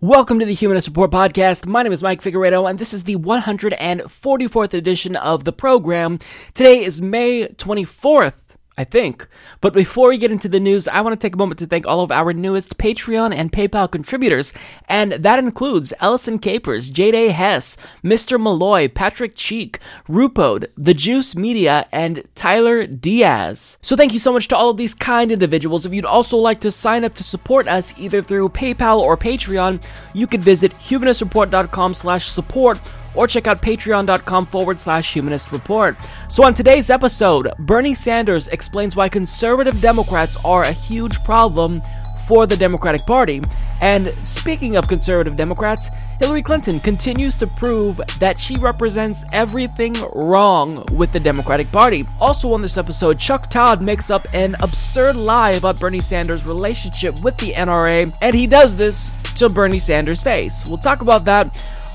Welcome 0.00 0.38
to 0.38 0.44
the 0.44 0.54
Humanist 0.54 0.86
Report 0.86 1.10
Podcast. 1.10 1.66
My 1.66 1.82
name 1.82 1.90
is 1.90 2.04
Mike 2.04 2.22
Figueredo, 2.22 2.70
and 2.70 2.78
this 2.78 2.94
is 2.94 3.02
the 3.02 3.16
144th 3.16 4.72
edition 4.72 5.16
of 5.16 5.42
the 5.42 5.52
program. 5.52 6.20
Today 6.54 6.84
is 6.84 7.02
May 7.02 7.48
24th. 7.48 8.47
I 8.78 8.84
think. 8.84 9.26
But 9.60 9.72
before 9.72 10.10
we 10.10 10.18
get 10.18 10.30
into 10.30 10.48
the 10.48 10.60
news, 10.60 10.86
I 10.86 11.00
want 11.00 11.20
to 11.20 11.26
take 11.26 11.34
a 11.34 11.38
moment 11.38 11.58
to 11.58 11.66
thank 11.66 11.84
all 11.84 12.00
of 12.00 12.12
our 12.12 12.32
newest 12.32 12.78
Patreon 12.78 13.34
and 13.34 13.50
PayPal 13.50 13.90
contributors, 13.90 14.54
and 14.88 15.12
that 15.12 15.40
includes 15.40 15.92
Ellison 16.00 16.38
Capers, 16.38 16.96
A. 16.96 17.28
Hess, 17.30 17.76
Mr. 18.04 18.40
Malloy, 18.40 18.86
Patrick 18.86 19.34
Cheek, 19.34 19.80
Rupode, 20.08 20.66
The 20.76 20.94
Juice 20.94 21.34
Media, 21.34 21.88
and 21.90 22.22
Tyler 22.36 22.86
Diaz. 22.86 23.78
So 23.82 23.96
thank 23.96 24.12
you 24.12 24.20
so 24.20 24.32
much 24.32 24.46
to 24.48 24.56
all 24.56 24.70
of 24.70 24.76
these 24.76 24.94
kind 24.94 25.32
individuals. 25.32 25.84
If 25.84 25.92
you'd 25.92 26.04
also 26.04 26.38
like 26.38 26.60
to 26.60 26.70
sign 26.70 27.02
up 27.02 27.14
to 27.14 27.24
support 27.24 27.66
us 27.66 27.92
either 27.98 28.22
through 28.22 28.50
PayPal 28.50 29.00
or 29.00 29.16
Patreon, 29.16 29.82
you 30.14 30.28
can 30.28 30.40
visit 30.40 30.72
humanistreport.com 30.74 31.94
slash 31.94 32.28
support 32.28 32.78
or 33.14 33.26
check 33.26 33.46
out 33.46 33.62
patreon.com 33.62 34.46
forward 34.46 34.80
slash 34.80 35.12
humanist 35.12 35.52
report. 35.52 35.96
So, 36.28 36.44
on 36.44 36.54
today's 36.54 36.90
episode, 36.90 37.52
Bernie 37.58 37.94
Sanders 37.94 38.48
explains 38.48 38.96
why 38.96 39.08
conservative 39.08 39.80
Democrats 39.80 40.36
are 40.44 40.62
a 40.62 40.72
huge 40.72 41.22
problem 41.24 41.82
for 42.28 42.46
the 42.46 42.56
Democratic 42.56 43.06
Party. 43.06 43.42
And 43.80 44.12
speaking 44.22 44.76
of 44.76 44.86
conservative 44.86 45.36
Democrats, 45.36 45.88
Hillary 46.20 46.42
Clinton 46.42 46.78
continues 46.78 47.38
to 47.38 47.46
prove 47.46 48.00
that 48.18 48.38
she 48.38 48.58
represents 48.58 49.24
everything 49.32 49.94
wrong 50.14 50.84
with 50.92 51.12
the 51.12 51.20
Democratic 51.20 51.72
Party. 51.72 52.04
Also, 52.20 52.52
on 52.52 52.60
this 52.60 52.76
episode, 52.76 53.18
Chuck 53.18 53.48
Todd 53.48 53.80
makes 53.80 54.10
up 54.10 54.26
an 54.34 54.56
absurd 54.60 55.16
lie 55.16 55.52
about 55.52 55.80
Bernie 55.80 56.00
Sanders' 56.00 56.44
relationship 56.44 57.14
with 57.22 57.36
the 57.38 57.52
NRA, 57.52 58.12
and 58.20 58.34
he 58.34 58.46
does 58.46 58.76
this 58.76 59.14
to 59.36 59.48
Bernie 59.48 59.78
Sanders' 59.78 60.22
face. 60.22 60.66
We'll 60.66 60.78
talk 60.78 61.00
about 61.00 61.24
that 61.24 61.46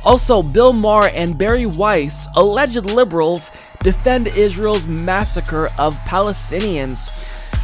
also, 0.06 0.44
Bill 0.44 0.73
Maher 0.73 1.09
and 1.09 1.38
Bari 1.38 1.66
Weiss, 1.66 2.28
alleged 2.36 2.86
liberals, 2.86 3.52
defend 3.82 4.28
Israel's 4.28 4.88
massacre 4.88 5.70
of 5.78 5.96
Palestinians. 6.00 7.12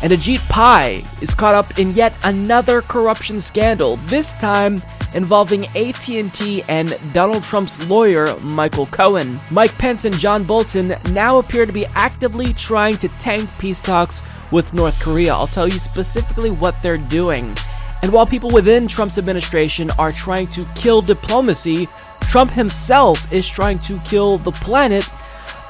And 0.01 0.13
Ajit 0.13 0.47
Pai 0.47 1.05
is 1.21 1.35
caught 1.35 1.55
up 1.55 1.77
in 1.77 1.91
yet 1.91 2.15
another 2.23 2.81
corruption 2.81 3.41
scandal, 3.41 3.97
this 4.07 4.33
time 4.35 4.81
involving 5.13 5.65
AT&T 5.75 6.63
and 6.69 6.97
Donald 7.13 7.43
Trump's 7.43 7.85
lawyer, 7.87 8.39
Michael 8.39 8.85
Cohen. 8.85 9.39
Mike 9.49 9.75
Pence 9.77 10.05
and 10.05 10.17
John 10.17 10.43
Bolton 10.43 10.95
now 11.11 11.39
appear 11.39 11.65
to 11.65 11.73
be 11.73 11.85
actively 11.87 12.53
trying 12.53 12.97
to 12.99 13.09
tank 13.17 13.49
peace 13.57 13.81
talks 13.81 14.21
with 14.51 14.73
North 14.73 14.99
Korea. 14.99 15.33
I'll 15.33 15.47
tell 15.47 15.67
you 15.67 15.79
specifically 15.79 16.51
what 16.51 16.81
they're 16.81 16.97
doing. 16.97 17.55
And 18.01 18.13
while 18.13 18.25
people 18.25 18.51
within 18.51 18.87
Trump's 18.87 19.17
administration 19.17 19.91
are 19.99 20.13
trying 20.13 20.47
to 20.47 20.65
kill 20.75 21.01
diplomacy, 21.01 21.89
Trump 22.21 22.51
himself 22.51 23.31
is 23.31 23.47
trying 23.47 23.79
to 23.79 23.99
kill 23.99 24.37
the 24.37 24.51
planet 24.51 25.07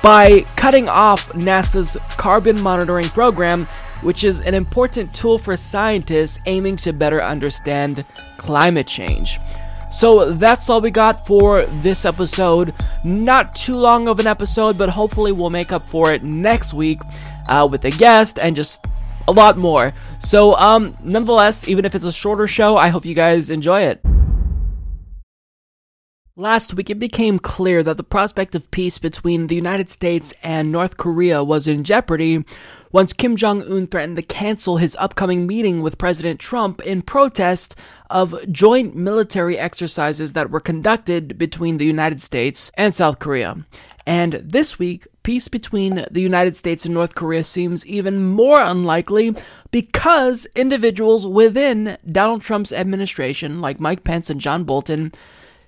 by 0.02 0.42
cutting 0.56 0.88
off 0.88 1.30
NASA's 1.33 1.97
carbon 2.17 2.61
monitoring 2.61 3.08
program, 3.09 3.66
which 4.02 4.23
is 4.23 4.39
an 4.41 4.53
important 4.53 5.14
tool 5.14 5.38
for 5.38 5.56
scientists 5.58 6.39
aiming 6.45 6.78
to 6.78 6.94
better 6.94 7.22
understand 7.22 8.06
climate 8.38 8.88
change. 8.88 9.40
So 9.91 10.34
that's 10.34 10.69
all 10.69 10.81
we 10.81 10.91
got 10.91 11.25
for 11.25 11.66
this 11.66 12.06
episode. 12.06 12.73
Not 13.03 13.56
too 13.56 13.75
long 13.75 14.07
of 14.07 14.19
an 14.19 14.28
episode, 14.28 14.78
but 14.78 14.90
hopefully 14.90 15.31
we'll 15.31 15.50
make 15.50 15.72
up 15.72 15.90
for 15.90 16.13
it 16.13 16.23
next 16.23 16.73
week 16.73 17.00
uh, 17.47 17.68
with 17.69 17.84
a 17.85 17.91
guest 17.91 18.38
and 18.40 18.56
just 18.56 18.85
a 19.28 19.31
lot 19.31 19.57
more. 19.57 19.94
So, 20.19 20.56
um, 20.56 20.96
nonetheless, 21.03 21.68
even 21.68 21.85
if 21.85 21.96
it's 21.96 22.06
a 22.06 22.12
shorter 22.12 22.47
show, 22.47 22.78
I 22.78 22.90
hope 22.90 23.06
you 23.06 23.16
guys 23.16 23.50
enjoy 23.50 23.81
it. 23.81 24.02
Last 26.39 26.73
week, 26.73 26.89
it 26.89 27.00
became 27.00 27.38
clear 27.38 27.83
that 27.83 27.97
the 27.97 28.01
prospect 28.01 28.55
of 28.55 28.72
peace 28.72 28.97
between 28.97 29.47
the 29.47 29.55
United 29.55 29.89
States 29.89 30.33
and 30.41 30.72
North 30.72 30.95
Korea 30.95 31.44
was 31.44 31.67
in 31.67 31.83
jeopardy 31.83 32.45
once 32.94 33.11
Kim 33.11 33.35
Jong 33.35 33.61
un 33.63 33.88
threatened 33.88 34.16
to 34.16 34.22
cancel 34.22 34.78
his 34.78 34.95
upcoming 35.01 35.45
meeting 35.45 35.81
with 35.81 35.97
President 35.97 36.39
Trump 36.39 36.79
in 36.83 37.01
protest 37.01 37.75
of 38.09 38.38
joint 38.49 38.95
military 38.95 39.57
exercises 39.59 40.31
that 40.31 40.49
were 40.49 40.61
conducted 40.61 41.38
between 41.38 41.75
the 41.75 41.85
United 41.85 42.22
States 42.22 42.72
and 42.75 42.95
South 42.95 43.19
Korea. 43.19 43.57
And 44.07 44.35
this 44.35 44.79
week, 44.79 45.07
peace 45.23 45.49
between 45.49 46.05
the 46.09 46.22
United 46.22 46.55
States 46.55 46.85
and 46.85 46.94
North 46.94 47.16
Korea 47.16 47.44
seems 47.44 47.85
even 47.85 48.23
more 48.23 48.61
unlikely 48.61 49.35
because 49.72 50.47
individuals 50.55 51.28
within 51.28 51.97
Donald 52.09 52.44
Trump's 52.44 52.72
administration, 52.72 53.59
like 53.59 53.81
Mike 53.81 54.05
Pence 54.05 54.29
and 54.29 54.39
John 54.39 54.63
Bolton, 54.63 55.11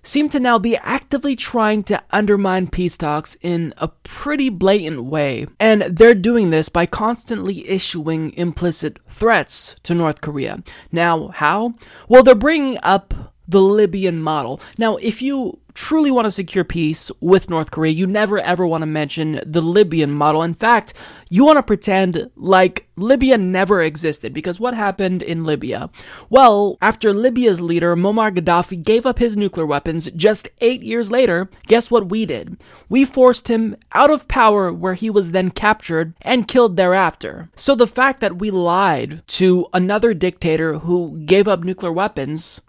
seem 0.03 0.29
to 0.29 0.39
now 0.39 0.57
be 0.57 0.77
actively 0.77 1.35
trying 1.35 1.83
to 1.83 2.01
undermine 2.11 2.67
peace 2.67 2.97
talks 2.97 3.35
in 3.41 3.73
a 3.77 3.87
pretty 3.87 4.49
blatant 4.49 5.05
way. 5.05 5.45
And 5.59 5.81
they're 5.83 6.15
doing 6.15 6.49
this 6.49 6.69
by 6.69 6.85
constantly 6.85 7.67
issuing 7.67 8.33
implicit 8.33 8.99
threats 9.09 9.75
to 9.83 9.93
North 9.93 10.21
Korea. 10.21 10.63
Now, 10.91 11.29
how? 11.29 11.75
Well, 12.07 12.23
they're 12.23 12.35
bringing 12.35 12.77
up 12.83 13.30
the 13.47 13.61
Libyan 13.61 14.21
model. 14.21 14.61
Now, 14.77 14.97
if 14.97 15.21
you 15.21 15.59
truly 15.73 16.11
want 16.11 16.25
to 16.25 16.31
secure 16.31 16.63
peace 16.63 17.11
with 17.19 17.49
North 17.49 17.71
Korea, 17.71 17.91
you 17.91 18.07
never 18.07 18.39
ever 18.39 18.65
want 18.67 18.81
to 18.81 18.85
mention 18.85 19.39
the 19.45 19.61
Libyan 19.61 20.11
model. 20.11 20.43
In 20.43 20.53
fact, 20.53 20.93
you 21.29 21.45
want 21.45 21.57
to 21.57 21.63
pretend 21.63 22.29
like 22.35 22.87
Libya 22.97 23.37
never 23.37 23.81
existed 23.81 24.33
because 24.33 24.59
what 24.59 24.73
happened 24.73 25.21
in 25.21 25.45
Libya? 25.45 25.89
Well, 26.29 26.77
after 26.81 27.13
Libya's 27.13 27.61
leader 27.61 27.95
Muammar 27.95 28.35
Gaddafi 28.35 28.83
gave 28.83 29.05
up 29.05 29.19
his 29.19 29.37
nuclear 29.37 29.65
weapons 29.65 30.11
just 30.11 30.49
eight 30.59 30.83
years 30.83 31.09
later, 31.09 31.49
guess 31.67 31.89
what 31.89 32.09
we 32.09 32.25
did? 32.25 32.61
We 32.89 33.05
forced 33.05 33.47
him 33.47 33.75
out 33.93 34.11
of 34.11 34.27
power 34.27 34.71
where 34.71 34.93
he 34.93 35.09
was 35.09 35.31
then 35.31 35.51
captured 35.51 36.13
and 36.21 36.47
killed 36.47 36.77
thereafter. 36.77 37.49
So 37.55 37.75
the 37.75 37.87
fact 37.87 38.19
that 38.21 38.39
we 38.39 38.51
lied 38.51 39.25
to 39.27 39.67
another 39.73 40.13
dictator 40.13 40.79
who 40.79 41.23
gave 41.25 41.47
up 41.47 41.63
nuclear 41.63 41.91
weapons 41.91 42.61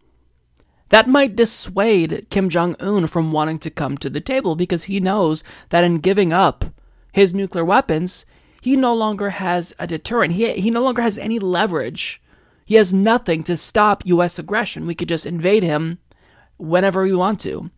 that 0.93 1.07
might 1.07 1.37
dissuade 1.37 2.27
Kim 2.29 2.51
Jong 2.51 2.77
un 2.79 3.07
from 3.07 3.33
wanting 3.33 3.59
to 3.61 3.71
come 3.71 3.97
to 3.97 4.11
the 4.11 4.21
table 4.21 4.55
because 4.55 4.85
he 4.85 5.01
knows 5.01 5.43
that 5.71 5.85
in 5.85 6.01
giving 6.01 6.35
up 6.35 6.67
his 7.15 7.33
nuclear 7.33 7.65
weapons, 7.65 8.27
he 8.61 8.77
no 8.77 8.95
longer 8.95 9.31
has 9.31 9.73
a 9.79 9.87
deterrent. 9.87 10.35
He, 10.35 10.53
he 10.53 10.71
no 10.71 10.83
longer 10.83 11.01
has 11.01 11.17
any 11.17 11.39
leverage. 11.39 12.21
He 12.67 12.75
has 12.75 12.93
nothing 12.93 13.43
to 13.45 13.57
stop 13.57 14.05
U.S. 14.05 14.39
aggression. 14.39 14.87
We 14.87 14.95
could 14.95 15.09
just 15.09 15.25
invade 15.25 15.63
him 15.63 15.99
whenever 16.59 17.05
we 17.05 17.15
want 17.15 17.41
to. 17.41 17.71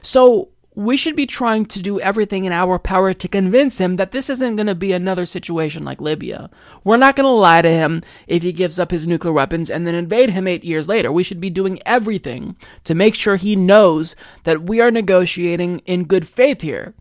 So, 0.00 0.48
we 0.78 0.96
should 0.96 1.16
be 1.16 1.26
trying 1.26 1.64
to 1.64 1.82
do 1.82 1.98
everything 1.98 2.44
in 2.44 2.52
our 2.52 2.78
power 2.78 3.12
to 3.12 3.26
convince 3.26 3.80
him 3.80 3.96
that 3.96 4.12
this 4.12 4.30
isn't 4.30 4.54
going 4.54 4.68
to 4.68 4.76
be 4.76 4.92
another 4.92 5.26
situation 5.26 5.82
like 5.82 6.00
Libya. 6.00 6.48
We're 6.84 6.98
not 6.98 7.16
going 7.16 7.24
to 7.24 7.30
lie 7.30 7.62
to 7.62 7.68
him 7.68 8.00
if 8.28 8.44
he 8.44 8.52
gives 8.52 8.78
up 8.78 8.92
his 8.92 9.04
nuclear 9.04 9.32
weapons 9.32 9.70
and 9.70 9.84
then 9.84 9.96
invade 9.96 10.30
him 10.30 10.46
eight 10.46 10.62
years 10.62 10.86
later. 10.86 11.10
We 11.10 11.24
should 11.24 11.40
be 11.40 11.50
doing 11.50 11.80
everything 11.84 12.54
to 12.84 12.94
make 12.94 13.16
sure 13.16 13.34
he 13.34 13.56
knows 13.56 14.14
that 14.44 14.62
we 14.62 14.80
are 14.80 14.92
negotiating 14.92 15.80
in 15.80 16.04
good 16.04 16.28
faith 16.28 16.60
here. 16.60 16.94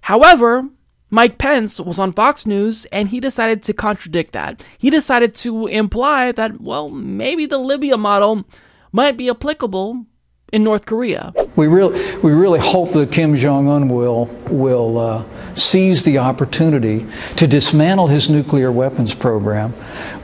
However, 0.00 0.70
Mike 1.10 1.36
Pence 1.36 1.78
was 1.78 1.98
on 1.98 2.12
Fox 2.12 2.46
News 2.46 2.86
and 2.86 3.10
he 3.10 3.20
decided 3.20 3.62
to 3.64 3.74
contradict 3.74 4.32
that. 4.32 4.64
He 4.78 4.88
decided 4.88 5.34
to 5.34 5.66
imply 5.66 6.32
that, 6.32 6.58
well, 6.58 6.88
maybe 6.88 7.44
the 7.44 7.58
Libya 7.58 7.98
model 7.98 8.46
might 8.92 9.18
be 9.18 9.28
applicable 9.28 10.06
in 10.52 10.64
North 10.64 10.86
Korea. 10.86 11.32
We 11.56 11.66
really, 11.66 12.16
we 12.18 12.32
really 12.32 12.60
hope 12.60 12.92
that 12.92 13.12
Kim 13.12 13.36
Jong 13.36 13.68
Un 13.68 13.88
will 13.88 14.26
will 14.48 14.98
uh, 14.98 15.24
seize 15.54 16.04
the 16.04 16.18
opportunity 16.18 17.06
to 17.36 17.46
dismantle 17.46 18.08
his 18.08 18.28
nuclear 18.30 18.72
weapons 18.72 19.14
program, 19.14 19.74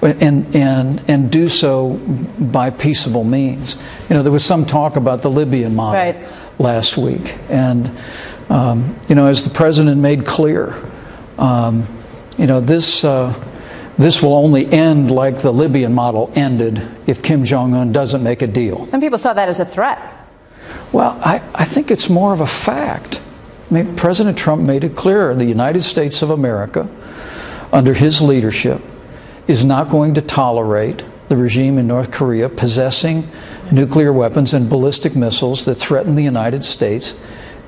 and 0.02 0.55
and 0.55 1.05
and 1.08 1.31
do 1.31 1.49
so 1.49 1.94
by 2.38 2.70
peaceable 2.70 3.25
means. 3.25 3.76
You 4.08 4.17
know, 4.17 4.23
there 4.23 4.32
was 4.32 4.44
some 4.44 4.67
talk 4.67 4.96
about 4.96 5.23
the 5.23 5.31
Libyan 5.31 5.75
model 5.75 6.00
right. 6.00 6.17
last 6.58 6.96
week, 6.96 7.37
and 7.49 7.90
um, 8.49 8.99
you 9.08 9.14
know, 9.14 9.26
as 9.26 9.44
the 9.44 9.50
president 9.50 10.00
made 10.00 10.25
clear, 10.26 10.75
um, 11.38 11.87
you 12.38 12.46
know 12.46 12.61
this. 12.61 13.05
Uh, 13.05 13.34
this 13.99 14.20
will 14.20 14.34
only 14.34 14.70
end 14.70 15.11
like 15.11 15.40
the 15.40 15.50
Libyan 15.50 15.94
model 15.94 16.31
ended 16.34 16.87
if 17.06 17.23
Kim 17.23 17.46
Jong 17.46 17.73
un 17.73 17.93
doesn't 17.93 18.23
make 18.23 18.43
a 18.43 18.46
deal. 18.46 18.87
Some 18.88 19.00
people 19.00 19.17
saw 19.17 19.32
that 19.32 19.49
as 19.49 19.58
a 19.58 19.64
threat. 19.64 20.15
Well, 20.92 21.18
I, 21.22 21.42
I 21.54 21.64
think 21.64 21.90
it's 21.90 22.08
more 22.08 22.32
of 22.32 22.40
a 22.40 22.46
fact. 22.46 23.20
I 23.70 23.74
mean, 23.74 23.96
President 23.96 24.38
Trump 24.38 24.62
made 24.62 24.84
it 24.84 24.96
clear 24.96 25.34
the 25.34 25.44
United 25.44 25.82
States 25.82 26.22
of 26.22 26.30
America, 26.30 26.88
under 27.72 27.94
his 27.94 28.22
leadership, 28.22 28.80
is 29.48 29.64
not 29.64 29.90
going 29.90 30.14
to 30.14 30.22
tolerate 30.22 31.04
the 31.28 31.36
regime 31.36 31.78
in 31.78 31.86
North 31.86 32.12
Korea 32.12 32.48
possessing 32.48 33.28
nuclear 33.72 34.12
weapons 34.12 34.54
and 34.54 34.70
ballistic 34.70 35.16
missiles 35.16 35.64
that 35.64 35.74
threaten 35.74 36.14
the 36.14 36.22
United 36.22 36.64
States 36.64 37.14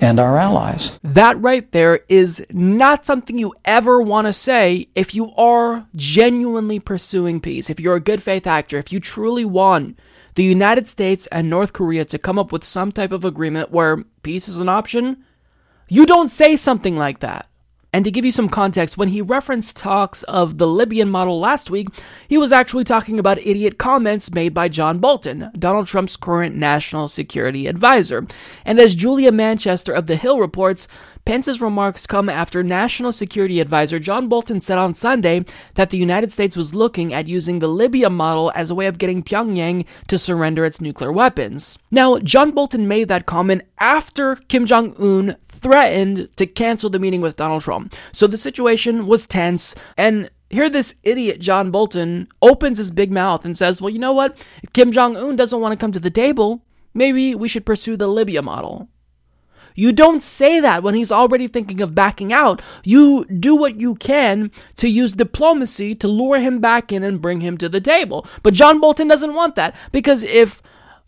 and 0.00 0.20
our 0.20 0.36
allies. 0.36 0.98
That 1.02 1.40
right 1.40 1.70
there 1.72 2.00
is 2.08 2.46
not 2.52 3.04
something 3.04 3.36
you 3.36 3.52
ever 3.64 4.00
want 4.00 4.28
to 4.28 4.32
say 4.32 4.86
if 4.94 5.14
you 5.14 5.32
are 5.34 5.86
genuinely 5.96 6.78
pursuing 6.78 7.40
peace, 7.40 7.68
if 7.68 7.80
you're 7.80 7.96
a 7.96 8.00
good 8.00 8.22
faith 8.22 8.46
actor, 8.46 8.78
if 8.78 8.92
you 8.92 9.00
truly 9.00 9.44
want 9.44 9.98
the 10.38 10.44
United 10.44 10.86
States 10.86 11.26
and 11.32 11.50
North 11.50 11.72
Korea 11.72 12.04
to 12.04 12.16
come 12.16 12.38
up 12.38 12.52
with 12.52 12.62
some 12.62 12.92
type 12.92 13.10
of 13.10 13.24
agreement 13.24 13.72
where 13.72 14.04
peace 14.22 14.46
is 14.46 14.60
an 14.60 14.68
option. 14.68 15.24
You 15.88 16.06
don't 16.06 16.28
say 16.28 16.54
something 16.54 16.96
like 16.96 17.18
that. 17.18 17.48
And 17.92 18.04
to 18.04 18.12
give 18.12 18.24
you 18.24 18.30
some 18.30 18.48
context, 18.48 18.96
when 18.96 19.08
he 19.08 19.20
referenced 19.20 19.76
talks 19.76 20.22
of 20.22 20.58
the 20.58 20.68
Libyan 20.68 21.10
model 21.10 21.40
last 21.40 21.70
week, 21.70 21.88
he 22.28 22.38
was 22.38 22.52
actually 22.52 22.84
talking 22.84 23.18
about 23.18 23.44
idiot 23.44 23.78
comments 23.78 24.32
made 24.32 24.54
by 24.54 24.68
John 24.68 25.00
Bolton, 25.00 25.50
Donald 25.58 25.88
Trump's 25.88 26.16
current 26.16 26.54
national 26.54 27.08
security 27.08 27.66
advisor. 27.66 28.24
And 28.64 28.78
as 28.78 28.94
Julia 28.94 29.32
Manchester 29.32 29.92
of 29.92 30.06
The 30.06 30.14
Hill 30.14 30.38
reports, 30.38 30.86
Pence's 31.28 31.60
remarks 31.60 32.06
come 32.06 32.30
after 32.30 32.62
National 32.62 33.12
Security 33.12 33.60
Advisor 33.60 33.98
John 33.98 34.28
Bolton 34.28 34.60
said 34.60 34.78
on 34.78 34.94
Sunday 34.94 35.44
that 35.74 35.90
the 35.90 35.98
United 35.98 36.32
States 36.32 36.56
was 36.56 36.74
looking 36.74 37.12
at 37.12 37.28
using 37.28 37.58
the 37.58 37.68
Libya 37.68 38.08
model 38.08 38.50
as 38.54 38.70
a 38.70 38.74
way 38.74 38.86
of 38.86 38.96
getting 38.96 39.22
Pyongyang 39.22 39.86
to 40.06 40.16
surrender 40.16 40.64
its 40.64 40.80
nuclear 40.80 41.12
weapons. 41.12 41.78
Now, 41.90 42.18
John 42.20 42.52
Bolton 42.52 42.88
made 42.88 43.08
that 43.08 43.26
comment 43.26 43.60
after 43.78 44.36
Kim 44.36 44.64
Jong 44.64 44.94
un 44.98 45.36
threatened 45.44 46.34
to 46.38 46.46
cancel 46.46 46.88
the 46.88 46.98
meeting 46.98 47.20
with 47.20 47.36
Donald 47.36 47.60
Trump. 47.60 47.94
So 48.10 48.26
the 48.26 48.38
situation 48.38 49.06
was 49.06 49.26
tense, 49.26 49.74
and 49.98 50.30
here 50.48 50.70
this 50.70 50.94
idiot 51.02 51.42
John 51.42 51.70
Bolton 51.70 52.28
opens 52.40 52.78
his 52.78 52.90
big 52.90 53.12
mouth 53.12 53.44
and 53.44 53.54
says, 53.54 53.82
Well, 53.82 53.90
you 53.90 53.98
know 53.98 54.14
what? 54.14 54.42
If 54.62 54.72
Kim 54.72 54.92
Jong 54.92 55.14
un 55.14 55.36
doesn't 55.36 55.60
want 55.60 55.72
to 55.72 55.78
come 55.78 55.92
to 55.92 56.00
the 56.00 56.08
table, 56.08 56.64
maybe 56.94 57.34
we 57.34 57.48
should 57.48 57.66
pursue 57.66 57.98
the 57.98 58.08
Libya 58.08 58.40
model. 58.40 58.88
You 59.78 59.92
don't 59.92 60.24
say 60.24 60.58
that 60.58 60.82
when 60.82 60.96
he's 60.96 61.12
already 61.12 61.46
thinking 61.46 61.80
of 61.80 61.94
backing 61.94 62.32
out. 62.32 62.60
You 62.82 63.24
do 63.26 63.54
what 63.54 63.80
you 63.80 63.94
can 63.94 64.50
to 64.74 64.88
use 64.88 65.12
diplomacy 65.12 65.94
to 65.94 66.08
lure 66.08 66.40
him 66.40 66.58
back 66.58 66.90
in 66.90 67.04
and 67.04 67.22
bring 67.22 67.42
him 67.42 67.56
to 67.58 67.68
the 67.68 67.80
table. 67.80 68.26
But 68.42 68.54
John 68.54 68.80
Bolton 68.80 69.06
doesn't 69.06 69.34
want 69.34 69.54
that 69.54 69.76
because 69.92 70.24
if 70.24 70.60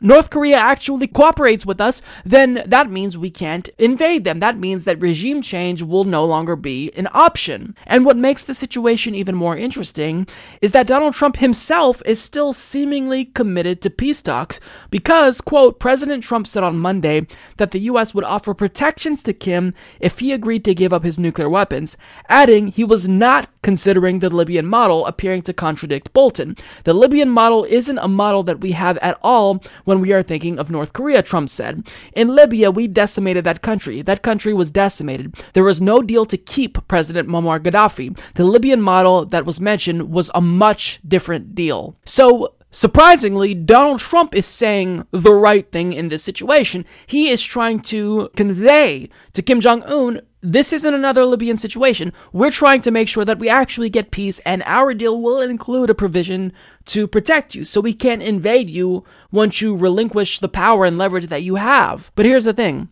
North 0.02 0.30
Korea 0.30 0.56
actually 0.56 1.06
cooperates 1.06 1.66
with 1.66 1.80
us, 1.80 2.00
then 2.24 2.62
that 2.66 2.90
means 2.90 3.18
we 3.18 3.30
can't 3.30 3.68
invade 3.78 4.24
them. 4.24 4.38
That 4.38 4.56
means 4.56 4.86
that 4.86 5.00
regime 5.00 5.42
change 5.42 5.82
will 5.82 6.04
no 6.04 6.24
longer 6.24 6.56
be 6.56 6.90
an 6.92 7.06
option. 7.12 7.76
And 7.86 8.06
what 8.06 8.16
makes 8.16 8.44
the 8.44 8.54
situation 8.54 9.14
even 9.14 9.34
more 9.34 9.56
interesting 9.56 10.26
is 10.62 10.72
that 10.72 10.86
Donald 10.86 11.12
Trump 11.12 11.36
himself 11.36 12.00
is 12.06 12.20
still 12.20 12.54
seemingly 12.54 13.26
committed 13.26 13.82
to 13.82 13.90
peace 13.90 14.22
talks 14.22 14.58
because, 14.90 15.42
quote, 15.42 15.78
President 15.78 16.22
Trump 16.22 16.46
said 16.46 16.64
on 16.64 16.78
Monday 16.78 17.26
that 17.58 17.72
the 17.72 17.80
U.S. 17.80 18.14
would 18.14 18.24
offer 18.24 18.54
protections 18.54 19.22
to 19.24 19.34
Kim 19.34 19.74
if 20.00 20.20
he 20.20 20.32
agreed 20.32 20.64
to 20.64 20.74
give 20.74 20.94
up 20.94 21.04
his 21.04 21.18
nuclear 21.18 21.50
weapons, 21.50 21.98
adding 22.28 22.68
he 22.68 22.84
was 22.84 23.06
not 23.06 23.50
considering 23.62 24.20
the 24.20 24.30
Libyan 24.30 24.66
model, 24.66 25.06
appearing 25.06 25.42
to 25.42 25.52
contradict 25.52 26.14
Bolton. 26.14 26.56
The 26.84 26.94
Libyan 26.94 27.28
model 27.28 27.64
isn't 27.64 27.98
a 27.98 28.08
model 28.08 28.42
that 28.44 28.60
we 28.60 28.72
have 28.72 28.96
at 28.98 29.18
all 29.22 29.60
when 29.90 30.00
we 30.00 30.12
are 30.12 30.22
thinking 30.22 30.56
of 30.60 30.70
North 30.70 30.92
Korea, 30.92 31.20
Trump 31.20 31.50
said. 31.50 31.90
In 32.14 32.28
Libya, 32.28 32.70
we 32.70 32.86
decimated 32.86 33.42
that 33.42 33.60
country. 33.60 34.02
That 34.02 34.22
country 34.22 34.54
was 34.54 34.70
decimated. 34.70 35.34
There 35.52 35.64
was 35.64 35.82
no 35.82 36.00
deal 36.00 36.24
to 36.26 36.36
keep 36.36 36.86
President 36.86 37.28
Muammar 37.28 37.58
Gaddafi. 37.58 38.16
The 38.34 38.44
Libyan 38.44 38.80
model 38.80 39.26
that 39.26 39.44
was 39.44 39.60
mentioned 39.60 40.12
was 40.12 40.30
a 40.32 40.40
much 40.40 41.00
different 41.06 41.54
deal. 41.54 41.96
So, 42.04 42.54
Surprisingly, 42.72 43.52
Donald 43.52 43.98
Trump 43.98 44.32
is 44.32 44.46
saying 44.46 45.04
the 45.10 45.34
right 45.34 45.68
thing 45.72 45.92
in 45.92 46.06
this 46.06 46.22
situation. 46.22 46.84
He 47.04 47.28
is 47.28 47.42
trying 47.42 47.80
to 47.90 48.30
convey 48.36 49.08
to 49.32 49.42
Kim 49.42 49.60
Jong 49.60 49.82
un 49.82 50.20
this 50.42 50.72
isn't 50.72 50.94
another 50.94 51.24
Libyan 51.24 51.58
situation. 51.58 52.12
We're 52.32 52.50
trying 52.50 52.82
to 52.82 52.90
make 52.90 53.08
sure 53.08 53.24
that 53.24 53.38
we 53.38 53.48
actually 53.48 53.90
get 53.90 54.10
peace, 54.10 54.38
and 54.40 54.62
our 54.64 54.94
deal 54.94 55.20
will 55.20 55.40
include 55.40 55.90
a 55.90 55.94
provision 55.94 56.52
to 56.86 57.06
protect 57.06 57.54
you 57.54 57.64
so 57.64 57.80
we 57.80 57.92
can't 57.92 58.22
invade 58.22 58.70
you 58.70 59.04
once 59.30 59.60
you 59.60 59.76
relinquish 59.76 60.38
the 60.38 60.48
power 60.48 60.84
and 60.84 60.96
leverage 60.96 61.26
that 61.26 61.42
you 61.42 61.56
have. 61.56 62.10
But 62.14 62.26
here's 62.26 62.44
the 62.44 62.52
thing 62.52 62.88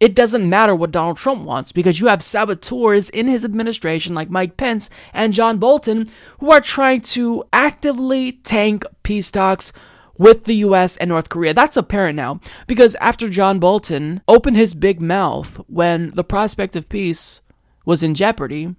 it 0.00 0.14
doesn't 0.14 0.48
matter 0.48 0.74
what 0.74 0.92
Donald 0.92 1.16
Trump 1.16 1.44
wants 1.44 1.72
because 1.72 2.00
you 2.00 2.06
have 2.06 2.22
saboteurs 2.22 3.10
in 3.10 3.26
his 3.26 3.44
administration 3.44 4.14
like 4.14 4.30
Mike 4.30 4.56
Pence 4.56 4.90
and 5.12 5.32
John 5.32 5.58
Bolton 5.58 6.06
who 6.38 6.52
are 6.52 6.60
trying 6.60 7.00
to 7.00 7.44
actively 7.52 8.32
tank 8.32 8.84
peace 9.02 9.30
talks 9.30 9.72
with 10.18 10.44
the 10.44 10.56
US 10.56 10.96
and 10.96 11.08
North 11.08 11.28
Korea. 11.28 11.54
That's 11.54 11.76
apparent 11.76 12.16
now 12.16 12.40
because 12.66 12.96
after 12.96 13.28
John 13.28 13.58
Bolton 13.58 14.20
opened 14.28 14.56
his 14.56 14.74
big 14.74 15.00
mouth 15.00 15.60
when 15.68 16.10
the 16.10 16.24
prospect 16.24 16.76
of 16.76 16.88
peace 16.88 17.40
was 17.86 18.02
in 18.02 18.14
jeopardy, 18.14 18.74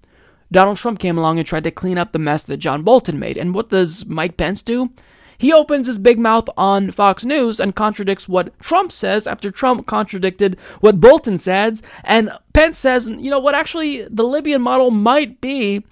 Donald 0.52 0.78
Trump 0.78 1.00
came 1.00 1.18
along 1.18 1.40
and 1.40 1.48
tried 1.48 1.64
to 1.64 1.72
clean 1.72 1.98
up 1.98 2.12
the 2.12 2.20
mess 2.20 2.44
that 2.44 2.58
John 2.58 2.84
Bolton 2.84 3.20
made. 3.20 3.38
And 3.38 3.56
what 3.56 3.70
does 3.70 4.06
Mike 4.06 4.38
Pence 4.38 4.62
do? 4.62 4.92
He 5.38 5.54
opens 5.54 5.88
his 5.88 5.98
big 5.98 6.20
mouth 6.20 6.50
on 6.58 6.92
Fox 6.92 7.24
News 7.24 7.62
and 7.62 7.74
contradicts 7.74 8.28
what 8.28 8.58
Trump 8.60 8.92
says 8.92 9.26
after 9.26 9.50
Trump 9.50 9.88
contradicted 9.88 10.60
what 10.82 11.00
Bolton 11.00 11.38
says. 11.38 11.82
And 12.04 12.30
Pence 12.54 12.78
says, 12.78 13.08
you 13.08 13.30
know 13.30 13.40
what, 13.40 13.56
actually, 13.56 14.04
the 14.10 14.26
Libyan 14.26 14.62
model 14.62 14.92
might 14.92 15.40
be 15.40 15.86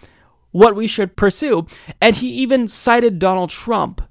what 0.51 0.75
we 0.75 0.85
should 0.85 1.15
pursue. 1.15 1.65
And 2.01 2.17
he 2.17 2.27
even 2.29 2.67
cited 2.67 3.19
Donald 3.19 3.51
Trump 3.51 4.01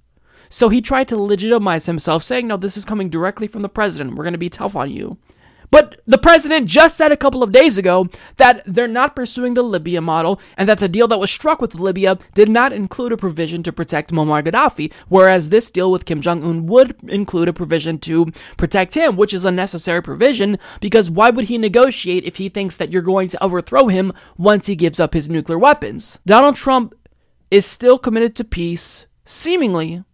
so 0.48 0.69
he 0.69 0.81
tried 0.81 1.08
to 1.08 1.16
legitimize 1.16 1.87
himself, 1.87 2.22
saying, 2.22 2.46
No, 2.46 2.56
this 2.56 2.76
is 2.76 2.84
coming 2.84 3.08
directly 3.08 3.48
from 3.48 3.62
the 3.62 3.69
president. 3.69 4.16
We're 4.16 4.25
going 4.25 4.32
to 4.32 4.38
be 4.38 4.50
tough 4.50 4.76
on 4.76 4.90
you. 4.90 5.19
But 5.70 6.00
the 6.06 6.19
president 6.19 6.66
just 6.66 6.96
said 6.96 7.12
a 7.12 7.16
couple 7.16 7.43
of 7.43 7.52
days 7.52 7.78
ago 7.78 8.08
that 8.37 8.62
they're 8.66 8.88
not 8.88 9.16
pursuing 9.16 9.54
the 9.54 9.62
Libya 9.62 10.00
model 10.00 10.40
and 10.56 10.69
that 10.69 10.78
the 10.78 10.88
deal 10.88 11.08
that 11.08 11.19
was 11.19 11.31
struck 11.31 11.60
with 11.60 11.75
Libya 11.75 12.19
did 12.34 12.48
not 12.48 12.72
include 12.72 13.12
a 13.12 13.16
provision 13.16 13.62
to 13.64 13.72
protect 13.72 14.12
Muammar 14.12 14.43
Gaddafi, 14.44 14.93
whereas 15.08 15.48
this 15.48 15.70
deal 15.70 15.90
with 15.90 16.04
Kim 16.04 16.20
Jong 16.20 16.43
un 16.44 16.66
would 16.66 16.96
include 17.08 17.49
a 17.49 17.52
provision 17.52 17.99
to 17.99 18.26
protect 18.56 18.94
him, 18.94 19.16
which 19.16 19.34
is 19.34 19.44
a 19.44 19.50
necessary 19.50 20.02
provision 20.02 20.58
because 20.81 21.10
why 21.10 21.31
would 21.31 21.46
he 21.46 21.58
negotiate 21.58 22.25
if 22.25 22.37
he 22.37 22.49
thinks 22.49 22.76
that 22.76 22.92
you're 22.92 23.02
going 23.02 23.28
to 23.28 23.44
overthrow 23.44 23.88
him 23.88 24.12
once 24.37 24.66
he 24.66 24.76
gives 24.76 25.00
up 25.00 25.14
his 25.14 25.28
nuclear 25.28 25.58
weapons? 25.58 26.18
Donald 26.26 26.56
Trump 26.56 26.94
is 27.50 27.66
still 27.66 27.99
committed 27.99 28.35
to 28.37 28.44
peace, 28.44 29.06
seemingly, 29.25 30.04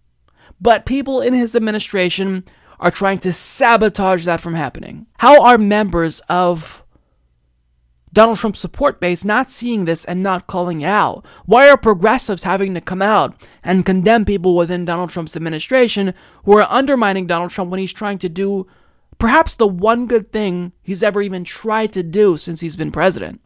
but 0.62 0.86
people 0.86 1.20
in 1.20 1.34
his 1.34 1.56
administration 1.56 2.44
are 2.78 2.90
trying 2.90 3.18
to 3.18 3.32
sabotage 3.32 4.24
that 4.24 4.40
from 4.40 4.54
happening. 4.54 5.06
How 5.18 5.44
are 5.44 5.58
members 5.58 6.20
of 6.28 6.84
Donald 8.12 8.38
Trump's 8.38 8.60
support 8.60 9.00
base 9.00 9.24
not 9.24 9.50
seeing 9.50 9.84
this 9.84 10.04
and 10.04 10.22
not 10.22 10.46
calling 10.46 10.84
out? 10.84 11.26
Why 11.46 11.68
are 11.68 11.76
progressives 11.76 12.44
having 12.44 12.74
to 12.74 12.80
come 12.80 13.02
out 13.02 13.34
and 13.64 13.84
condemn 13.84 14.24
people 14.24 14.54
within 14.56 14.84
Donald 14.84 15.10
Trump's 15.10 15.36
administration 15.36 16.14
who 16.44 16.56
are 16.56 16.70
undermining 16.70 17.26
Donald 17.26 17.50
Trump 17.50 17.70
when 17.70 17.80
he's 17.80 17.92
trying 17.92 18.18
to 18.18 18.28
do 18.28 18.66
perhaps 19.18 19.54
the 19.54 19.66
one 19.66 20.06
good 20.06 20.30
thing 20.30 20.72
he's 20.82 21.02
ever 21.02 21.22
even 21.22 21.42
tried 21.42 21.92
to 21.92 22.02
do 22.04 22.36
since 22.36 22.60
he's 22.60 22.76
been 22.76 22.92
president? 22.92 23.40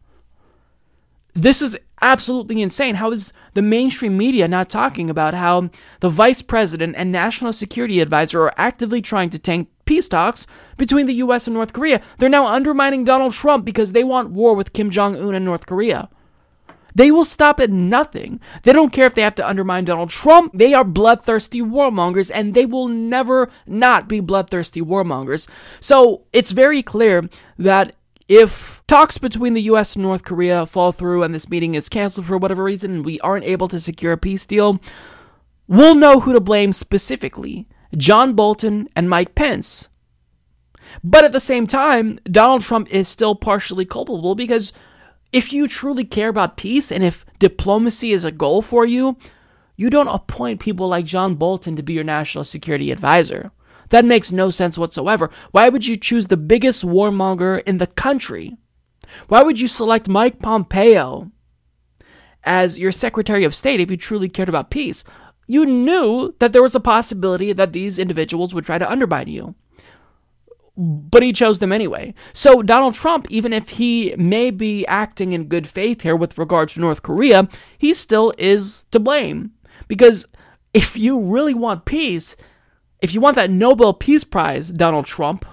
This 1.37 1.61
is 1.61 1.77
absolutely 2.01 2.63
insane. 2.63 2.95
How 2.95 3.11
is 3.11 3.31
the 3.53 3.61
mainstream 3.61 4.17
media 4.17 4.47
not 4.47 4.71
talking 4.71 5.07
about 5.07 5.35
how 5.35 5.69
the 5.99 6.09
vice 6.09 6.41
president 6.41 6.95
and 6.97 7.11
national 7.11 7.53
security 7.53 7.99
advisor 7.99 8.41
are 8.41 8.53
actively 8.57 9.03
trying 9.03 9.29
to 9.29 9.37
tank 9.37 9.69
peace 9.85 10.07
talks 10.07 10.47
between 10.77 11.05
the 11.05 11.13
US 11.25 11.45
and 11.45 11.53
North 11.53 11.73
Korea? 11.73 12.01
They're 12.17 12.27
now 12.27 12.47
undermining 12.47 13.03
Donald 13.03 13.33
Trump 13.33 13.65
because 13.65 13.91
they 13.91 14.03
want 14.03 14.31
war 14.31 14.55
with 14.55 14.73
Kim 14.73 14.89
Jong 14.89 15.15
un 15.15 15.35
and 15.35 15.45
North 15.45 15.67
Korea. 15.67 16.09
They 16.95 17.11
will 17.11 17.25
stop 17.25 17.59
at 17.59 17.69
nothing. 17.69 18.39
They 18.63 18.73
don't 18.73 18.91
care 18.91 19.05
if 19.05 19.13
they 19.13 19.21
have 19.21 19.35
to 19.35 19.47
undermine 19.47 19.85
Donald 19.85 20.09
Trump. 20.09 20.53
They 20.55 20.73
are 20.73 20.83
bloodthirsty 20.83 21.61
warmongers, 21.61 22.31
and 22.33 22.55
they 22.55 22.65
will 22.65 22.87
never 22.87 23.51
not 23.67 24.07
be 24.07 24.21
bloodthirsty 24.21 24.81
warmongers. 24.81 25.47
So 25.79 26.23
it's 26.33 26.51
very 26.51 26.81
clear 26.81 27.29
that 27.59 27.93
if 28.27 28.83
talks 28.87 29.17
between 29.17 29.53
the 29.53 29.63
US 29.63 29.95
and 29.95 30.03
North 30.03 30.23
Korea 30.23 30.65
fall 30.65 30.91
through 30.91 31.23
and 31.23 31.33
this 31.33 31.49
meeting 31.49 31.75
is 31.75 31.89
canceled 31.89 32.25
for 32.25 32.37
whatever 32.37 32.63
reason 32.63 32.91
and 32.91 33.05
we 33.05 33.19
aren't 33.21 33.45
able 33.45 33.67
to 33.69 33.79
secure 33.79 34.13
a 34.13 34.17
peace 34.17 34.45
deal, 34.45 34.81
we'll 35.67 35.95
know 35.95 36.19
who 36.19 36.33
to 36.33 36.39
blame 36.39 36.73
specifically 36.73 37.67
John 37.95 38.33
Bolton 38.33 38.87
and 38.95 39.09
Mike 39.09 39.35
Pence. 39.35 39.89
But 41.03 41.23
at 41.23 41.31
the 41.31 41.39
same 41.39 41.67
time, 41.67 42.19
Donald 42.25 42.61
Trump 42.61 42.89
is 42.89 43.07
still 43.07 43.35
partially 43.35 43.85
culpable 43.85 44.35
because 44.35 44.73
if 45.31 45.51
you 45.51 45.67
truly 45.67 46.05
care 46.05 46.29
about 46.29 46.57
peace 46.57 46.91
and 46.91 47.03
if 47.03 47.25
diplomacy 47.39 48.11
is 48.11 48.23
a 48.23 48.31
goal 48.31 48.61
for 48.61 48.85
you, 48.85 49.17
you 49.75 49.89
don't 49.89 50.07
appoint 50.07 50.59
people 50.59 50.87
like 50.87 51.05
John 51.05 51.35
Bolton 51.35 51.75
to 51.75 51.83
be 51.83 51.93
your 51.93 52.03
national 52.03 52.43
security 52.43 52.91
advisor. 52.91 53.51
That 53.89 54.05
makes 54.05 54.31
no 54.31 54.49
sense 54.49 54.77
whatsoever. 54.77 55.29
Why 55.51 55.69
would 55.69 55.85
you 55.87 55.95
choose 55.97 56.27
the 56.27 56.37
biggest 56.37 56.85
warmonger 56.85 57.63
in 57.63 57.77
the 57.77 57.87
country 57.87 58.57
Why 59.27 59.41
would 59.43 59.59
you 59.59 59.67
select 59.67 60.09
Mike 60.09 60.39
Pompeo 60.39 61.31
as 62.43 62.77
your 62.79 62.91
Secretary 62.91 63.43
of 63.43 63.55
State 63.55 63.79
if 63.79 63.89
you 63.91 63.97
truly 63.97 64.29
cared 64.29 64.49
about 64.49 64.69
peace? 64.69 65.03
You 65.47 65.65
knew 65.65 66.33
that 66.39 66.51
there 66.51 66.63
was 66.63 66.75
a 66.75 66.79
possibility 66.79 67.53
that 67.53 67.71
these 67.71 67.99
individuals 67.99 68.53
would 68.53 68.65
try 68.65 68.77
to 68.77 68.89
undermine 68.89 69.29
you. 69.29 69.55
But 70.75 71.23
he 71.23 71.33
chose 71.33 71.57
them 71.59 71.71
anyway. 71.71 72.13
So, 72.33 72.61
Donald 72.61 72.93
Trump, 72.93 73.25
even 73.31 73.51
if 73.51 73.69
he 73.69 74.13
may 74.17 74.51
be 74.51 74.85
acting 74.85 75.33
in 75.33 75.45
good 75.45 75.67
faith 75.67 76.01
here 76.01 76.15
with 76.15 76.37
regard 76.37 76.69
to 76.69 76.79
North 76.79 77.01
Korea, 77.01 77.47
he 77.77 77.93
still 77.93 78.31
is 78.37 78.85
to 78.91 78.99
blame. 78.99 79.53
Because 79.87 80.27
if 80.73 80.95
you 80.95 81.19
really 81.19 81.55
want 81.55 81.85
peace, 81.85 82.35
if 83.01 83.13
you 83.13 83.21
want 83.21 83.35
that 83.35 83.51
Nobel 83.51 83.93
Peace 83.93 84.23
Prize, 84.23 84.69
Donald 84.69 85.05
Trump, 85.05 85.45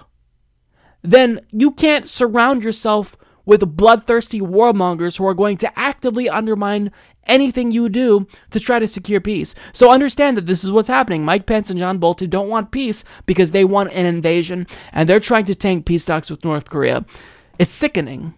then 1.01 1.39
you 1.51 1.71
can't 1.71 2.09
surround 2.09 2.63
yourself 2.63 3.15
with 3.45 3.75
bloodthirsty 3.77 4.41
warmongers 4.41 5.17
who 5.17 5.27
are 5.27 5.35
going 5.35 5.57
to 5.57 5.79
actively 5.79 6.27
undermine 6.27 6.91
anything 7.27 7.71
you 7.71 7.87
do 7.89 8.27
to 8.49 8.59
try 8.59 8.79
to 8.79 8.87
secure 8.87 9.21
peace. 9.21 9.53
So 9.71 9.91
understand 9.91 10.35
that 10.37 10.47
this 10.47 10.63
is 10.63 10.71
what's 10.71 10.87
happening. 10.87 11.23
Mike 11.23 11.45
Pence 11.45 11.69
and 11.69 11.79
John 11.79 11.99
Bolton 11.99 12.29
don't 12.29 12.49
want 12.49 12.71
peace 12.71 13.03
because 13.27 13.51
they 13.51 13.63
want 13.63 13.93
an 13.93 14.07
invasion 14.07 14.65
and 14.91 15.07
they're 15.07 15.19
trying 15.19 15.45
to 15.45 15.55
tank 15.55 15.85
peace 15.85 16.05
talks 16.05 16.31
with 16.31 16.43
North 16.43 16.69
Korea. 16.69 17.05
It's 17.59 17.73
sickening. 17.73 18.33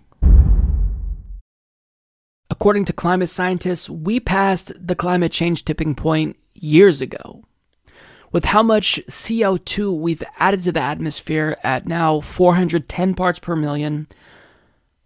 According 2.49 2.85
to 2.85 2.93
climate 2.93 3.29
scientists, 3.29 3.89
we 3.89 4.19
passed 4.19 4.73
the 4.85 4.95
climate 4.95 5.31
change 5.31 5.63
tipping 5.63 5.95
point 5.95 6.37
years 6.53 7.01
ago 7.01 7.46
with 8.31 8.45
how 8.45 8.61
much 8.61 8.99
CO2 9.09 9.97
we've 9.97 10.23
added 10.37 10.61
to 10.63 10.71
the 10.71 10.81
atmosphere 10.81 11.55
at 11.63 11.87
now 11.87 12.19
410 12.19 13.13
parts 13.13 13.39
per 13.39 13.55
million, 13.55 14.07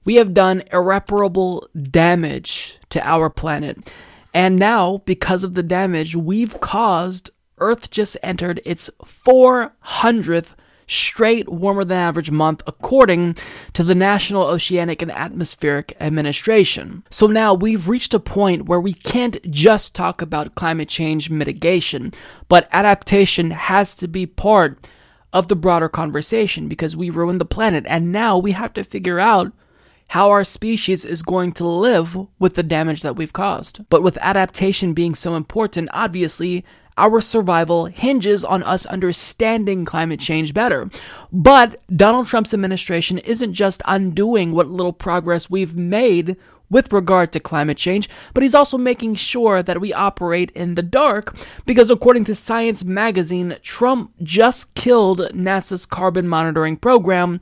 we 0.04 0.16
have 0.16 0.34
done 0.34 0.64
irreparable 0.74 1.68
damage 1.80 2.80
to 2.90 3.06
our 3.08 3.30
planet. 3.30 3.92
And 4.34 4.58
now, 4.58 5.00
because 5.06 5.44
of 5.44 5.54
the 5.54 5.64
damage 5.64 6.16
we've 6.16 6.60
caused, 6.60 7.30
Earth 7.60 7.92
just 7.92 8.18
entered 8.24 8.62
its 8.66 8.90
400th 9.04 10.56
straight 10.88 11.50
warmer 11.50 11.84
than 11.84 11.98
average 11.98 12.32
month, 12.32 12.62
according 12.68 13.36
to 13.74 13.84
the 13.84 13.96
National 13.96 14.44
Oceanic 14.44 15.02
and 15.02 15.12
Atmospheric 15.12 15.96
Administration. 16.00 17.04
So 17.10 17.28
now 17.28 17.54
we've 17.54 17.88
reached 17.88 18.14
a 18.14 18.20
point 18.20 18.66
where 18.66 18.80
we 18.82 18.94
can't 18.94 19.38
just 19.50 19.96
talk 19.96 20.22
about 20.22 20.56
climate 20.56 20.90
change 20.90 21.30
mitigation, 21.30 22.14
but 22.48 22.68
adaptation 22.72 23.52
has 23.52 23.96
to 23.96 24.08
be 24.08 24.26
part 24.26 24.80
of 25.34 25.48
the 25.48 25.56
broader 25.56 25.88
conversation 25.88 26.68
because 26.68 26.98
we 26.98 27.10
ruined 27.10 27.40
the 27.40 27.46
planet, 27.46 27.86
and 27.88 28.12
now 28.12 28.38
we 28.38 28.52
have 28.52 28.74
to 28.74 28.84
figure 28.84 29.20
out 29.20 29.52
how 30.10 30.30
our 30.30 30.44
species 30.44 31.06
is 31.06 31.24
going 31.24 31.54
to 31.54 31.66
live 31.66 32.18
with 32.38 32.56
the 32.56 32.64
damage 32.64 33.02
that 33.02 33.16
we've 33.16 33.32
caused. 33.32 33.88
But 33.90 34.04
with 34.04 34.18
adaptation 34.18 34.94
being 34.94 35.16
so 35.16 35.36
important, 35.36 35.88
obviously, 35.94 36.66
our 37.02 37.20
survival 37.20 37.88
hinges 37.88 38.46
on 38.46 38.62
us 38.62 38.86
understanding 38.86 39.84
climate 39.86 40.20
change 40.20 40.54
better. 40.54 40.88
But 41.32 41.82
Donald 41.94 42.28
Trump's 42.28 42.54
administration 42.54 43.18
isn't 43.18 43.54
just 43.54 43.82
undoing 43.86 44.52
what 44.52 44.68
little 44.68 44.94
progress 44.94 45.50
we've 45.50 45.76
made 45.76 46.38
with 46.70 46.94
regard 46.94 47.34
to 47.34 47.40
climate 47.40 47.78
change, 47.78 48.08
but 48.34 48.44
he's 48.44 48.56
also 48.56 48.78
making 48.78 49.16
sure 49.16 49.62
that 49.62 49.82
we 49.82 49.92
operate 49.94 50.52
in 50.52 50.76
the 50.76 50.84
dark 50.84 51.36
because, 51.66 51.90
according 51.90 52.24
to 52.24 52.36
Science 52.36 52.86
magazine, 52.86 53.58
Trump 53.62 54.14
just 54.24 54.74
killed 54.74 55.20
NASA's 55.34 55.86
carbon 55.86 56.28
monitoring 56.30 56.78
program, 56.78 57.40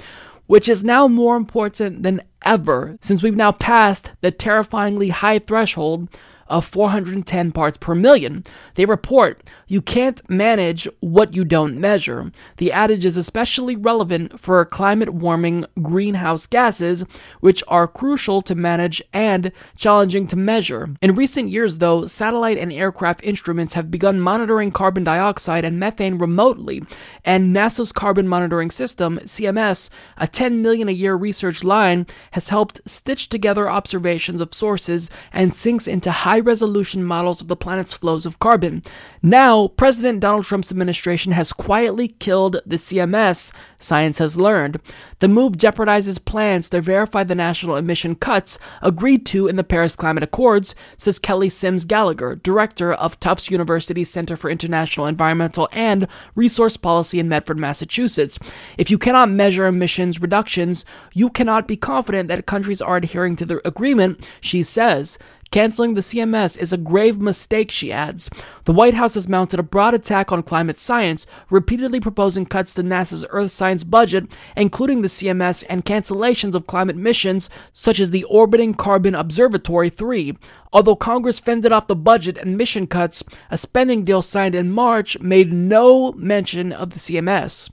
which 0.47 0.67
is 0.67 0.83
now 0.83 1.07
more 1.07 1.35
important 1.35 2.01
than 2.01 2.21
ever 2.43 2.97
since 3.01 3.21
we've 3.21 3.35
now 3.35 3.51
passed 3.51 4.13
the 4.21 4.31
terrifyingly 4.31 5.09
high 5.09 5.37
threshold 5.37 6.07
of 6.49 6.65
410 6.65 7.51
parts 7.51 7.77
per 7.77 7.95
million. 7.95 8.43
They 8.75 8.85
report 8.85 9.41
you 9.67 9.81
can't 9.81 10.27
manage 10.29 10.87
what 10.99 11.35
you 11.35 11.45
don't 11.45 11.79
measure. 11.79 12.31
The 12.57 12.71
adage 12.71 13.05
is 13.05 13.17
especially 13.17 13.75
relevant 13.75 14.39
for 14.39 14.65
climate 14.65 15.13
warming 15.13 15.65
greenhouse 15.81 16.47
gases, 16.47 17.03
which 17.39 17.63
are 17.67 17.87
crucial 17.87 18.41
to 18.41 18.55
manage 18.55 19.01
and 19.13 19.51
challenging 19.77 20.27
to 20.27 20.35
measure. 20.35 20.89
In 21.01 21.15
recent 21.15 21.49
years, 21.49 21.77
though, 21.77 22.07
satellite 22.07 22.57
and 22.57 22.73
aircraft 22.73 23.23
instruments 23.23 23.75
have 23.75 23.91
begun 23.91 24.19
monitoring 24.19 24.71
carbon 24.71 25.03
dioxide 25.03 25.63
and 25.63 25.79
methane 25.79 26.17
remotely, 26.17 26.81
and 27.23 27.55
NASA's 27.55 27.91
Carbon 27.91 28.27
Monitoring 28.27 28.71
System, 28.71 29.19
CMS, 29.19 29.89
a 30.17 30.27
10 30.27 30.61
million 30.61 30.89
a 30.89 30.93
year 30.93 31.15
research 31.15 31.63
line, 31.63 32.07
has 32.31 32.49
helped 32.49 32.81
stitch 32.85 33.29
together 33.29 33.69
observations 33.69 34.41
of 34.41 34.53
sources 34.53 35.09
and 35.31 35.53
sinks 35.53 35.87
into 35.87 36.11
high 36.11 36.38
resolution 36.41 37.03
models 37.03 37.41
of 37.41 37.47
the 37.47 37.55
planet's 37.55 37.93
flows 37.93 38.25
of 38.25 38.39
carbon. 38.39 38.81
Now, 39.21 39.67
President 39.67 40.19
Donald 40.19 40.45
Trump's 40.45 40.71
administration 40.71 41.31
has 41.33 41.53
quietly 41.53 42.07
killed 42.07 42.61
the 42.65 42.77
CMS, 42.77 43.51
science 43.77 44.17
has 44.17 44.39
learned. 44.39 44.79
The 45.19 45.27
move 45.27 45.53
jeopardizes 45.53 46.23
plans 46.23 46.69
to 46.69 46.81
verify 46.81 47.23
the 47.23 47.35
national 47.35 47.75
emission 47.75 48.15
cuts 48.15 48.57
agreed 48.81 49.25
to 49.27 49.47
in 49.47 49.55
the 49.55 49.63
Paris 49.63 49.95
Climate 49.95 50.23
Accords, 50.23 50.75
says 50.97 51.19
Kelly 51.19 51.49
Sims 51.49 51.85
Gallagher, 51.85 52.35
director 52.35 52.93
of 52.93 53.19
Tufts 53.19 53.51
University's 53.51 54.09
Center 54.09 54.35
for 54.35 54.49
International 54.49 55.05
Environmental 55.05 55.67
and 55.73 56.07
Resource 56.35 56.77
Policy 56.77 57.19
in 57.19 57.29
Medford, 57.29 57.57
Massachusetts. 57.57 58.39
If 58.77 58.89
you 58.89 58.97
cannot 58.97 59.29
measure 59.29 59.65
emissions 59.65 60.21
reductions, 60.21 60.85
you 61.13 61.29
cannot 61.29 61.67
be 61.67 61.77
confident 61.77 62.27
that 62.29 62.45
countries 62.45 62.81
are 62.81 62.97
adhering 62.97 63.35
to 63.37 63.45
the 63.45 63.65
agreement, 63.67 64.29
she 64.41 64.63
says. 64.63 65.17
Canceling 65.51 65.95
the 65.95 66.01
CMS 66.01 66.59
is 66.59 66.71
a 66.71 66.77
grave 66.77 67.19
mistake, 67.19 67.71
she 67.71 67.91
adds. 67.91 68.29
The 68.65 68.71
White 68.71 68.93
House 68.93 69.15
has 69.15 69.27
mounted 69.27 69.59
a 69.59 69.63
broad 69.63 69.95
attack 69.95 70.31
on 70.31 70.43
climate 70.43 70.77
science, 70.77 71.25
repeatedly 71.49 71.99
proposing 71.99 72.45
cuts 72.45 72.75
to 72.75 72.83
NASA's 72.83 73.25
Earth 73.31 73.49
science 73.49 73.83
budget, 73.83 74.37
including 74.55 75.01
the 75.01 75.07
CMS 75.07 75.63
and 75.67 75.83
cancellations 75.83 76.53
of 76.53 76.67
climate 76.67 76.97
missions 76.97 77.49
such 77.73 77.99
as 77.99 78.11
the 78.11 78.25
Orbiting 78.25 78.75
Carbon 78.75 79.15
Observatory 79.15 79.89
3. 79.89 80.35
Although 80.71 80.95
Congress 80.95 81.39
fended 81.39 81.71
off 81.71 81.87
the 81.87 81.95
budget 81.95 82.37
and 82.37 82.55
mission 82.55 82.85
cuts, 82.85 83.23
a 83.49 83.57
spending 83.57 84.03
deal 84.03 84.21
signed 84.21 84.53
in 84.53 84.71
March 84.71 85.17
made 85.19 85.51
no 85.51 86.11
mention 86.11 86.71
of 86.71 86.91
the 86.91 86.99
CMS. 86.99 87.71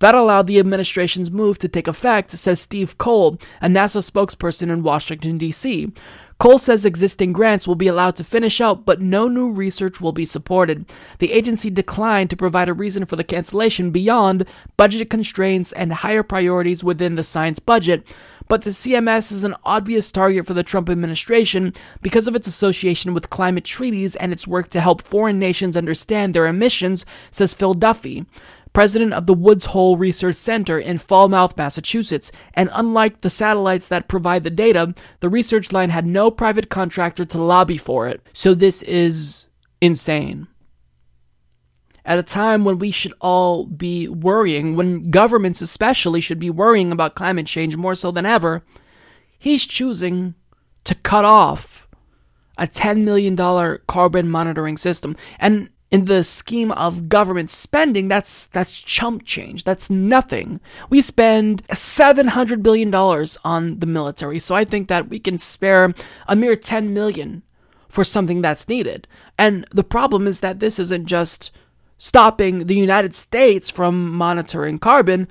That 0.00 0.14
allowed 0.14 0.46
the 0.46 0.58
administration's 0.58 1.30
move 1.30 1.58
to 1.60 1.68
take 1.68 1.88
effect, 1.88 2.32
says 2.32 2.60
Steve 2.60 2.98
Cole, 2.98 3.38
a 3.62 3.68
NASA 3.68 4.02
spokesperson 4.02 4.70
in 4.70 4.82
Washington, 4.82 5.38
D.C. 5.38 5.92
Cole 6.38 6.58
says 6.58 6.84
existing 6.84 7.32
grants 7.32 7.66
will 7.66 7.74
be 7.74 7.86
allowed 7.86 8.16
to 8.16 8.24
finish 8.24 8.60
out, 8.60 8.84
but 8.84 9.00
no 9.00 9.28
new 9.28 9.52
research 9.52 10.00
will 10.00 10.12
be 10.12 10.26
supported. 10.26 10.84
The 11.18 11.32
agency 11.32 11.70
declined 11.70 12.30
to 12.30 12.36
provide 12.36 12.68
a 12.68 12.74
reason 12.74 13.06
for 13.06 13.16
the 13.16 13.24
cancellation 13.24 13.90
beyond 13.90 14.46
budget 14.76 15.10
constraints 15.10 15.72
and 15.72 15.92
higher 15.92 16.22
priorities 16.22 16.82
within 16.82 17.14
the 17.14 17.22
science 17.22 17.60
budget. 17.60 18.04
But 18.48 18.62
the 18.62 18.70
CMS 18.70 19.32
is 19.32 19.44
an 19.44 19.54
obvious 19.64 20.12
target 20.12 20.46
for 20.46 20.54
the 20.54 20.62
Trump 20.62 20.90
administration 20.90 21.72
because 22.02 22.28
of 22.28 22.34
its 22.34 22.46
association 22.46 23.14
with 23.14 23.30
climate 23.30 23.64
treaties 23.64 24.16
and 24.16 24.32
its 24.32 24.46
work 24.46 24.68
to 24.70 24.80
help 24.80 25.02
foreign 25.02 25.38
nations 25.38 25.76
understand 25.76 26.34
their 26.34 26.46
emissions, 26.46 27.06
says 27.30 27.54
Phil 27.54 27.74
Duffy 27.74 28.26
president 28.74 29.14
of 29.14 29.24
the 29.24 29.32
Woods 29.32 29.66
Hole 29.66 29.96
Research 29.96 30.36
Center 30.36 30.78
in 30.78 30.98
Falmouth, 30.98 31.56
Massachusetts. 31.56 32.30
And 32.52 32.68
unlike 32.74 33.22
the 33.22 33.30
satellites 33.30 33.88
that 33.88 34.08
provide 34.08 34.44
the 34.44 34.50
data, 34.50 34.94
the 35.20 35.30
research 35.30 35.72
line 35.72 35.88
had 35.88 36.06
no 36.06 36.30
private 36.30 36.68
contractor 36.68 37.24
to 37.24 37.38
lobby 37.40 37.78
for 37.78 38.06
it. 38.06 38.20
So 38.34 38.52
this 38.52 38.82
is 38.82 39.46
insane. 39.80 40.48
At 42.04 42.18
a 42.18 42.22
time 42.22 42.66
when 42.66 42.78
we 42.78 42.90
should 42.90 43.14
all 43.20 43.64
be 43.64 44.08
worrying, 44.08 44.76
when 44.76 45.10
governments 45.10 45.62
especially 45.62 46.20
should 46.20 46.38
be 46.38 46.50
worrying 46.50 46.92
about 46.92 47.14
climate 47.14 47.46
change 47.46 47.76
more 47.76 47.94
so 47.94 48.10
than 48.10 48.26
ever, 48.26 48.62
he's 49.38 49.66
choosing 49.66 50.34
to 50.84 50.94
cut 50.94 51.24
off 51.24 51.88
a 52.58 52.66
$10 52.66 53.04
million 53.04 53.36
carbon 53.86 54.28
monitoring 54.28 54.76
system. 54.76 55.16
And 55.38 55.70
in 55.94 56.06
the 56.06 56.24
scheme 56.24 56.72
of 56.72 57.08
government 57.08 57.50
spending, 57.50 58.08
that's 58.08 58.46
that's 58.46 58.80
chump 58.80 59.24
change. 59.24 59.62
That's 59.62 59.88
nothing. 59.90 60.60
We 60.90 61.00
spend 61.00 61.62
seven 61.72 62.26
hundred 62.26 62.64
billion 62.64 62.90
dollars 62.90 63.38
on 63.44 63.78
the 63.78 63.86
military, 63.86 64.40
so 64.40 64.56
I 64.56 64.64
think 64.64 64.88
that 64.88 65.08
we 65.08 65.20
can 65.20 65.38
spare 65.38 65.94
a 66.26 66.34
mere 66.34 66.56
ten 66.56 66.92
million 66.92 67.44
for 67.88 68.02
something 68.02 68.42
that's 68.42 68.68
needed. 68.68 69.06
And 69.38 69.66
the 69.70 69.84
problem 69.84 70.26
is 70.26 70.40
that 70.40 70.58
this 70.58 70.80
isn't 70.80 71.06
just 71.06 71.52
stopping 71.96 72.66
the 72.66 72.74
United 72.74 73.14
States 73.14 73.70
from 73.70 74.10
monitoring 74.10 74.78
carbon. 74.78 75.28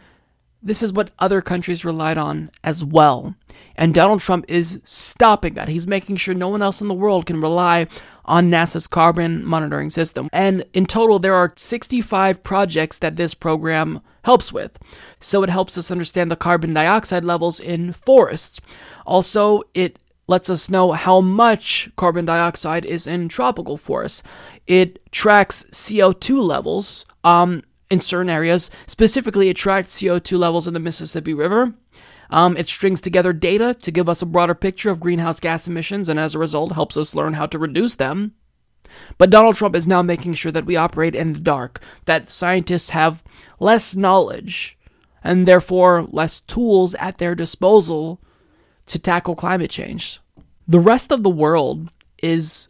This 0.64 0.82
is 0.82 0.94
what 0.94 1.12
other 1.20 1.42
countries 1.42 1.86
relied 1.86 2.18
on 2.18 2.50
as 2.64 2.84
well. 2.84 3.36
And 3.76 3.94
Donald 3.94 4.20
Trump 4.20 4.46
is 4.48 4.80
stopping 4.84 5.56
that. 5.56 5.68
He's 5.68 5.88
making 5.88 6.18
sure 6.18 6.34
no 6.34 6.50
one 6.50 6.62
else 6.62 6.80
in 6.80 6.88
the 6.88 6.94
world 6.94 7.26
can 7.26 7.42
rely 7.42 7.88
on 8.26 8.50
NASA's 8.50 8.88
carbon 8.88 9.44
monitoring 9.44 9.90
system. 9.90 10.30
And 10.32 10.64
in 10.74 10.86
total, 10.86 11.20
there 11.20 11.36
are 11.36 11.54
65 11.56 12.44
projects 12.44 13.00
that 13.00 13.16
this 13.16 13.34
program 13.34 14.00
helps 14.24 14.54
with. 14.54 14.78
So 15.20 15.44
it 15.44 15.50
helps 15.50 15.78
us 15.78 15.92
understand 15.92 16.32
the 16.32 16.36
carbon 16.36 16.74
dioxide 16.74 17.26
levels 17.26 17.60
in 17.60 17.92
forests. 17.94 18.62
Also, 19.06 19.64
it 19.74 20.00
lets 20.28 20.50
us 20.50 20.70
know 20.70 20.94
how 20.94 21.20
much 21.20 21.90
carbon 21.98 22.26
dioxide 22.26 22.86
is 22.86 23.08
in 23.08 23.28
tropical 23.28 23.76
forests. 23.76 24.24
It 24.68 25.12
tracks 25.12 25.66
CO2 25.72 26.42
levels 26.42 27.06
um, 27.24 27.64
in 27.94 28.02
certain 28.02 28.30
areas. 28.30 28.72
Specifically, 28.88 29.50
it 29.50 29.56
tracks 29.56 29.96
CO2 30.00 30.38
levels 30.38 30.68
in 30.68 30.74
the 30.74 30.80
Mississippi 30.80 31.34
River. 31.34 31.76
Um, 32.32 32.58
it 32.58 32.68
strings 32.68 33.00
together 33.00 33.32
data 33.32 33.76
to 33.76 33.92
give 33.92 34.10
us 34.10 34.24
a 34.24 34.26
broader 34.26 34.56
picture 34.56 34.90
of 34.90 35.00
greenhouse 35.00 35.40
gas 35.40 35.68
emissions 35.68 36.10
and 36.10 36.20
as 36.20 36.34
a 36.34 36.40
result 36.40 36.72
helps 36.72 36.98
us 36.98 37.14
learn 37.14 37.34
how 37.34 37.46
to 37.46 37.60
reduce 37.60 37.96
them. 37.96 38.34
But 39.20 39.30
Donald 39.30 39.56
Trump 39.56 39.76
is 39.76 39.88
now 39.88 40.02
making 40.02 40.34
sure 40.34 40.52
that 40.52 40.66
we 40.66 40.76
operate 40.76 41.16
in 41.16 41.34
the 41.34 41.40
dark, 41.40 41.82
that 42.06 42.30
scientists 42.30 42.90
have 42.90 43.24
less 43.60 43.96
knowledge 43.96 44.78
and 45.24 45.48
therefore 45.48 46.08
less 46.12 46.42
tools 46.42 46.96
at 46.96 47.20
their 47.20 47.36
disposal 47.36 48.20
to 48.88 48.98
tackle 48.98 49.36
climate 49.36 49.70
change. 49.70 50.20
The 50.68 50.80
rest 50.80 51.12
of 51.12 51.22
the 51.22 51.30
world 51.30 51.92
is 52.22 52.70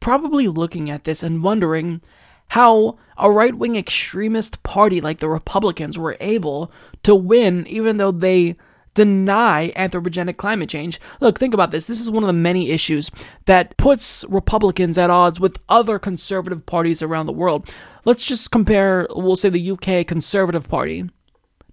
probably 0.00 0.48
looking 0.48 0.88
at 0.88 1.04
this 1.04 1.22
and 1.22 1.44
wondering 1.44 2.00
how 2.48 2.98
a 3.16 3.30
right 3.30 3.54
wing 3.54 3.76
extremist 3.76 4.62
party 4.62 5.00
like 5.00 5.18
the 5.18 5.28
Republicans 5.28 5.98
were 5.98 6.16
able 6.20 6.70
to 7.02 7.14
win 7.14 7.66
even 7.66 7.96
though 7.96 8.10
they 8.10 8.56
deny 8.94 9.72
anthropogenic 9.76 10.36
climate 10.36 10.68
change. 10.68 11.00
Look, 11.20 11.38
think 11.38 11.52
about 11.52 11.72
this. 11.72 11.86
This 11.86 12.00
is 12.00 12.10
one 12.10 12.22
of 12.22 12.28
the 12.28 12.32
many 12.32 12.70
issues 12.70 13.10
that 13.44 13.76
puts 13.76 14.24
Republicans 14.28 14.96
at 14.96 15.10
odds 15.10 15.40
with 15.40 15.58
other 15.68 15.98
conservative 15.98 16.64
parties 16.64 17.02
around 17.02 17.26
the 17.26 17.32
world. 17.32 17.72
Let's 18.04 18.22
just 18.22 18.50
compare, 18.50 19.06
we'll 19.10 19.36
say, 19.36 19.48
the 19.48 19.70
UK 19.72 20.06
Conservative 20.06 20.68
Party. 20.68 21.08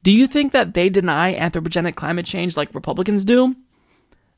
Do 0.04 0.12
you 0.12 0.26
think 0.26 0.52
that 0.52 0.74
they 0.74 0.90
deny 0.90 1.36
anthropogenic 1.36 1.96
climate 1.96 2.26
change 2.26 2.58
like 2.58 2.74
Republicans 2.74 3.24
do? 3.24 3.56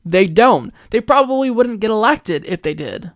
They 0.04 0.26
don't. 0.26 0.72
They 0.90 1.00
probably 1.00 1.48
wouldn't 1.50 1.80
get 1.80 1.90
elected 1.90 2.44
if 2.44 2.60
they 2.60 2.74
did. 2.74 3.12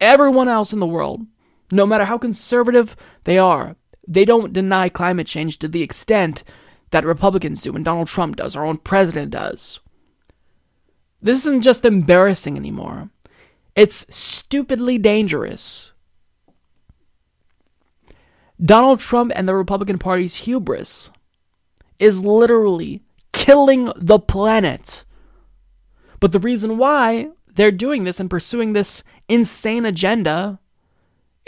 Everyone 0.00 0.46
else 0.46 0.72
in 0.72 0.78
the 0.78 0.86
world, 0.86 1.26
no 1.70 1.86
matter 1.86 2.04
how 2.04 2.18
conservative 2.18 2.96
they 3.24 3.38
are, 3.38 3.76
they 4.06 4.24
don't 4.24 4.52
deny 4.52 4.88
climate 4.88 5.26
change 5.26 5.58
to 5.58 5.68
the 5.68 5.82
extent 5.82 6.42
that 6.90 7.04
Republicans 7.04 7.62
do 7.62 7.74
and 7.74 7.84
Donald 7.84 8.08
Trump 8.08 8.36
does, 8.36 8.56
our 8.56 8.64
own 8.64 8.78
president 8.78 9.30
does. 9.30 9.80
This 11.20 11.38
isn't 11.46 11.62
just 11.62 11.84
embarrassing 11.84 12.56
anymore. 12.56 13.10
It's 13.76 14.06
stupidly 14.14 14.98
dangerous. 14.98 15.92
Donald 18.60 19.00
Trump 19.00 19.32
and 19.34 19.48
the 19.48 19.54
Republican 19.54 19.98
Party's 19.98 20.34
hubris 20.36 21.10
is 21.98 22.24
literally 22.24 23.02
killing 23.32 23.92
the 23.96 24.18
planet. 24.18 25.04
But 26.20 26.32
the 26.32 26.40
reason 26.40 26.78
why 26.78 27.30
they're 27.46 27.70
doing 27.70 28.04
this 28.04 28.18
and 28.18 28.30
pursuing 28.30 28.72
this 28.72 29.04
insane 29.28 29.84
agenda 29.84 30.58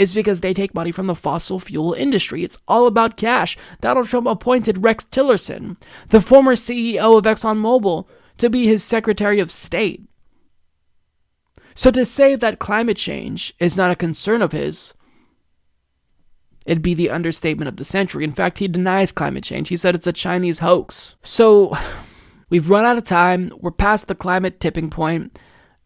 is 0.00 0.14
because 0.14 0.40
they 0.40 0.54
take 0.54 0.74
money 0.74 0.90
from 0.90 1.08
the 1.08 1.14
fossil 1.14 1.60
fuel 1.60 1.92
industry. 1.92 2.42
It's 2.42 2.56
all 2.66 2.86
about 2.86 3.18
cash. 3.18 3.58
Donald 3.82 4.08
Trump 4.08 4.26
appointed 4.26 4.82
Rex 4.82 5.04
Tillerson, 5.04 5.76
the 6.08 6.22
former 6.22 6.54
CEO 6.54 7.18
of 7.18 7.24
ExxonMobil, 7.24 8.08
to 8.38 8.48
be 8.48 8.66
his 8.66 8.82
Secretary 8.82 9.40
of 9.40 9.50
State. 9.50 10.02
So 11.74 11.90
to 11.90 12.06
say 12.06 12.34
that 12.34 12.58
climate 12.58 12.96
change 12.96 13.52
is 13.60 13.76
not 13.76 13.90
a 13.90 13.94
concern 13.96 14.40
of 14.40 14.52
his, 14.52 14.94
it'd 16.64 16.82
be 16.82 16.94
the 16.94 17.10
understatement 17.10 17.68
of 17.68 17.76
the 17.76 17.84
century. 17.84 18.24
In 18.24 18.32
fact, 18.32 18.56
he 18.58 18.68
denies 18.68 19.12
climate 19.12 19.44
change. 19.44 19.68
He 19.68 19.76
said 19.76 19.94
it's 19.94 20.06
a 20.06 20.14
Chinese 20.14 20.60
hoax. 20.60 21.14
So 21.22 21.76
we've 22.48 22.70
run 22.70 22.86
out 22.86 22.96
of 22.96 23.04
time. 23.04 23.52
We're 23.60 23.70
past 23.70 24.08
the 24.08 24.14
climate 24.14 24.60
tipping 24.60 24.88
point. 24.88 25.38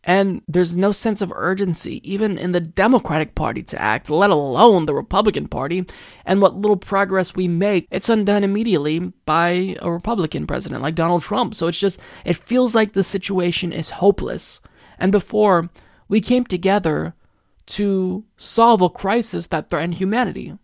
And 0.04 0.42
there's 0.46 0.76
no 0.76 0.92
sense 0.92 1.22
of 1.22 1.32
urgency, 1.34 2.00
even 2.10 2.36
in 2.36 2.52
the 2.52 2.60
Democratic 2.60 3.34
Party, 3.34 3.62
to 3.64 3.80
act, 3.80 4.10
let 4.10 4.30
alone 4.30 4.84
the 4.84 4.94
Republican 4.94 5.48
Party. 5.48 5.86
And 6.26 6.42
what 6.42 6.56
little 6.56 6.76
progress 6.76 7.34
we 7.34 7.48
make, 7.48 7.88
it's 7.90 8.10
undone 8.10 8.44
immediately 8.44 9.12
by 9.24 9.76
a 9.80 9.90
Republican 9.90 10.46
president 10.46 10.82
like 10.82 10.94
Donald 10.94 11.22
Trump. 11.22 11.54
So 11.54 11.68
it's 11.68 11.78
just, 11.78 12.00
it 12.24 12.36
feels 12.36 12.74
like 12.74 12.92
the 12.92 13.02
situation 13.02 13.72
is 13.72 13.90
hopeless. 13.90 14.60
And 14.98 15.10
before, 15.10 15.70
we 16.06 16.20
came 16.20 16.44
together 16.44 17.14
to 17.66 18.24
solve 18.36 18.82
a 18.82 18.90
crisis 18.90 19.46
that 19.48 19.70
threatened 19.70 19.94
humanity 19.94 20.58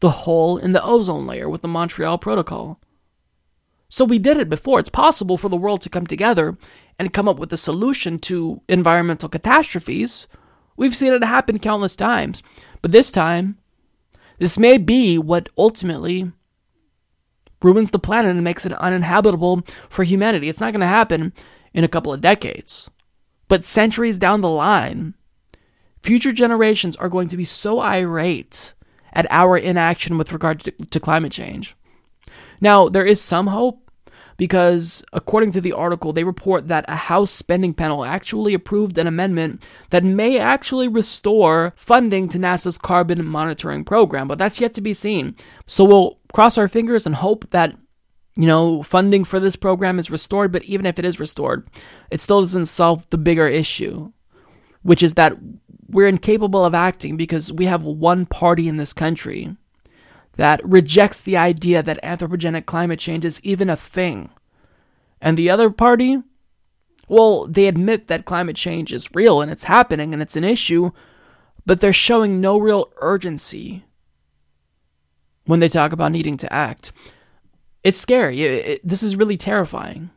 the 0.00 0.10
hole 0.10 0.58
in 0.58 0.72
the 0.72 0.84
ozone 0.84 1.26
layer 1.26 1.48
with 1.48 1.62
the 1.62 1.68
Montreal 1.68 2.18
Protocol. 2.18 2.78
So 3.88 4.04
we 4.04 4.18
did 4.18 4.36
it 4.36 4.48
before. 4.48 4.80
It's 4.80 4.88
possible 4.88 5.38
for 5.38 5.48
the 5.48 5.56
world 5.56 5.80
to 5.82 5.88
come 5.88 6.06
together 6.06 6.58
and 6.98 7.12
come 7.12 7.28
up 7.28 7.38
with 7.38 7.52
a 7.52 7.56
solution 7.56 8.18
to 8.20 8.62
environmental 8.68 9.28
catastrophes. 9.28 10.26
We've 10.76 10.94
seen 10.94 11.12
it 11.12 11.24
happen 11.24 11.58
countless 11.58 11.96
times. 11.96 12.42
But 12.82 12.92
this 12.92 13.10
time, 13.10 13.58
this 14.38 14.58
may 14.58 14.78
be 14.78 15.18
what 15.18 15.48
ultimately 15.56 16.32
ruins 17.62 17.90
the 17.90 17.98
planet 17.98 18.32
and 18.32 18.44
makes 18.44 18.66
it 18.66 18.72
uninhabitable 18.72 19.62
for 19.88 20.04
humanity. 20.04 20.48
It's 20.48 20.60
not 20.60 20.72
going 20.72 20.80
to 20.80 20.86
happen 20.86 21.32
in 21.72 21.84
a 21.84 21.88
couple 21.88 22.12
of 22.12 22.20
decades. 22.20 22.90
But 23.48 23.64
centuries 23.64 24.18
down 24.18 24.40
the 24.40 24.48
line, 24.48 25.14
future 26.02 26.32
generations 26.32 26.96
are 26.96 27.08
going 27.08 27.28
to 27.28 27.36
be 27.36 27.44
so 27.44 27.80
irate 27.80 28.74
at 29.12 29.26
our 29.30 29.56
inaction 29.56 30.18
with 30.18 30.32
regard 30.32 30.60
to, 30.60 30.70
to 30.72 31.00
climate 31.00 31.32
change. 31.32 31.76
Now, 32.60 32.88
there 32.88 33.06
is 33.06 33.20
some 33.20 33.48
hope 33.48 33.83
because 34.36 35.04
according 35.12 35.52
to 35.52 35.60
the 35.60 35.72
article, 35.72 36.12
they 36.12 36.24
report 36.24 36.68
that 36.68 36.84
a 36.88 36.96
House 36.96 37.30
spending 37.30 37.72
panel 37.72 38.04
actually 38.04 38.54
approved 38.54 38.98
an 38.98 39.06
amendment 39.06 39.66
that 39.90 40.04
may 40.04 40.38
actually 40.38 40.88
restore 40.88 41.72
funding 41.76 42.28
to 42.30 42.38
NASA's 42.38 42.78
carbon 42.78 43.24
monitoring 43.24 43.84
program, 43.84 44.28
but 44.28 44.38
that's 44.38 44.60
yet 44.60 44.74
to 44.74 44.80
be 44.80 44.94
seen. 44.94 45.34
So 45.66 45.84
we'll 45.84 46.18
cross 46.32 46.58
our 46.58 46.68
fingers 46.68 47.06
and 47.06 47.14
hope 47.14 47.50
that 47.50 47.74
you 48.36 48.46
know, 48.46 48.82
funding 48.82 49.24
for 49.24 49.38
this 49.38 49.54
program 49.54 49.98
is 49.98 50.10
restored, 50.10 50.50
but 50.50 50.64
even 50.64 50.86
if 50.86 50.98
it 50.98 51.04
is 51.04 51.20
restored, 51.20 51.68
it 52.10 52.18
still 52.18 52.40
doesn't 52.40 52.66
solve 52.66 53.08
the 53.10 53.18
bigger 53.18 53.46
issue, 53.46 54.10
which 54.82 55.04
is 55.04 55.14
that 55.14 55.34
we're 55.88 56.08
incapable 56.08 56.64
of 56.64 56.74
acting 56.74 57.16
because 57.16 57.52
we 57.52 57.66
have 57.66 57.84
one 57.84 58.26
party 58.26 58.66
in 58.66 58.76
this 58.76 58.92
country 58.92 59.56
that 60.36 60.64
rejects 60.64 61.20
the 61.20 61.36
idea 61.36 61.82
that 61.82 62.02
anthropogenic 62.02 62.66
climate 62.66 62.98
change 62.98 63.24
is 63.24 63.40
even 63.42 63.70
a 63.70 63.76
thing. 63.76 64.30
And 65.20 65.38
the 65.38 65.50
other 65.50 65.70
party, 65.70 66.22
well, 67.08 67.46
they 67.46 67.66
admit 67.66 68.08
that 68.08 68.24
climate 68.24 68.56
change 68.56 68.92
is 68.92 69.14
real 69.14 69.40
and 69.40 69.50
it's 69.50 69.64
happening 69.64 70.12
and 70.12 70.20
it's 70.20 70.36
an 70.36 70.44
issue, 70.44 70.90
but 71.64 71.80
they're 71.80 71.92
showing 71.92 72.40
no 72.40 72.58
real 72.58 72.92
urgency 72.98 73.84
when 75.46 75.60
they 75.60 75.68
talk 75.68 75.92
about 75.92 76.12
needing 76.12 76.36
to 76.38 76.52
act. 76.52 76.92
It's 77.82 77.98
scary. 77.98 78.42
It, 78.42 78.66
it, 78.66 78.80
this 78.88 79.02
is 79.02 79.16
really 79.16 79.36
terrifying. 79.36 80.10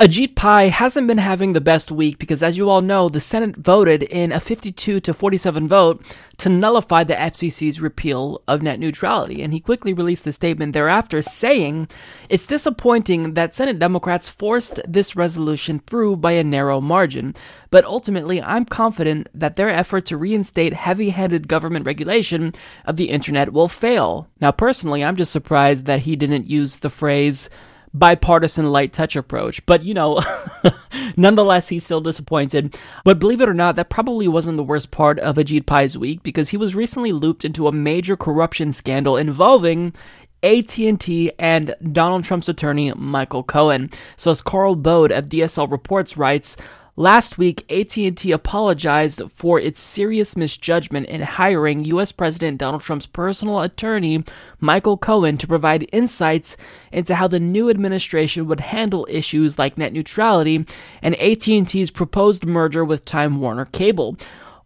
Ajit 0.00 0.34
Pai 0.34 0.70
hasn't 0.70 1.06
been 1.06 1.18
having 1.18 1.52
the 1.52 1.60
best 1.60 1.92
week 1.92 2.18
because, 2.18 2.42
as 2.42 2.56
you 2.56 2.68
all 2.68 2.80
know, 2.80 3.08
the 3.08 3.20
Senate 3.20 3.54
voted 3.54 4.02
in 4.02 4.32
a 4.32 4.40
52 4.40 4.98
to 4.98 5.14
47 5.14 5.68
vote 5.68 6.04
to 6.38 6.48
nullify 6.48 7.04
the 7.04 7.14
FCC's 7.14 7.80
repeal 7.80 8.42
of 8.48 8.60
net 8.60 8.80
neutrality. 8.80 9.40
And 9.40 9.52
he 9.52 9.60
quickly 9.60 9.92
released 9.92 10.26
a 10.26 10.32
statement 10.32 10.72
thereafter 10.72 11.22
saying, 11.22 11.86
It's 12.28 12.48
disappointing 12.48 13.34
that 13.34 13.54
Senate 13.54 13.78
Democrats 13.78 14.28
forced 14.28 14.80
this 14.84 15.14
resolution 15.14 15.78
through 15.78 16.16
by 16.16 16.32
a 16.32 16.42
narrow 16.42 16.80
margin, 16.80 17.32
but 17.70 17.84
ultimately, 17.84 18.42
I'm 18.42 18.64
confident 18.64 19.28
that 19.32 19.54
their 19.54 19.70
effort 19.70 20.06
to 20.06 20.16
reinstate 20.16 20.72
heavy 20.72 21.10
handed 21.10 21.46
government 21.46 21.86
regulation 21.86 22.52
of 22.84 22.96
the 22.96 23.10
internet 23.10 23.52
will 23.52 23.68
fail. 23.68 24.28
Now, 24.40 24.50
personally, 24.50 25.04
I'm 25.04 25.14
just 25.14 25.30
surprised 25.30 25.86
that 25.86 26.00
he 26.00 26.16
didn't 26.16 26.50
use 26.50 26.78
the 26.78 26.90
phrase, 26.90 27.48
bipartisan 27.94 28.70
light 28.70 28.92
touch 28.92 29.16
approach. 29.16 29.64
But, 29.64 29.84
you 29.84 29.94
know, 29.94 30.20
nonetheless, 31.16 31.68
he's 31.68 31.84
still 31.84 32.00
disappointed. 32.00 32.76
But 33.04 33.18
believe 33.18 33.40
it 33.40 33.48
or 33.48 33.54
not, 33.54 33.76
that 33.76 33.88
probably 33.88 34.28
wasn't 34.28 34.56
the 34.56 34.64
worst 34.64 34.90
part 34.90 35.18
of 35.20 35.36
Ajit 35.36 35.64
Pai's 35.64 35.96
week 35.96 36.22
because 36.22 36.50
he 36.50 36.56
was 36.56 36.74
recently 36.74 37.12
looped 37.12 37.44
into 37.44 37.68
a 37.68 37.72
major 37.72 38.16
corruption 38.16 38.72
scandal 38.72 39.16
involving 39.16 39.94
AT&T 40.42 41.32
and 41.38 41.74
Donald 41.92 42.24
Trump's 42.24 42.50
attorney 42.50 42.92
Michael 42.94 43.42
Cohen. 43.42 43.90
So 44.16 44.30
as 44.30 44.42
Karl 44.42 44.74
Bode 44.74 45.10
of 45.10 45.26
DSL 45.26 45.70
Reports 45.70 46.18
writes, 46.18 46.56
Last 46.96 47.38
week, 47.38 47.68
AT&T 47.72 48.30
apologized 48.30 49.20
for 49.34 49.58
its 49.58 49.80
serious 49.80 50.36
misjudgment 50.36 51.08
in 51.08 51.22
hiring 51.22 51.84
US 51.86 52.12
President 52.12 52.58
Donald 52.58 52.82
Trump's 52.82 53.06
personal 53.06 53.62
attorney, 53.62 54.22
Michael 54.60 54.96
Cohen, 54.96 55.36
to 55.38 55.48
provide 55.48 55.88
insights 55.90 56.56
into 56.92 57.16
how 57.16 57.26
the 57.26 57.40
new 57.40 57.68
administration 57.68 58.46
would 58.46 58.60
handle 58.60 59.08
issues 59.10 59.58
like 59.58 59.76
net 59.76 59.92
neutrality 59.92 60.64
and 61.02 61.16
AT&T's 61.16 61.90
proposed 61.90 62.46
merger 62.46 62.84
with 62.84 63.04
Time 63.04 63.40
Warner 63.40 63.64
Cable. 63.64 64.16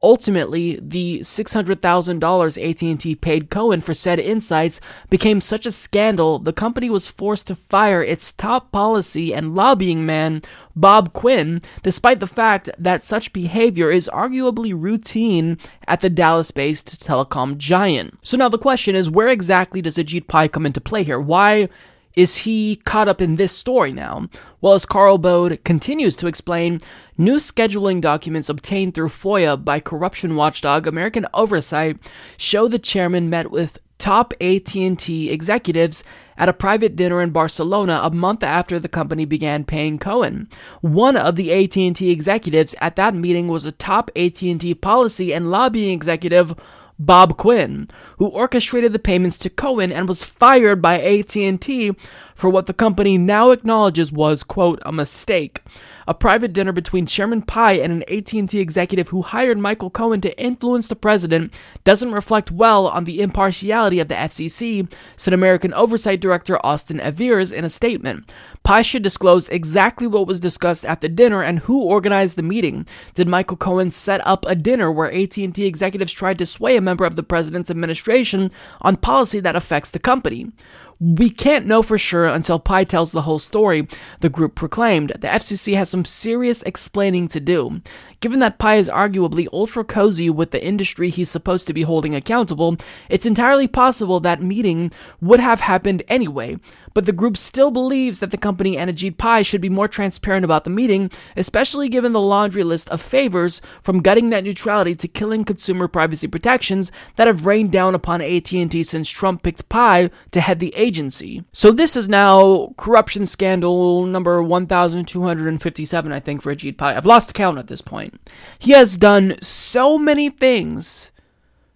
Ultimately, 0.02 0.78
the 0.80 1.20
$600,000 1.20 2.92
AT&T 2.92 3.14
paid 3.16 3.50
Cohen 3.50 3.80
for 3.80 3.94
said 3.94 4.20
insights 4.20 4.80
became 5.10 5.40
such 5.40 5.66
a 5.66 5.72
scandal, 5.72 6.38
the 6.38 6.52
company 6.52 6.88
was 6.88 7.08
forced 7.08 7.48
to 7.48 7.56
fire 7.56 8.02
its 8.02 8.32
top 8.32 8.70
policy 8.70 9.34
and 9.34 9.54
lobbying 9.56 10.06
man, 10.06 10.42
Bob 10.76 11.12
Quinn, 11.12 11.60
despite 11.82 12.20
the 12.20 12.26
fact 12.28 12.70
that 12.78 13.04
such 13.04 13.32
behavior 13.32 13.90
is 13.90 14.08
arguably 14.12 14.72
routine 14.74 15.58
at 15.88 16.00
the 16.00 16.10
Dallas-based 16.10 17.04
telecom 17.04 17.56
giant. 17.56 18.18
So 18.22 18.36
now 18.36 18.48
the 18.48 18.58
question 18.58 18.94
is, 18.94 19.10
where 19.10 19.28
exactly 19.28 19.82
does 19.82 19.96
Ajit 19.96 20.28
Pai 20.28 20.48
come 20.48 20.66
into 20.66 20.80
play 20.80 21.02
here? 21.02 21.18
Why 21.18 21.68
is 22.14 22.38
he 22.38 22.76
caught 22.84 23.08
up 23.08 23.20
in 23.20 23.36
this 23.36 23.56
story 23.56 23.92
now? 23.92 24.28
Well, 24.60 24.74
as 24.74 24.86
Karl 24.86 25.18
Bode 25.18 25.62
continues 25.64 26.16
to 26.16 26.26
explain, 26.26 26.80
new 27.16 27.36
scheduling 27.36 28.00
documents 28.00 28.48
obtained 28.48 28.94
through 28.94 29.08
FOIA 29.08 29.62
by 29.62 29.80
corruption 29.80 30.36
watchdog 30.36 30.86
American 30.86 31.26
Oversight 31.32 31.98
show 32.36 32.68
the 32.68 32.78
chairman 32.78 33.30
met 33.30 33.50
with 33.50 33.78
top 33.98 34.32
AT&T 34.40 35.30
executives 35.30 36.04
at 36.36 36.48
a 36.48 36.52
private 36.52 36.94
dinner 36.94 37.20
in 37.20 37.30
Barcelona 37.30 38.00
a 38.04 38.10
month 38.10 38.42
after 38.42 38.78
the 38.78 38.88
company 38.88 39.24
began 39.24 39.64
paying 39.64 39.98
Cohen. 39.98 40.48
One 40.80 41.16
of 41.16 41.36
the 41.36 41.52
AT&T 41.52 42.10
executives 42.10 42.74
at 42.80 42.96
that 42.96 43.14
meeting 43.14 43.48
was 43.48 43.64
a 43.64 43.72
top 43.72 44.10
AT&T 44.16 44.74
policy 44.76 45.32
and 45.34 45.50
lobbying 45.50 45.92
executive 45.92 46.54
Bob 46.98 47.36
Quinn, 47.36 47.88
who 48.18 48.26
orchestrated 48.26 48.92
the 48.92 48.98
payments 48.98 49.38
to 49.38 49.50
Cohen 49.50 49.92
and 49.92 50.08
was 50.08 50.24
fired 50.24 50.82
by 50.82 51.00
AT&T 51.00 51.94
for 52.38 52.48
what 52.48 52.66
the 52.66 52.72
company 52.72 53.18
now 53.18 53.50
acknowledges 53.50 54.12
was 54.12 54.44
quote 54.44 54.80
a 54.86 54.92
mistake. 54.92 55.60
A 56.06 56.14
private 56.14 56.52
dinner 56.52 56.70
between 56.70 57.04
Chairman 57.04 57.42
Pai 57.42 57.82
and 57.82 57.92
an 57.92 58.02
AT&T 58.08 58.60
executive 58.60 59.08
who 59.08 59.22
hired 59.22 59.58
Michael 59.58 59.90
Cohen 59.90 60.20
to 60.20 60.40
influence 60.40 60.86
the 60.86 60.94
president 60.94 61.52
doesn't 61.82 62.12
reflect 62.12 62.52
well 62.52 62.86
on 62.86 63.04
the 63.04 63.20
impartiality 63.20 63.98
of 63.98 64.06
the 64.06 64.14
FCC, 64.14 64.90
said 65.16 65.34
American 65.34 65.74
Oversight 65.74 66.20
Director 66.20 66.64
Austin 66.64 67.00
Evers 67.00 67.50
in 67.50 67.64
a 67.64 67.68
statement. 67.68 68.32
Pai 68.62 68.84
should 68.84 69.02
disclose 69.02 69.48
exactly 69.48 70.06
what 70.06 70.28
was 70.28 70.38
discussed 70.38 70.86
at 70.86 71.00
the 71.00 71.08
dinner 71.08 71.42
and 71.42 71.58
who 71.58 71.82
organized 71.82 72.36
the 72.36 72.42
meeting. 72.42 72.86
Did 73.14 73.28
Michael 73.28 73.56
Cohen 73.56 73.90
set 73.90 74.24
up 74.24 74.46
a 74.46 74.54
dinner 74.54 74.92
where 74.92 75.12
AT&T 75.12 75.66
executives 75.66 76.12
tried 76.12 76.38
to 76.38 76.46
sway 76.46 76.76
a 76.76 76.80
member 76.80 77.04
of 77.04 77.16
the 77.16 77.22
president's 77.24 77.70
administration 77.70 78.52
on 78.80 78.96
policy 78.96 79.40
that 79.40 79.56
affects 79.56 79.90
the 79.90 79.98
company? 79.98 80.52
We 81.00 81.30
can't 81.30 81.66
know 81.66 81.82
for 81.82 81.96
sure 81.96 82.24
until 82.24 82.58
Pai 82.58 82.84
tells 82.84 83.12
the 83.12 83.22
whole 83.22 83.38
story, 83.38 83.86
the 84.18 84.28
group 84.28 84.56
proclaimed. 84.56 85.10
The 85.10 85.28
FCC 85.28 85.76
has 85.76 85.88
some 85.88 86.04
serious 86.04 86.62
explaining 86.64 87.28
to 87.28 87.40
do. 87.40 87.80
Given 88.18 88.40
that 88.40 88.58
Pai 88.58 88.80
is 88.80 88.88
arguably 88.88 89.46
ultra 89.52 89.84
cozy 89.84 90.28
with 90.28 90.50
the 90.50 90.64
industry 90.64 91.08
he's 91.08 91.30
supposed 91.30 91.68
to 91.68 91.72
be 91.72 91.82
holding 91.82 92.16
accountable, 92.16 92.76
it's 93.08 93.26
entirely 93.26 93.68
possible 93.68 94.18
that 94.20 94.42
meeting 94.42 94.90
would 95.20 95.38
have 95.38 95.60
happened 95.60 96.02
anyway 96.08 96.56
but 96.98 97.06
the 97.06 97.12
group 97.12 97.36
still 97.36 97.70
believes 97.70 98.18
that 98.18 98.32
the 98.32 98.36
company 98.36 98.76
and 98.76 98.90
Ajit 98.90 99.18
Pai 99.18 99.44
should 99.44 99.60
be 99.60 99.68
more 99.68 99.86
transparent 99.86 100.44
about 100.44 100.64
the 100.64 100.70
meeting, 100.70 101.12
especially 101.36 101.88
given 101.88 102.12
the 102.12 102.18
laundry 102.18 102.64
list 102.64 102.88
of 102.88 103.00
favors 103.00 103.60
from 103.80 104.02
gutting 104.02 104.28
net 104.28 104.42
neutrality 104.42 104.96
to 104.96 105.06
killing 105.06 105.44
consumer 105.44 105.86
privacy 105.86 106.26
protections 106.26 106.90
that 107.14 107.28
have 107.28 107.46
rained 107.46 107.70
down 107.70 107.94
upon 107.94 108.20
AT&T 108.20 108.82
since 108.82 109.08
Trump 109.08 109.44
picked 109.44 109.68
Pai 109.68 110.10
to 110.32 110.40
head 110.40 110.58
the 110.58 110.74
agency. 110.74 111.44
So 111.52 111.70
this 111.70 111.94
is 111.94 112.08
now 112.08 112.74
corruption 112.76 113.26
scandal 113.26 114.04
number 114.04 114.42
1257 114.42 116.10
I 116.10 116.18
think 116.18 116.42
for 116.42 116.52
Ajit 116.52 116.76
Pai. 116.76 116.96
I've 116.96 117.06
lost 117.06 117.32
count 117.32 117.60
at 117.60 117.68
this 117.68 117.80
point. 117.80 118.20
He 118.58 118.72
has 118.72 118.98
done 118.98 119.40
so 119.40 119.98
many 119.98 120.30
things 120.30 121.12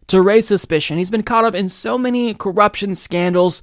to 0.09 0.21
raise 0.21 0.47
suspicion. 0.47 0.99
He's 0.99 1.11
been 1.11 1.23
caught 1.23 1.45
up 1.45 1.55
in 1.55 1.69
so 1.69 1.97
many 1.97 2.35
corruption 2.35 2.95
scandals 2.95 3.63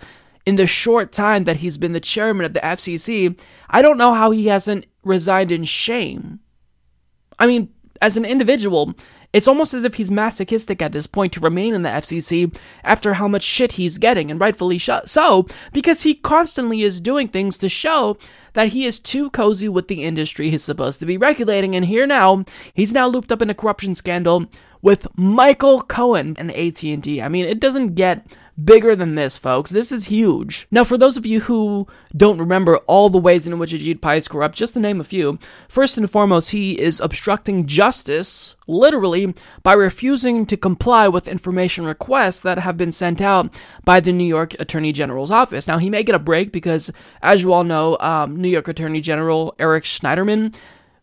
in 0.49 0.55
the 0.55 0.65
short 0.65 1.11
time 1.11 1.43
that 1.43 1.57
he's 1.57 1.77
been 1.77 1.93
the 1.93 1.99
chairman 1.99 2.43
of 2.43 2.55
the 2.55 2.59
FCC, 2.61 3.39
I 3.69 3.83
don't 3.83 3.99
know 3.99 4.15
how 4.15 4.31
he 4.31 4.47
hasn't 4.47 4.87
resigned 5.03 5.51
in 5.51 5.63
shame. 5.63 6.39
I 7.37 7.45
mean, 7.45 7.69
as 8.01 8.17
an 8.17 8.25
individual, 8.25 8.95
it's 9.31 9.47
almost 9.47 9.75
as 9.75 9.83
if 9.83 9.93
he's 9.93 10.09
masochistic 10.09 10.81
at 10.81 10.91
this 10.91 11.05
point 11.05 11.33
to 11.33 11.39
remain 11.39 11.75
in 11.75 11.83
the 11.83 11.89
FCC 11.89 12.57
after 12.83 13.13
how 13.13 13.27
much 13.27 13.43
shit 13.43 13.73
he's 13.73 13.99
getting, 13.99 14.31
and 14.31 14.41
rightfully 14.41 14.79
so, 14.79 15.45
because 15.71 16.01
he 16.01 16.15
constantly 16.15 16.81
is 16.81 16.99
doing 16.99 17.27
things 17.27 17.59
to 17.59 17.69
show 17.69 18.17
that 18.53 18.69
he 18.69 18.85
is 18.85 18.99
too 18.99 19.29
cozy 19.29 19.69
with 19.69 19.87
the 19.87 20.03
industry 20.03 20.49
he's 20.49 20.63
supposed 20.63 20.99
to 20.99 21.05
be 21.05 21.15
regulating. 21.15 21.75
And 21.75 21.85
here 21.85 22.07
now, 22.07 22.43
he's 22.73 22.91
now 22.91 23.07
looped 23.07 23.31
up 23.31 23.43
in 23.43 23.51
a 23.51 23.53
corruption 23.53 23.93
scandal 23.93 24.47
with 24.81 25.05
Michael 25.15 25.83
Cohen 25.83 26.35
and 26.39 26.49
AT&T. 26.49 27.21
I 27.21 27.27
mean, 27.27 27.45
it 27.45 27.59
doesn't 27.59 27.93
get 27.93 28.25
bigger 28.63 28.95
than 28.95 29.15
this, 29.15 29.37
folks. 29.37 29.69
This 29.69 29.91
is 29.91 30.05
huge. 30.05 30.67
Now, 30.71 30.83
for 30.83 30.97
those 30.97 31.17
of 31.17 31.25
you 31.25 31.41
who 31.41 31.87
don't 32.15 32.39
remember 32.39 32.77
all 32.87 33.09
the 33.09 33.17
ways 33.17 33.45
in 33.47 33.59
which 33.59 33.71
Ajit 33.71 34.01
Pai 34.01 34.17
is 34.17 34.27
corrupt, 34.27 34.55
just 34.55 34.73
to 34.73 34.79
name 34.79 34.99
a 34.99 35.03
few, 35.03 35.39
first 35.67 35.97
and 35.97 36.09
foremost, 36.09 36.51
he 36.51 36.79
is 36.79 36.99
obstructing 36.99 37.65
justice, 37.65 38.55
literally, 38.67 39.33
by 39.63 39.73
refusing 39.73 40.45
to 40.45 40.57
comply 40.57 41.07
with 41.07 41.27
information 41.27 41.85
requests 41.85 42.41
that 42.41 42.59
have 42.59 42.77
been 42.77 42.91
sent 42.91 43.21
out 43.21 43.59
by 43.85 43.99
the 43.99 44.11
New 44.11 44.25
York 44.25 44.53
Attorney 44.59 44.91
General's 44.91 45.31
office. 45.31 45.67
Now, 45.67 45.77
he 45.77 45.89
may 45.89 46.03
get 46.03 46.15
a 46.15 46.19
break 46.19 46.51
because, 46.51 46.91
as 47.21 47.41
you 47.41 47.53
all 47.53 47.63
know, 47.63 47.97
um, 47.99 48.35
New 48.35 48.49
York 48.49 48.67
Attorney 48.67 49.01
General 49.01 49.55
Eric 49.59 49.83
Schneiderman 49.83 50.55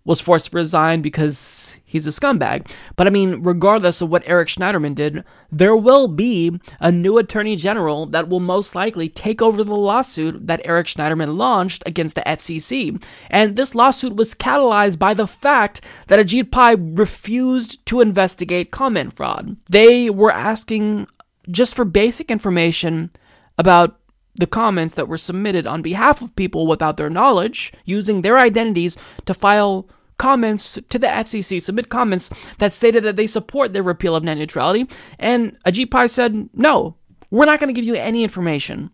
was 0.07 0.21
forced 0.21 0.51
to 0.51 0.57
resign 0.57 1.03
because 1.03 1.79
he's 1.85 2.07
a 2.07 2.11
scumbag. 2.11 2.71
But 2.95 3.09
I 3.09 3.11
mean, 3.11 3.43
regardless 3.43 4.01
of 4.01 4.09
what 4.09 4.27
Eric 4.27 4.49
Schneiderman 4.49 4.95
did, 4.95 5.25
there 5.51 5.77
will 5.77 6.07
be 6.07 6.59
a 6.81 6.93
new 6.93 7.19
attorney 7.19 7.57
general 7.57 8.07
that 8.07 8.29
will 8.29 8.41
most 8.41 8.75
likely 8.77 9.09
take 9.09 9.43
over 9.43 9.65
the 9.65 9.75
lawsuit 9.75 10.47
that 10.47 10.63
Eric 10.65 10.87
Schneiderman 10.87 11.37
launched 11.37 11.83
against 11.85 12.15
the 12.15 12.23
FCC. 12.23 13.03
And 13.31 13.57
this 13.57 13.75
lawsuit 13.75 14.15
was 14.15 14.35
catalyzed 14.35 14.99
by 14.99 15.13
the 15.13 15.27
fact 15.27 15.81
that 16.07 16.21
Ajit 16.21 16.53
Pai 16.53 16.77
refused 16.77 17.85
to 17.87 18.01
investigate 18.01 18.71
comment 18.71 19.13
fraud. 19.13 19.57
They 19.69 20.09
were 20.09 20.33
asking 20.33 21.09
just 21.51 21.75
for 21.75 21.85
basic 21.85 22.31
information 22.31 23.11
about 23.59 23.99
the 24.39 24.47
comments 24.47 24.95
that 24.95 25.09
were 25.09 25.19
submitted 25.19 25.67
on 25.67 25.83
behalf 25.83 26.21
of 26.23 26.37
people 26.37 26.67
without 26.67 26.97
their 26.97 27.11
knowledge, 27.11 27.73
using 27.85 28.23
their 28.23 28.39
identities 28.39 28.97
to 29.25 29.35
file 29.35 29.89
comments 30.19 30.79
to 30.89 30.99
the 30.99 31.07
FCC, 31.07 31.61
submit 31.61 31.89
comments 31.89 32.31
that 32.59 32.73
stated 32.73 33.05
that 33.05 33.17
they 33.17 33.27
support 33.27 33.73
the 33.73 33.83
repeal 33.83 34.17
of 34.17 34.25
net 34.25 34.39
neutrality. 34.39 34.89
And 35.19 35.59
Ajit 35.65 35.91
Pai 35.91 36.09
said, 36.09 36.49
no, 36.55 36.97
we're 37.31 37.47
not 37.47 37.61
going 37.61 37.73
to 37.75 37.79
give 37.79 37.87
you 37.87 37.95
any 37.95 38.23
information. 38.23 38.91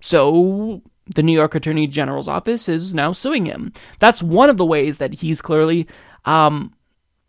So 0.00 0.82
the 1.14 1.22
New 1.22 1.32
York 1.32 1.54
Attorney 1.54 1.86
General's 1.86 2.28
office 2.28 2.68
is 2.68 2.94
now 2.94 3.12
suing 3.12 3.46
him. 3.46 3.72
That's 3.98 4.22
one 4.22 4.50
of 4.50 4.56
the 4.56 4.66
ways 4.66 4.98
that 4.98 5.14
he's 5.14 5.42
clearly 5.42 5.86
um, 6.24 6.74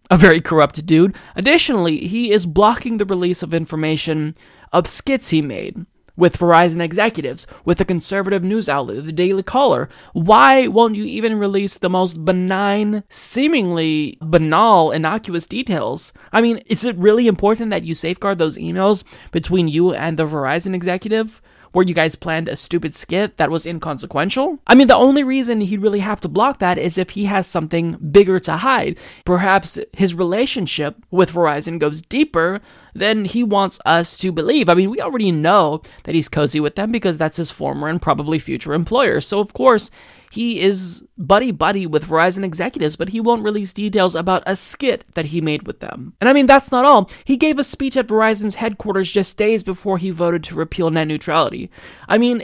a 0.10 0.18
very 0.18 0.42
corrupt 0.42 0.86
dude. 0.86 1.16
Additionally, 1.36 2.08
he 2.08 2.32
is 2.32 2.46
blocking 2.46 2.98
the 2.98 3.06
release 3.06 3.44
of 3.44 3.54
information 3.54 4.36
of 4.72 4.88
skits 4.88 5.30
he 5.30 5.42
made 5.42 5.86
with 6.16 6.38
Verizon 6.38 6.82
executives, 6.82 7.48
with 7.64 7.80
a 7.82 7.86
conservative 7.86 8.44
news 8.44 8.70
outlet, 8.70 9.06
the 9.06 9.12
Daily 9.12 9.44
Caller. 9.44 9.90
Why 10.14 10.68
won't 10.68 10.96
you 10.96 11.06
even 11.06 11.40
release 11.40 11.78
the 11.78 11.90
most 11.90 12.24
benign, 12.24 13.04
seemingly 13.10 14.18
banal, 14.22 14.92
innocuous 14.92 15.48
details? 15.48 16.14
I 16.32 16.42
mean, 16.42 16.60
is 16.68 16.86
it 16.86 16.98
really 16.98 17.28
important 17.28 17.70
that 17.72 17.84
you 17.84 17.96
safeguard 17.96 18.38
those 18.38 18.58
emails 18.58 19.04
between 19.32 19.68
you 19.68 19.94
and 19.94 20.18
the 20.18 20.26
Verizon 20.26 20.74
executive? 20.74 21.42
where 21.76 21.86
you 21.86 21.94
guys 21.94 22.16
planned 22.16 22.48
a 22.48 22.56
stupid 22.56 22.96
skit 22.96 23.36
that 23.36 23.52
was 23.52 23.66
inconsequential? 23.66 24.58
I 24.66 24.76
mean, 24.76 24.88
the 24.88 24.96
only 24.96 25.26
reason 25.26 25.60
he'd 25.60 25.82
really 25.82 26.00
have 26.00 26.22
to 26.22 26.30
block 26.30 26.60
that 26.60 26.78
is 26.78 26.98
if 26.98 27.10
he 27.10 27.26
has 27.26 27.48
something 27.48 27.98
bigger 27.98 28.40
to 28.40 28.54
hide. 28.54 28.98
Perhaps 29.26 29.78
his 29.92 30.16
relationship 30.16 30.96
with 31.12 31.34
Verizon 31.34 31.78
goes 31.78 32.02
deeper 32.02 32.62
than 32.96 33.26
he 33.26 33.44
wants 33.44 33.78
us 33.86 34.18
to 34.18 34.32
believe. 34.32 34.70
I 34.70 34.74
mean, 34.74 34.90
we 34.90 35.02
already 35.02 35.32
know 35.32 35.82
that 36.04 36.16
he's 36.16 36.30
cozy 36.30 36.62
with 36.62 36.76
them 36.76 36.92
because 36.92 37.18
that's 37.18 37.38
his 37.38 37.52
former 37.52 37.90
and 37.90 38.02
probably 38.02 38.40
future 38.40 38.74
employer. 38.74 39.20
So, 39.20 39.42
of 39.42 39.52
course, 39.54 39.92
he 40.32 40.62
is 40.62 41.04
buddy 41.18 41.52
buddy 41.52 41.86
with 41.86 42.08
Verizon 42.08 42.46
executives, 42.46 42.96
but 42.96 43.10
he 43.10 43.20
won't 43.20 43.44
release 43.44 43.74
details 43.74 44.16
about 44.16 44.44
a 44.48 44.56
skit 44.56 45.04
that 45.14 45.26
he 45.26 45.42
made 45.42 45.68
with 45.68 45.82
them. 45.82 46.14
And 46.22 46.30
I 46.30 46.34
mean, 46.34 46.48
that's 46.48 46.72
not 46.72 46.86
all. 46.86 47.12
He 47.26 47.36
gave 47.36 47.60
a 47.60 47.64
speech 47.66 47.98
at 47.98 48.08
Verizon's 48.08 48.56
headquarters 48.56 49.12
just 49.12 49.38
days 49.38 49.62
before 49.62 49.98
he 49.98 50.10
voted 50.10 50.44
to 50.46 50.56
repeal 50.56 50.90
net 50.90 51.10
neutrality. 51.10 51.70
I 52.08 52.18
mean, 52.18 52.44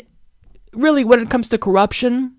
really, 0.73 1.05
when 1.05 1.21
it 1.21 1.29
comes 1.29 1.47
to 1.49 1.57
corruption, 1.57 2.35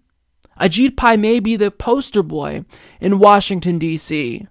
Ajit 0.61 0.96
Pai 0.98 1.16
may 1.16 1.40
be 1.40 1.57
the 1.57 1.70
poster 1.70 2.22
boy 2.22 2.66
in 3.01 3.18
Washington, 3.18 3.79
D.C. 3.79 4.46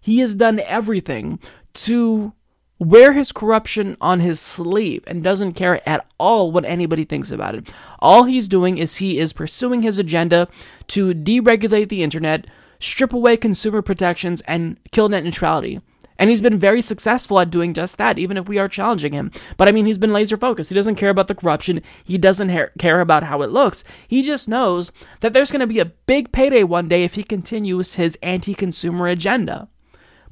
He 0.00 0.18
has 0.20 0.34
done 0.34 0.60
everything 0.60 1.38
to 1.74 2.32
wear 2.78 3.12
his 3.12 3.32
corruption 3.32 3.96
on 4.00 4.20
his 4.20 4.40
sleeve 4.40 5.04
and 5.06 5.22
doesn't 5.22 5.54
care 5.54 5.86
at 5.88 6.06
all 6.18 6.52
what 6.52 6.64
anybody 6.64 7.04
thinks 7.04 7.30
about 7.30 7.54
it. 7.54 7.72
All 7.98 8.24
he's 8.24 8.48
doing 8.48 8.78
is 8.78 8.96
he 8.96 9.18
is 9.18 9.32
pursuing 9.32 9.82
his 9.82 9.98
agenda 9.98 10.48
to 10.88 11.14
deregulate 11.14 11.88
the 11.88 12.02
internet, 12.02 12.46
strip 12.78 13.12
away 13.12 13.36
consumer 13.36 13.82
protections, 13.82 14.40
and 14.42 14.78
kill 14.92 15.08
net 15.08 15.24
neutrality. 15.24 15.78
And 16.20 16.30
he's 16.30 16.42
been 16.42 16.58
very 16.58 16.82
successful 16.82 17.38
at 17.38 17.50
doing 17.50 17.74
just 17.74 17.96
that, 17.98 18.18
even 18.18 18.36
if 18.36 18.48
we 18.48 18.58
are 18.58 18.68
challenging 18.68 19.12
him. 19.12 19.30
But 19.56 19.68
I 19.68 19.72
mean, 19.72 19.86
he's 19.86 19.98
been 19.98 20.12
laser 20.12 20.36
focused. 20.36 20.68
He 20.68 20.74
doesn't 20.74 20.96
care 20.96 21.10
about 21.10 21.28
the 21.28 21.34
corruption. 21.34 21.80
He 22.02 22.18
doesn't 22.18 22.48
ha- 22.48 22.70
care 22.76 23.00
about 23.00 23.22
how 23.22 23.42
it 23.42 23.50
looks. 23.50 23.84
He 24.08 24.22
just 24.22 24.48
knows 24.48 24.90
that 25.20 25.32
there's 25.32 25.52
going 25.52 25.60
to 25.60 25.66
be 25.68 25.78
a 25.78 25.84
big 25.84 26.32
payday 26.32 26.64
one 26.64 26.88
day 26.88 27.04
if 27.04 27.14
he 27.14 27.22
continues 27.22 27.94
his 27.94 28.18
anti 28.20 28.54
consumer 28.54 29.06
agenda. 29.06 29.68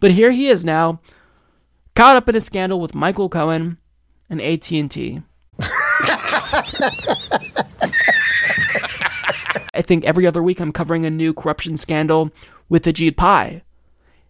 But 0.00 0.10
here 0.10 0.32
he 0.32 0.48
is 0.48 0.64
now, 0.64 1.00
caught 1.96 2.14
up 2.16 2.28
in 2.28 2.36
a 2.36 2.40
scandal 2.40 2.78
with 2.78 2.94
Michael 2.94 3.28
Cohen 3.30 3.78
and 4.28 4.40
AT&T. 4.40 5.22
I 9.74 9.82
think 9.82 10.04
every 10.04 10.26
other 10.26 10.42
week 10.42 10.60
I'm 10.60 10.72
covering 10.72 11.06
a 11.06 11.10
new 11.10 11.32
corruption 11.32 11.76
scandal 11.76 12.30
with 12.68 12.84
Ajit 12.84 13.16
Pai. 13.16 13.62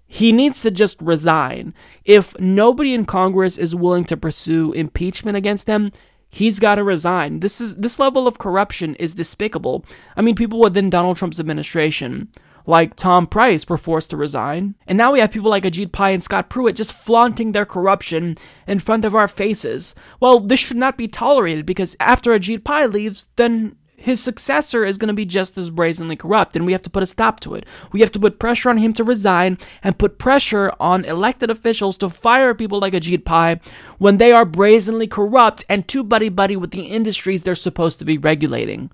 He 0.06 0.30
needs 0.30 0.62
to 0.62 0.70
just 0.70 1.02
resign. 1.02 1.74
If 2.04 2.38
nobody 2.38 2.94
in 2.94 3.04
Congress 3.04 3.58
is 3.58 3.74
willing 3.74 4.04
to 4.04 4.16
pursue 4.16 4.72
impeachment 4.72 5.36
against 5.36 5.66
him, 5.66 5.90
he's 6.28 6.60
got 6.60 6.76
to 6.76 6.84
resign. 6.84 7.40
This 7.40 7.60
is 7.60 7.76
this 7.76 7.98
level 7.98 8.28
of 8.28 8.38
corruption 8.38 8.94
is 8.96 9.14
despicable. 9.14 9.84
I 10.16 10.22
mean, 10.22 10.36
people 10.36 10.60
within 10.60 10.88
Donald 10.90 11.16
Trump's 11.16 11.40
administration, 11.40 12.28
like 12.66 12.96
Tom 12.96 13.26
Price, 13.26 13.68
were 13.68 13.76
forced 13.76 14.10
to 14.10 14.16
resign, 14.16 14.74
and 14.86 14.98
now 14.98 15.12
we 15.12 15.20
have 15.20 15.30
people 15.30 15.50
like 15.50 15.64
Ajit 15.64 15.92
Pai 15.92 16.12
and 16.12 16.22
Scott 16.22 16.50
Pruitt 16.50 16.76
just 16.76 16.92
flaunting 16.92 17.52
their 17.52 17.64
corruption 17.64 18.36
in 18.66 18.78
front 18.78 19.04
of 19.04 19.14
our 19.14 19.28
faces. 19.28 19.94
Well, 20.20 20.40
this 20.40 20.60
should 20.60 20.76
not 20.76 20.98
be 20.98 21.08
tolerated 21.08 21.64
because 21.66 21.96
after 22.00 22.32
Ajit 22.32 22.64
Pai 22.64 22.86
leaves, 22.86 23.28
then 23.36 23.76
his 23.96 24.22
successor 24.22 24.84
is 24.84 24.98
going 24.98 25.08
to 25.08 25.14
be 25.14 25.24
just 25.24 25.56
as 25.58 25.70
brazenly 25.70 26.16
corrupt, 26.16 26.54
and 26.54 26.66
we 26.66 26.72
have 26.72 26.82
to 26.82 26.90
put 26.90 27.02
a 27.02 27.06
stop 27.06 27.40
to 27.40 27.54
it. 27.54 27.66
We 27.92 28.00
have 28.00 28.12
to 28.12 28.20
put 28.20 28.38
pressure 28.38 28.70
on 28.70 28.76
him 28.78 28.92
to 28.94 29.04
resign 29.04 29.58
and 29.82 29.98
put 29.98 30.18
pressure 30.18 30.72
on 30.78 31.04
elected 31.04 31.50
officials 31.50 31.98
to 31.98 32.10
fire 32.10 32.54
people 32.54 32.78
like 32.78 32.92
Ajit 32.92 33.24
Pai 33.24 33.58
when 33.98 34.18
they 34.18 34.32
are 34.32 34.44
brazenly 34.44 35.06
corrupt 35.06 35.64
and 35.68 35.88
too 35.88 36.04
buddy 36.04 36.28
buddy 36.28 36.56
with 36.56 36.70
the 36.70 36.86
industries 36.86 37.42
they're 37.42 37.54
supposed 37.54 37.98
to 37.98 38.04
be 38.04 38.18
regulating. 38.18 38.90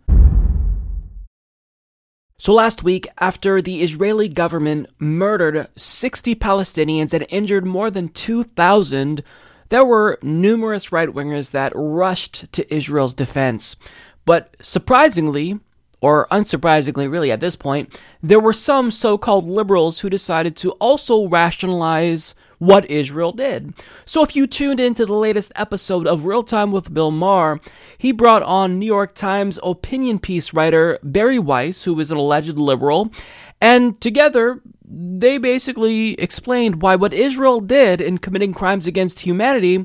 So 2.42 2.52
last 2.52 2.82
week, 2.82 3.06
after 3.18 3.62
the 3.62 3.84
Israeli 3.84 4.26
government 4.26 4.88
murdered 4.98 5.68
60 5.76 6.34
Palestinians 6.34 7.14
and 7.14 7.24
injured 7.28 7.64
more 7.64 7.88
than 7.88 8.08
2,000, 8.08 9.22
there 9.68 9.84
were 9.84 10.18
numerous 10.24 10.90
right 10.90 11.08
wingers 11.08 11.52
that 11.52 11.72
rushed 11.76 12.52
to 12.52 12.74
Israel's 12.74 13.14
defense. 13.14 13.76
But 14.24 14.56
surprisingly, 14.60 15.60
or 16.00 16.26
unsurprisingly, 16.32 17.08
really, 17.08 17.30
at 17.30 17.38
this 17.38 17.54
point, 17.54 17.96
there 18.24 18.40
were 18.40 18.52
some 18.52 18.90
so 18.90 19.16
called 19.16 19.48
liberals 19.48 20.00
who 20.00 20.10
decided 20.10 20.56
to 20.56 20.72
also 20.72 21.28
rationalize 21.28 22.34
what 22.62 22.88
Israel 22.88 23.32
did. 23.32 23.74
So, 24.04 24.22
if 24.22 24.36
you 24.36 24.46
tuned 24.46 24.78
into 24.78 25.04
the 25.04 25.14
latest 25.14 25.50
episode 25.56 26.06
of 26.06 26.26
Real 26.26 26.44
Time 26.44 26.70
with 26.70 26.94
Bill 26.94 27.10
Maher, 27.10 27.60
he 27.98 28.12
brought 28.12 28.44
on 28.44 28.78
New 28.78 28.86
York 28.86 29.14
Times 29.16 29.58
opinion 29.64 30.20
piece 30.20 30.54
writer 30.54 30.96
Bari 31.02 31.40
Weiss, 31.40 31.82
who 31.82 31.98
is 31.98 32.12
an 32.12 32.18
alleged 32.18 32.56
liberal, 32.56 33.12
and 33.60 34.00
together 34.00 34.62
they 34.84 35.38
basically 35.38 36.14
explained 36.14 36.82
why 36.82 36.94
what 36.94 37.12
Israel 37.12 37.60
did 37.60 38.00
in 38.00 38.18
committing 38.18 38.54
crimes 38.54 38.86
against 38.86 39.20
humanity 39.20 39.84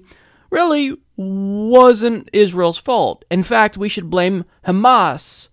really 0.52 0.96
wasn't 1.16 2.30
Israel's 2.32 2.78
fault. 2.78 3.26
In 3.32 3.42
fact, 3.42 3.78
we 3.78 3.90
should 3.90 4.12
blame 4.12 4.46
Hamas 4.68 5.50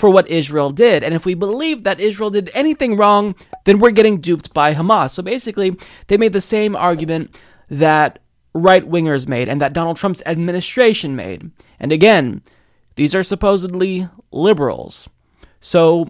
for 0.00 0.08
what 0.08 0.26
Israel 0.28 0.70
did. 0.70 1.04
And 1.04 1.12
if 1.12 1.26
we 1.26 1.34
believe 1.34 1.84
that 1.84 2.00
Israel 2.00 2.30
did 2.30 2.50
anything 2.54 2.96
wrong, 2.96 3.34
then 3.64 3.78
we're 3.78 3.90
getting 3.90 4.18
duped 4.18 4.54
by 4.54 4.74
Hamas. 4.74 5.10
So 5.10 5.22
basically, 5.22 5.76
they 6.06 6.16
made 6.16 6.32
the 6.32 6.40
same 6.40 6.74
argument 6.74 7.38
that 7.68 8.18
right 8.54 8.88
wingers 8.88 9.28
made 9.28 9.46
and 9.46 9.60
that 9.60 9.74
Donald 9.74 9.98
Trump's 9.98 10.22
administration 10.24 11.14
made. 11.14 11.50
And 11.78 11.92
again, 11.92 12.42
these 12.96 13.14
are 13.14 13.22
supposedly 13.22 14.08
liberals. 14.32 15.06
So 15.60 16.08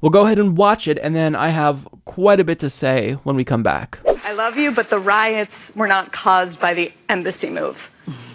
we'll 0.00 0.10
go 0.10 0.26
ahead 0.26 0.40
and 0.40 0.58
watch 0.58 0.88
it, 0.88 0.98
and 0.98 1.14
then 1.14 1.36
I 1.36 1.50
have 1.50 1.86
quite 2.04 2.40
a 2.40 2.44
bit 2.44 2.58
to 2.58 2.68
say 2.68 3.12
when 3.22 3.36
we 3.36 3.44
come 3.44 3.62
back. 3.62 4.00
I 4.24 4.32
love 4.32 4.58
you, 4.58 4.72
but 4.72 4.90
the 4.90 4.98
riots 4.98 5.70
were 5.76 5.86
not 5.86 6.10
caused 6.12 6.60
by 6.60 6.74
the 6.74 6.92
embassy 7.08 7.48
move. 7.48 7.92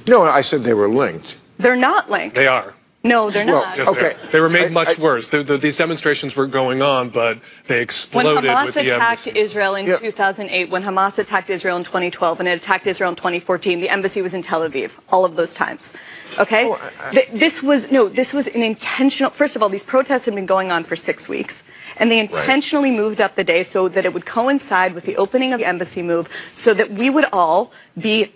No, 0.07 0.23
I 0.23 0.39
said 0.39 0.63
they 0.63 0.73
were 0.73 0.87
linked. 0.87 1.37
They're 1.57 1.75
not 1.75 2.09
linked. 2.09 2.35
They 2.35 2.47
are. 2.47 2.73
No, 3.01 3.29
they're 3.29 3.45
Well, 3.45 3.63
not. 3.63 3.77
Yes, 3.77 3.87
Okay. 3.87 3.99
they, 4.01 4.07
are. 4.07 4.31
they 4.33 4.39
were 4.41 4.49
made 4.49 4.67
I- 4.67 4.69
much 4.71 4.99
I- 4.99 5.01
worse. 5.01 5.29
The, 5.29 5.41
the, 5.41 5.57
these 5.57 5.77
demonstrations 5.77 6.35
were 6.35 6.47
going 6.47 6.81
on, 6.81 7.09
but 7.09 7.39
they 7.67 7.81
exploded. 7.81 8.43
When 8.43 8.43
Hamas 8.43 8.65
with 8.65 8.75
attacked 8.77 9.25
embassy. 9.27 9.39
Israel 9.39 9.75
in 9.75 9.85
Yeah. 9.87 9.97
2008, 9.99 10.69
when 10.69 10.83
Hamas 10.83 11.17
attacked 11.17 11.49
Israel 11.49 11.77
in 11.77 11.85
2012, 11.85 12.41
and 12.41 12.49
it 12.49 12.51
attacked 12.57 12.85
Israel 12.87 13.09
in 13.11 13.15
2014, 13.15 13.79
the 13.79 13.87
embassy 13.87 14.21
was 14.21 14.33
in 14.33 14.41
Tel 14.41 14.67
Aviv. 14.69 14.91
All 15.07 15.23
of 15.23 15.37
those 15.37 15.53
times. 15.53 15.93
Okay. 16.39 16.65
Oh, 16.65 16.77
I- 17.07 17.11
Th- 17.11 17.29
this 17.33 17.63
was 17.63 17.89
no. 17.89 18.09
This 18.09 18.33
was 18.33 18.47
an 18.49 18.61
intentional. 18.63 19.31
First 19.31 19.55
of 19.55 19.63
all, 19.63 19.69
these 19.69 19.85
protests 19.85 20.25
had 20.25 20.35
been 20.35 20.45
going 20.45 20.69
on 20.69 20.83
for 20.83 20.97
six 20.97 21.29
weeks, 21.29 21.63
and 21.95 22.11
they 22.11 22.19
intentionally 22.19 22.91
moved 22.91 23.21
up 23.21 23.35
the 23.35 23.45
day 23.45 23.63
so 23.63 23.87
that 23.87 24.03
it 24.03 24.13
would 24.13 24.25
coincide 24.25 24.93
with 24.93 25.05
the 25.05 25.15
opening 25.15 25.53
of 25.53 25.59
the 25.59 25.65
embassy 25.65 26.01
move, 26.01 26.27
so 26.53 26.73
that 26.73 26.91
we 26.91 27.09
would 27.09 27.25
all 27.31 27.71
be 27.97 28.33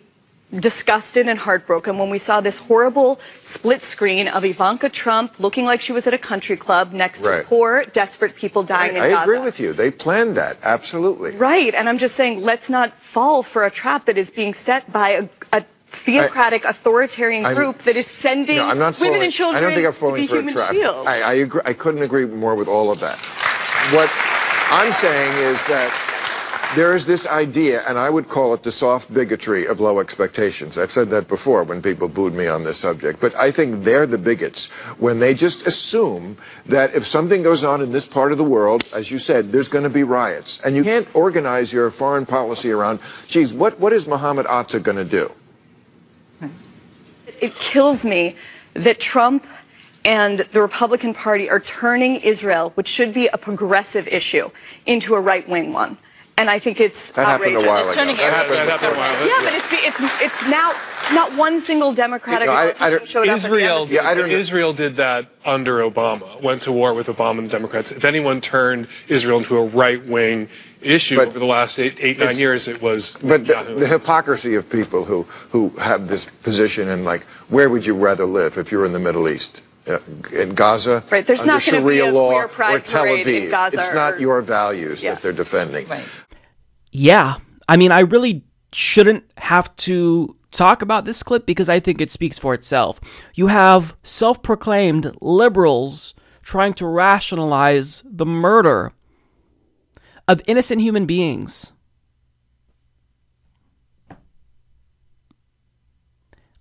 disgusted 0.60 1.28
and 1.28 1.40
heartbroken 1.40 1.98
when 1.98 2.10
we 2.10 2.20
saw 2.20 2.40
this 2.42 2.58
horrible 2.58 3.20
split 3.44 3.82
screen 3.84 4.28
of 4.28 4.46
Ivanka 4.46 4.90
Trump 4.90 5.40
looking 5.40 5.66
like 5.66 5.82
she 5.82 5.92
was 5.92 6.06
at 6.08 6.14
a 6.14 6.18
country 6.18 6.56
club 6.56 6.94
next 6.94 7.24
Right. 7.26 7.40
to 7.42 7.44
poor, 7.48 7.86
desperate 7.86 8.36
people 8.36 8.64
dying 8.64 8.96
I 8.98 9.08
in 9.08 9.14
Gaza. 9.14 9.24
agree 9.24 9.40
with 9.40 9.60
you. 9.60 9.74
They 9.74 9.90
planned 9.92 10.38
that, 10.38 10.58
absolutely. 10.64 11.32
Right, 11.32 11.74
and 11.74 11.90
I'm 11.90 11.98
just 11.98 12.16
saying, 12.16 12.42
let's 12.44 12.70
not 12.70 12.94
fall 13.00 13.42
for 13.44 13.66
a 13.66 13.72
trap 13.72 14.06
that 14.06 14.18
is 14.18 14.30
being 14.32 14.54
set 14.54 14.92
by 14.94 15.10
a, 15.10 15.30
a 15.52 15.64
theocratic, 15.90 16.66
authoritarian 16.66 17.46
I'm- 17.46 17.56
group 17.56 17.80
that 17.80 17.98
is 17.98 18.06
sending 18.08 18.58
No, 18.58 18.68
I'm 18.68 18.78
not 18.78 19.00
women 19.00 19.14
falling, 19.14 19.24
and 19.24 19.34
children 19.34 19.58
I 19.58 19.62
don't 19.66 19.74
think 19.74 19.88
I'm 19.88 19.94
falling 19.94 20.28
for 20.28 20.40
a 20.40 20.52
trap. 20.52 20.72
shields. 20.72 21.08
I, 21.08 21.22
I, 21.22 21.34
agree, 21.34 21.62
I 21.66 21.74
couldn't 21.74 22.04
agree 22.04 22.26
more 22.26 22.56
with 22.56 22.68
all 22.68 22.92
of 22.92 23.00
that. 23.00 23.18
What 23.92 24.10
I'm 24.72 24.92
saying 24.92 25.38
is 25.38 25.66
that 25.68 25.92
there 26.76 26.94
is 26.94 27.06
this 27.06 27.28
idea, 27.28 27.84
and 27.88 27.98
I 27.98 28.10
would 28.10 28.30
call 28.30 28.54
it 28.54 28.64
the 28.64 28.72
soft 28.72 29.14
bigotry 29.14 29.66
of 29.68 29.80
low 29.80 30.00
expectations. 30.00 30.78
I've 30.78 30.92
said 30.92 31.10
that 31.12 31.28
before 31.28 31.64
when 31.64 31.82
people 31.82 32.08
booed 32.08 32.34
me 32.34 32.48
on 32.48 32.64
this 32.64 32.78
subject, 32.78 33.20
but 33.20 33.36
I 33.36 33.52
think 33.52 33.84
they're 33.84 34.08
the 34.08 34.18
bigots 34.18 34.66
when 34.98 35.20
they 35.20 35.34
just 35.34 35.68
assume 35.68 36.38
that 36.66 36.96
if 36.96 37.06
something 37.06 37.44
goes 37.44 37.64
on 37.64 37.82
in 37.82 37.92
this 37.92 38.06
part 38.06 38.32
of 38.32 38.38
the 38.38 38.44
world, 38.44 38.84
as 38.94 39.12
you 39.12 39.20
said, 39.20 39.52
there's 39.52 39.70
going 39.70 39.84
to 39.84 39.90
be 39.90 40.04
riots. 40.04 40.60
And 40.66 40.76
you 40.76 40.84
can't 40.84 41.14
organize 41.16 41.72
your 41.72 41.92
foreign 41.92 42.26
policy 42.26 42.72
around, 42.72 43.00
geez, 43.28 43.56
what, 43.56 43.80
what 43.80 43.94
is 43.94 44.08
Mohammed 44.08 44.46
Atta 44.48 44.80
going 44.80 44.98
to 44.98 45.06
do? 45.06 45.32
it 47.44 47.54
kills 47.56 48.06
me 48.06 48.38
that 48.74 49.00
Trump 49.00 49.46
and 50.06 50.40
the 50.54 50.62
Republican 50.62 51.14
Party 51.14 51.50
are 51.50 51.60
turning 51.60 52.16
Israel, 52.18 52.72
which 52.76 52.88
should 52.88 53.14
be 53.14 53.28
a 53.28 53.38
progressive 53.38 54.08
issue, 54.08 54.50
into 54.86 55.16
a 55.16 55.20
right 55.20 55.48
wing 55.48 55.74
one. 55.74 55.98
And 56.36 56.50
I 56.50 56.58
think 56.58 56.80
it's 56.82 57.12
That 57.12 57.28
happened 57.28 57.56
outrageous. 57.58 57.64
a 57.64 57.68
while 57.70 57.84
ago. 57.84 57.94
turning 57.94 58.18
That 58.18 58.34
happened 58.34 58.56
That 58.56 58.70
happened 58.80 58.96
a 58.96 59.00
while 59.00 59.16
ago. 59.16 59.26
Yeah, 59.26 59.44
but 59.44 59.54
it's, 59.54 60.00
it's 60.02 60.22
it's 60.22 60.48
now 60.48 60.74
not 61.14 61.32
one 61.38 61.60
single 61.60 61.94
Democratic 61.94 62.48
You 62.48 62.54
know, 62.54 62.60
I- 62.60 62.74
I 62.80 62.90
don't- 62.90 63.08
showed 63.08 63.28
up 63.28 63.38
Israel, 63.38 63.76
embassy. 63.78 63.96
Yeah, 63.96 64.08
I 64.08 64.14
don't. 64.16 64.32
Israel 64.32 64.74
did 64.74 64.98
that 64.98 65.28
under 65.46 65.80
Obama. 65.88 66.42
Went 66.42 66.64
to 66.64 66.72
war 66.72 66.94
with 66.96 67.08
Obama 67.08 67.40
and 67.40 67.48
the 67.50 67.52
Democrats. 67.52 67.92
If 67.92 68.04
anyone 68.04 68.42
turned 68.42 68.88
Israel 69.08 69.38
into 69.38 69.58
a 69.58 69.64
right 69.66 70.04
wing 70.06 70.50
issue 70.82 71.18
But 71.18 71.28
over 71.30 71.40
the 71.40 71.46
last 71.46 71.78
eight, 71.80 71.98
eight 72.00 72.18
nine 72.18 72.38
years, 72.38 72.68
it 72.68 72.82
was. 72.82 73.16
But 73.22 73.46
the, 73.46 73.76
the 73.78 73.88
hypocrisy 73.88 74.56
of 74.56 74.70
people 74.70 75.06
who, 75.06 75.24
who 75.52 75.70
have 75.80 76.08
this 76.08 76.26
position 76.26 76.90
and 76.90 77.06
like, 77.06 77.24
where 77.50 77.70
would 77.70 77.86
you 77.86 77.94
rather 77.96 78.26
live 78.26 78.58
if 78.58 78.72
you're 78.72 78.86
in 78.86 78.92
the 78.94 79.00
Middle 79.00 79.30
East? 79.30 79.62
Uh, 79.86 80.00
in 80.34 80.54
Gaza, 80.56 81.04
Right, 81.12 81.28
there's 81.28 81.42
under 81.42 81.56
not 81.56 81.66
gonna 81.66 81.78
be 81.86 81.98
Sharia 81.98 82.10
a 82.10 82.14
law, 82.14 82.48
queer 82.48 82.78
or 82.78 82.80
Tel 82.80 83.04
in 83.04 83.20
Aviv. 83.20 83.50
Gaza 83.50 83.78
it's 83.80 83.94
not 83.94 84.14
or- 84.14 84.20
your 84.20 84.42
values 84.42 85.04
Yeah. 85.04 85.16
that 85.16 85.22
they're 85.22 85.34
defending. 85.34 85.86
Right. 85.90 86.02
Yeah. 86.94 87.38
I 87.68 87.76
mean, 87.76 87.92
I 87.92 88.00
really 88.02 88.46
shouldn't 88.72 89.26
have 89.38 89.76
to 89.78 90.38
talk 90.52 90.82
about 90.84 91.06
this 91.06 91.24
clip 91.24 91.46
because 91.46 91.68
I 91.68 91.80
think 91.80 92.00
it 92.00 92.12
speaks 92.12 92.38
for 92.38 92.54
itself. 92.54 93.02
You 93.34 93.48
have 93.48 93.98
self 94.04 94.44
proclaimed 94.44 95.12
liberals 95.20 96.14
trying 96.44 96.74
to 96.74 96.86
rationalize 96.86 98.04
the 98.06 98.26
murder 98.26 98.94
of 100.28 100.42
innocent 100.48 100.82
human 100.82 101.06
beings. 101.06 101.74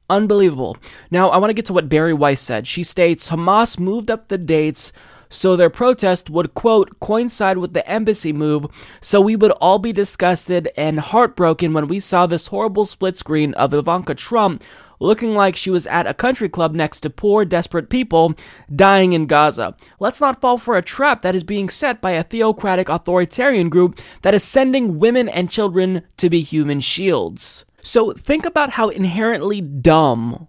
Unbelievable. 0.09 0.77
Now, 1.11 1.31
I 1.31 1.37
want 1.38 1.51
to 1.51 1.55
get 1.55 1.66
to 1.66 1.73
what 1.73 1.88
Bari 1.88 2.12
Weiss 2.12 2.40
said. 2.40 2.66
She 2.66 2.85
states 2.85 3.31
Hamas 3.31 3.79
moved 3.79 4.11
up 4.11 4.29
the 4.29 4.38
dates 4.38 4.92
so 5.33 5.57
their 5.57 5.71
protest 5.71 6.31
would, 6.31 6.55
quote, 6.55 7.01
coincide 7.01 7.59
with 7.59 7.73
the 7.73 7.88
embassy 7.88 8.33
move, 8.33 8.66
so 9.01 9.21
we 9.21 9.35
would 9.35 9.53
all 9.53 9.79
be 9.79 9.92
disgusted 9.92 10.68
and 10.77 11.01
heartbroken 11.01 11.73
when 11.73 11.88
we 11.88 12.01
saw 12.01 12.27
this 12.27 12.49
horrible 12.49 12.87
split 12.87 13.16
screen 13.16 13.55
of 13.55 13.73
Ivanka 13.73 14.14
Trump 14.14 14.62
looking 15.01 15.35
like 15.35 15.57
she 15.57 15.71
was 15.71 15.87
at 15.88 16.07
a 16.07 16.14
country 16.14 16.49
club 16.49 16.75
next 16.75 17.01
to 17.01 17.11
poor, 17.11 17.45
desperate 17.45 17.90
people 17.90 18.35
dying 18.75 19.12
in 19.12 19.27
Gaza. 19.27 19.75
Let's 19.99 20.21
not 20.21 20.40
fall 20.40 20.59
for 20.59 20.77
a 20.77 20.83
trap 20.83 21.23
that 21.23 21.35
is 21.35 21.45
being 21.45 21.68
set 21.68 22.01
by 22.01 22.12
a 22.12 22.23
theocratic 22.23 22.88
authoritarian 22.88 23.68
group 23.68 23.99
that 24.23 24.35
is 24.35 24.45
sending 24.45 24.99
women 24.99 25.29
and 25.29 25.51
children 25.51 26.03
to 26.18 26.31
be 26.31 26.42
human 26.42 26.81
shields. 26.81 27.64
So 27.81 28.12
think 28.12 28.47
about 28.47 28.71
how 28.71 28.90
inherently 28.90 29.61
dumb 29.61 30.49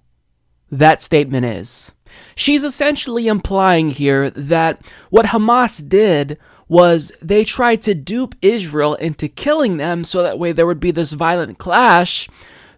that 0.70 1.02
statement 1.02 1.46
is. 1.46 1.94
She's 2.36 2.64
essentially 2.64 3.28
implying 3.28 3.92
here 3.92 4.30
that 4.32 4.86
what 5.10 5.28
Hamas 5.28 5.88
did 5.88 6.38
was 6.68 7.12
they 7.22 7.44
tried 7.44 7.82
to 7.84 7.94
dupe 7.94 8.36
Israel 8.42 8.96
into 8.96 9.28
killing 9.28 9.78
them 9.78 10.04
so 10.04 10.24
that 10.24 10.40
way 10.40 10.52
there 10.52 10.66
would 10.66 10.80
be 10.80 10.92
this 10.92 11.12
violent 11.12 11.58
clash 11.58 12.28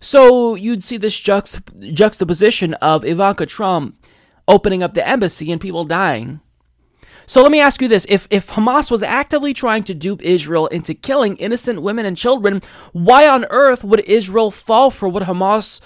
so 0.06 0.54
you'd 0.54 0.84
see 0.84 0.98
this 0.98 1.19
juxt- 1.19 1.91
juxtaposition 1.93 2.76
of 2.76 3.04
Ivanka 3.04 3.48
Trump 3.48 3.95
opening 4.48 4.84
up 4.84 4.93
the 4.93 5.08
embassy 5.08 5.52
and 5.52 5.60
people 5.60 5.84
dying. 5.84 6.41
So 7.26 7.41
let 7.41 7.52
me 7.52 7.60
ask 7.60 7.82
you 7.82 7.88
this. 7.88 8.06
If, 8.08 8.28
if 8.30 8.52
Hamas 8.52 8.91
was 8.91 9.02
actively 9.02 9.52
trying 9.52 9.84
to 9.86 9.95
dupe 9.95 10.21
Israel 10.21 10.67
into 10.67 10.93
killing 10.93 11.38
innocent 11.38 11.82
women 11.82 12.06
and 12.06 12.15
children, 12.15 12.62
why 12.91 13.28
on 13.28 13.45
earth 13.50 13.84
would 13.84 14.02
Israel 14.02 14.52
fall 14.52 14.91
for 14.91 15.10
what 15.10 15.24
Hamas 15.24 15.82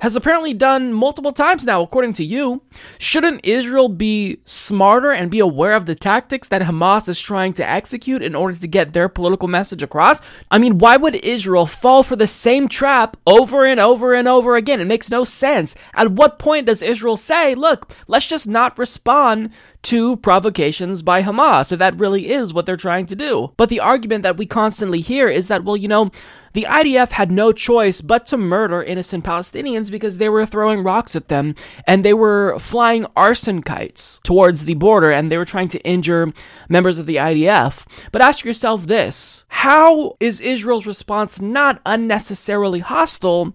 has 0.00 0.16
apparently 0.16 0.54
done 0.54 0.92
multiple 0.92 1.32
times 1.32 1.64
now, 1.64 1.82
according 1.82 2.12
to 2.14 2.24
you. 2.24 2.62
Shouldn't 2.98 3.44
Israel 3.44 3.88
be 3.88 4.38
smarter 4.44 5.10
and 5.12 5.30
be 5.30 5.40
aware 5.40 5.74
of 5.74 5.86
the 5.86 5.94
tactics 5.94 6.48
that 6.48 6.62
Hamas 6.62 7.08
is 7.08 7.20
trying 7.20 7.52
to 7.54 7.68
execute 7.68 8.22
in 8.22 8.34
order 8.34 8.54
to 8.54 8.68
get 8.68 8.92
their 8.92 9.08
political 9.08 9.48
message 9.48 9.82
across? 9.82 10.20
I 10.50 10.58
mean, 10.58 10.78
why 10.78 10.96
would 10.96 11.16
Israel 11.16 11.66
fall 11.66 12.02
for 12.02 12.16
the 12.16 12.26
same 12.26 12.68
trap 12.68 13.16
over 13.26 13.64
and 13.64 13.80
over 13.80 14.14
and 14.14 14.28
over 14.28 14.56
again? 14.56 14.80
It 14.80 14.86
makes 14.86 15.10
no 15.10 15.24
sense. 15.24 15.74
At 15.94 16.12
what 16.12 16.38
point 16.38 16.66
does 16.66 16.82
Israel 16.82 17.16
say, 17.16 17.54
look, 17.54 17.92
let's 18.06 18.26
just 18.26 18.48
not 18.48 18.78
respond 18.78 19.50
to 19.82 20.16
provocations 20.16 21.02
by 21.02 21.22
Hamas, 21.22 21.70
if 21.70 21.78
that 21.78 21.98
really 21.98 22.30
is 22.30 22.54
what 22.54 22.64
they're 22.64 22.76
trying 22.76 23.06
to 23.06 23.16
do. 23.16 23.52
But 23.56 23.68
the 23.68 23.80
argument 23.80 24.22
that 24.22 24.38
we 24.38 24.46
constantly 24.46 25.02
hear 25.02 25.28
is 25.28 25.48
that, 25.48 25.62
well, 25.62 25.76
you 25.76 25.88
know, 25.88 26.10
the 26.54 26.66
IDF 26.68 27.10
had 27.10 27.30
no 27.30 27.52
choice 27.52 28.00
but 28.00 28.26
to 28.26 28.36
murder 28.36 28.82
innocent 28.82 29.24
Palestinians 29.24 29.90
because 29.90 30.18
they 30.18 30.28
were 30.28 30.46
throwing 30.46 30.82
rocks 30.84 31.14
at 31.14 31.28
them 31.28 31.54
and 31.86 32.04
they 32.04 32.14
were 32.14 32.58
flying 32.58 33.04
arson 33.16 33.60
kites 33.60 34.20
towards 34.22 34.64
the 34.64 34.74
border 34.74 35.10
and 35.10 35.30
they 35.30 35.36
were 35.36 35.44
trying 35.44 35.68
to 35.68 35.80
injure 35.80 36.32
members 36.68 36.98
of 36.98 37.06
the 37.06 37.16
IDF. 37.16 38.08
But 38.12 38.22
ask 38.22 38.44
yourself 38.44 38.86
this 38.86 39.44
how 39.48 40.16
is 40.20 40.40
Israel's 40.40 40.86
response 40.86 41.40
not 41.40 41.82
unnecessarily 41.84 42.80
hostile? 42.80 43.52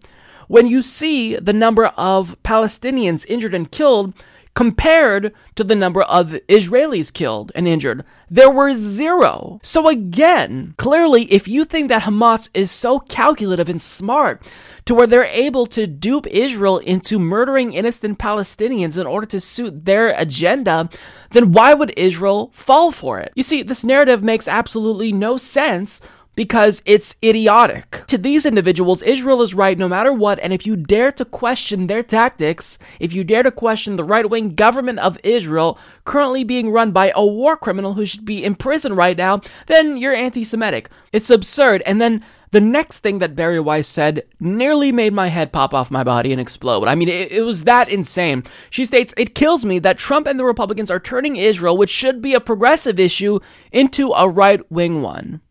When 0.49 0.67
you 0.67 0.81
see 0.81 1.35
the 1.35 1.53
number 1.53 1.85
of 1.95 2.35
Palestinians 2.43 3.25
injured 3.29 3.53
and 3.53 3.71
killed 3.71 4.13
compared 4.59 5.33
to 5.55 5.63
the 5.63 5.73
number 5.73 6.01
of 6.01 6.37
Israelis 6.49 7.13
killed 7.13 7.49
and 7.55 7.65
injured. 7.65 8.03
There 8.29 8.49
were 8.51 8.73
zero. 8.73 9.61
So 9.63 9.87
again, 9.87 10.73
clearly, 10.77 11.23
if 11.31 11.47
you 11.47 11.63
think 11.63 11.87
that 11.87 12.01
Hamas 12.01 12.49
is 12.53 12.69
so 12.69 12.99
calculative 12.99 13.69
and 13.69 13.81
smart 13.81 14.45
to 14.83 14.93
where 14.93 15.07
they're 15.07 15.23
able 15.23 15.65
to 15.67 15.87
dupe 15.87 16.27
Israel 16.27 16.79
into 16.79 17.17
murdering 17.17 17.71
innocent 17.71 18.19
Palestinians 18.19 18.99
in 18.99 19.07
order 19.07 19.27
to 19.27 19.39
suit 19.39 19.85
their 19.85 20.09
agenda, 20.09 20.89
then 21.31 21.53
why 21.53 21.73
would 21.73 21.97
Israel 21.97 22.51
fall 22.53 22.91
for 22.91 23.17
it? 23.17 23.31
You 23.35 23.43
see, 23.43 23.63
this 23.63 23.85
narrative 23.85 24.25
makes 24.25 24.49
absolutely 24.49 25.13
no 25.13 25.37
sense 25.37 26.01
because 26.39 26.81
it's 26.85 27.17
idiotic. 27.21 28.01
To 28.07 28.17
these 28.17 28.45
individuals, 28.45 29.01
Israel 29.01 29.41
is 29.41 29.53
right 29.53 29.77
no 29.77 29.89
matter 29.89 30.13
what, 30.13 30.39
and 30.39 30.53
if 30.53 30.65
you 30.65 30.77
dare 30.77 31.11
to 31.11 31.25
question 31.25 31.87
their 31.87 32.01
tactics, 32.01 32.79
if 32.97 33.11
you 33.11 33.25
dare 33.25 33.43
to 33.43 33.51
question 33.51 33.97
the 33.97 34.05
right 34.05 34.29
wing 34.29 34.51
government 34.51 34.99
of 34.99 35.19
Israel, 35.21 35.77
currently 36.05 36.45
being 36.45 36.71
run 36.71 36.93
by 36.93 37.11
a 37.13 37.25
war 37.25 37.57
criminal 37.57 37.95
who 37.95 38.05
should 38.05 38.23
be 38.23 38.41
in 38.41 38.55
prison 38.55 38.93
right 38.93 39.17
now, 39.17 39.41
then 39.67 39.97
you're 39.97 40.13
anti 40.13 40.45
Semitic. 40.45 40.89
It's 41.11 41.29
absurd. 41.29 41.83
And 41.85 41.99
then 41.99 42.23
the 42.51 42.61
next 42.61 42.99
thing 42.99 43.19
that 43.19 43.35
Bari 43.35 43.59
Weiss 43.59 43.89
said 43.89 44.23
nearly 44.39 44.93
made 44.93 45.11
my 45.11 45.27
head 45.27 45.51
pop 45.51 45.73
off 45.73 45.91
my 45.91 46.05
body 46.05 46.31
and 46.31 46.39
explode. 46.39 46.87
I 46.87 46.95
mean, 46.95 47.09
it, 47.09 47.33
it, 47.33 47.41
was 47.41 47.65
that 47.65 47.89
insane. 47.89 48.45
She 48.69 48.85
states, 48.85 49.13
It 49.17 49.35
kills 49.35 49.65
me 49.65 49.77
that 49.79 49.97
Trump 49.97 50.25
and 50.25 50.39
the 50.39 50.45
Republicans 50.45 50.89
are 50.89 51.01
turning 51.01 51.35
Israel, 51.35 51.75
which 51.75 51.89
should 51.89 52.21
be 52.21 52.33
a 52.33 52.39
progressive 52.39 52.97
issue, 52.97 53.41
into 53.73 54.13
a 54.13 54.29
right 54.29 54.61
wing 54.71 55.01
one. 55.01 55.41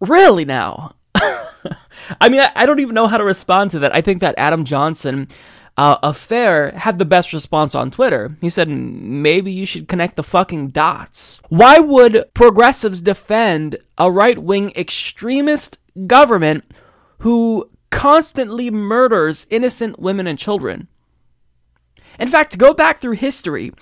Really 0.00 0.44
now? 0.44 0.94
I 1.14 2.28
mean, 2.28 2.40
I, 2.40 2.50
I, 2.54 2.66
don't 2.66 2.80
even 2.80 2.94
know 2.94 3.06
how 3.06 3.18
to 3.18 3.24
respond 3.24 3.72
to 3.72 3.80
that. 3.80 3.94
I 3.94 4.00
think 4.00 4.20
that 4.20 4.34
Adam 4.38 4.64
Johnson 4.64 5.28
uh, 5.76 5.98
affair 6.02 6.72
had 6.72 6.98
the 6.98 7.04
best 7.04 7.32
response 7.32 7.74
on 7.74 7.90
Twitter. 7.90 8.36
He 8.40 8.48
said, 8.48 8.68
maybe 8.68 9.52
you 9.52 9.66
should 9.66 9.88
connect 9.88 10.16
the 10.16 10.22
fucking 10.22 10.68
dots. 10.68 11.40
Why 11.48 11.78
would 11.78 12.24
progressives 12.34 13.02
defend 13.02 13.76
a 13.98 14.10
right 14.10 14.38
wing 14.38 14.72
extremist 14.76 15.78
government 16.06 16.64
who 17.18 17.70
constantly 17.90 18.70
murders 18.70 19.46
innocent 19.50 19.98
women 19.98 20.26
and 20.26 20.38
children? 20.38 20.88
In 22.18 22.28
fact, 22.28 22.58
go 22.58 22.74
back 22.74 23.00
through 23.00 23.12
history. 23.12 23.72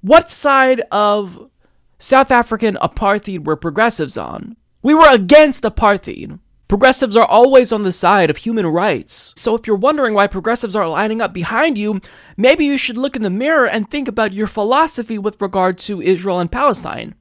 What 0.00 0.30
side 0.30 0.82
of 0.92 1.50
South 1.98 2.30
African 2.30 2.76
apartheid 2.76 3.44
were 3.44 3.56
progressives 3.56 4.16
on? 4.16 4.56
We 4.84 4.92
were 4.92 5.10
against 5.10 5.64
apartheid. 5.64 6.38
Progressives 6.68 7.16
are 7.16 7.24
always 7.24 7.72
on 7.72 7.84
the 7.84 7.90
side 7.90 8.28
of 8.28 8.36
human 8.36 8.66
rights. 8.66 9.32
So 9.34 9.54
if 9.54 9.66
you're 9.66 9.76
wondering 9.76 10.12
why 10.12 10.26
progressives 10.26 10.76
are 10.76 10.86
lining 10.86 11.22
up 11.22 11.32
behind 11.32 11.78
you, 11.78 12.02
maybe 12.36 12.66
you 12.66 12.76
should 12.76 12.98
look 12.98 13.16
in 13.16 13.22
the 13.22 13.30
mirror 13.30 13.66
and 13.66 13.90
think 13.90 14.08
about 14.08 14.34
your 14.34 14.46
philosophy 14.46 15.16
with 15.16 15.40
regard 15.40 15.78
to 15.78 16.02
Israel 16.02 16.38
and 16.38 16.52
Palestine. 16.52 17.14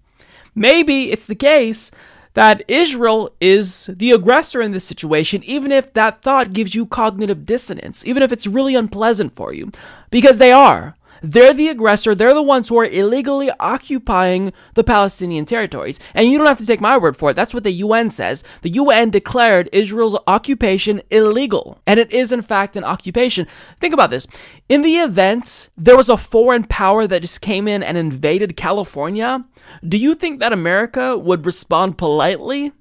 Maybe 0.53 1.09
it's 1.09 1.25
the 1.25 1.35
case 1.35 1.89
that 2.33 2.63
Israel 2.67 3.33
is 3.39 3.89
the 3.93 4.11
aggressor 4.11 4.61
in 4.61 4.73
this 4.73 4.83
situation, 4.83 5.41
even 5.45 5.71
if 5.71 5.93
that 5.93 6.21
thought 6.21 6.51
gives 6.51 6.75
you 6.75 6.85
cognitive 6.85 7.45
dissonance, 7.45 8.05
even 8.05 8.23
if 8.23 8.33
it's 8.33 8.45
really 8.45 8.75
unpleasant 8.75 9.35
for 9.35 9.53
you, 9.53 9.71
because 10.11 10.37
they 10.37 10.51
are. 10.51 10.95
They're 11.23 11.53
the 11.53 11.69
aggressor. 11.69 12.13
They're 12.13 12.33
the 12.33 12.43
ones 12.43 12.67
who 12.67 12.77
are 12.77 12.85
illegally 12.85 13.49
occupying 13.57 14.51
the 14.73 14.83
Palestinian 14.83 15.45
territories. 15.45 15.97
And 16.13 16.29
you 16.29 16.37
don't 16.37 16.47
have 16.47 16.57
to 16.57 16.65
take 16.65 16.81
my 16.81 16.97
word 16.97 17.15
for 17.15 17.29
it. 17.29 17.35
That's 17.35 17.53
what 17.53 17.63
the 17.63 17.71
UN 17.71 18.09
says. 18.09 18.43
The 18.61 18.71
UN 18.71 19.09
declared 19.09 19.69
Israel's 19.71 20.17
occupation 20.27 21.01
illegal. 21.09 21.79
And 21.87 21.97
it 21.97 22.11
is, 22.11 22.33
in 22.33 22.41
fact, 22.41 22.75
an 22.75 22.83
occupation. 22.83 23.47
Think 23.79 23.93
about 23.93 24.09
this. 24.09 24.27
In 24.67 24.81
the 24.81 24.95
event 24.95 25.69
there 25.77 25.95
was 25.95 26.09
a 26.09 26.17
foreign 26.17 26.65
power 26.65 27.07
that 27.07 27.21
just 27.21 27.39
came 27.39 27.69
in 27.69 27.81
and 27.81 27.97
invaded 27.97 28.57
California, 28.57 29.45
do 29.87 29.97
you 29.97 30.15
think 30.15 30.41
that 30.41 30.51
America 30.51 31.17
would 31.17 31.45
respond 31.45 31.97
politely? 31.97 32.73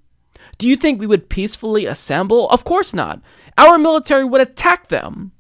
Do 0.59 0.69
you 0.69 0.75
think 0.75 0.99
we 0.99 1.07
would 1.07 1.29
peacefully 1.29 1.87
assemble? 1.87 2.49
Of 2.51 2.65
course 2.65 2.93
not. 2.93 3.21
Our 3.57 3.79
military 3.79 4.25
would 4.25 4.41
attack 4.41 4.89
them. 4.89 5.33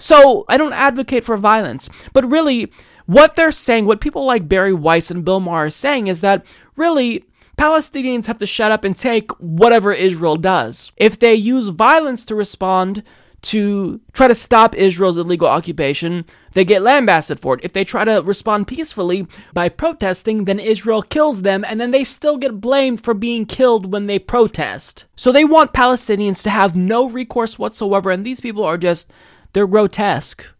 So 0.00 0.44
I 0.48 0.56
don't 0.56 0.72
advocate 0.72 1.22
for 1.22 1.36
violence, 1.36 1.88
but 2.12 2.28
really, 2.28 2.72
what 3.06 3.36
they're 3.36 3.52
saying, 3.52 3.86
what 3.86 4.00
people 4.00 4.24
like 4.24 4.48
Bari 4.48 4.72
Weiss 4.72 5.10
and 5.10 5.24
Bill 5.24 5.40
Maher 5.40 5.66
are 5.66 5.70
saying 5.70 6.06
is 6.06 6.20
that 6.20 6.46
really 6.76 7.24
Palestinians 7.58 8.26
have 8.26 8.38
to 8.38 8.46
shut 8.46 8.72
up 8.72 8.84
and 8.84 8.96
take 8.96 9.30
whatever 9.32 9.92
Israel 9.92 10.36
does. 10.36 10.92
If 10.96 11.18
they 11.18 11.34
use 11.34 11.68
violence 11.68 12.24
to 12.26 12.34
respond 12.34 13.02
to 13.42 14.00
try 14.12 14.28
to 14.28 14.34
stop 14.34 14.74
Israel's 14.74 15.18
illegal 15.18 15.48
occupation, 15.48 16.24
they 16.52 16.64
get 16.64 16.82
lambasted 16.82 17.40
for 17.40 17.54
it. 17.54 17.64
If 17.64 17.72
they 17.72 17.84
try 17.84 18.04
to 18.04 18.22
respond 18.22 18.66
peacefully 18.66 19.26
by 19.52 19.68
protesting, 19.68 20.44
then 20.44 20.58
Israel 20.58 21.02
kills 21.02 21.42
them, 21.42 21.64
and 21.64 21.80
then 21.80 21.90
they 21.90 22.04
still 22.04 22.36
get 22.36 22.60
blamed 22.60 23.02
for 23.02 23.14
being 23.14 23.46
killed 23.46 23.92
when 23.92 24.06
they 24.06 24.18
protest. 24.18 25.06
So 25.16 25.32
they 25.32 25.44
want 25.44 25.72
Palestinians 25.72 26.42
to 26.44 26.50
have 26.50 26.76
no 26.76 27.08
recourse 27.08 27.58
whatsoever, 27.58 28.10
and 28.10 28.24
these 28.24 28.40
people 28.40 28.64
are 28.64 28.78
just 28.78 29.10
they're 29.52 29.66
grotesque. 29.66 30.52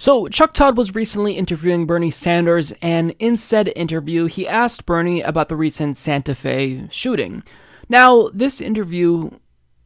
So, 0.00 0.28
Chuck 0.28 0.52
Todd 0.52 0.76
was 0.76 0.94
recently 0.94 1.32
interviewing 1.32 1.84
Bernie 1.84 2.12
Sanders, 2.12 2.70
and 2.80 3.16
in 3.18 3.36
said 3.36 3.72
interview, 3.74 4.26
he 4.26 4.46
asked 4.46 4.86
Bernie 4.86 5.22
about 5.22 5.48
the 5.48 5.56
recent 5.56 5.96
Santa 5.96 6.36
Fe 6.36 6.86
shooting. 6.88 7.42
Now, 7.88 8.28
this 8.32 8.60
interview 8.60 9.30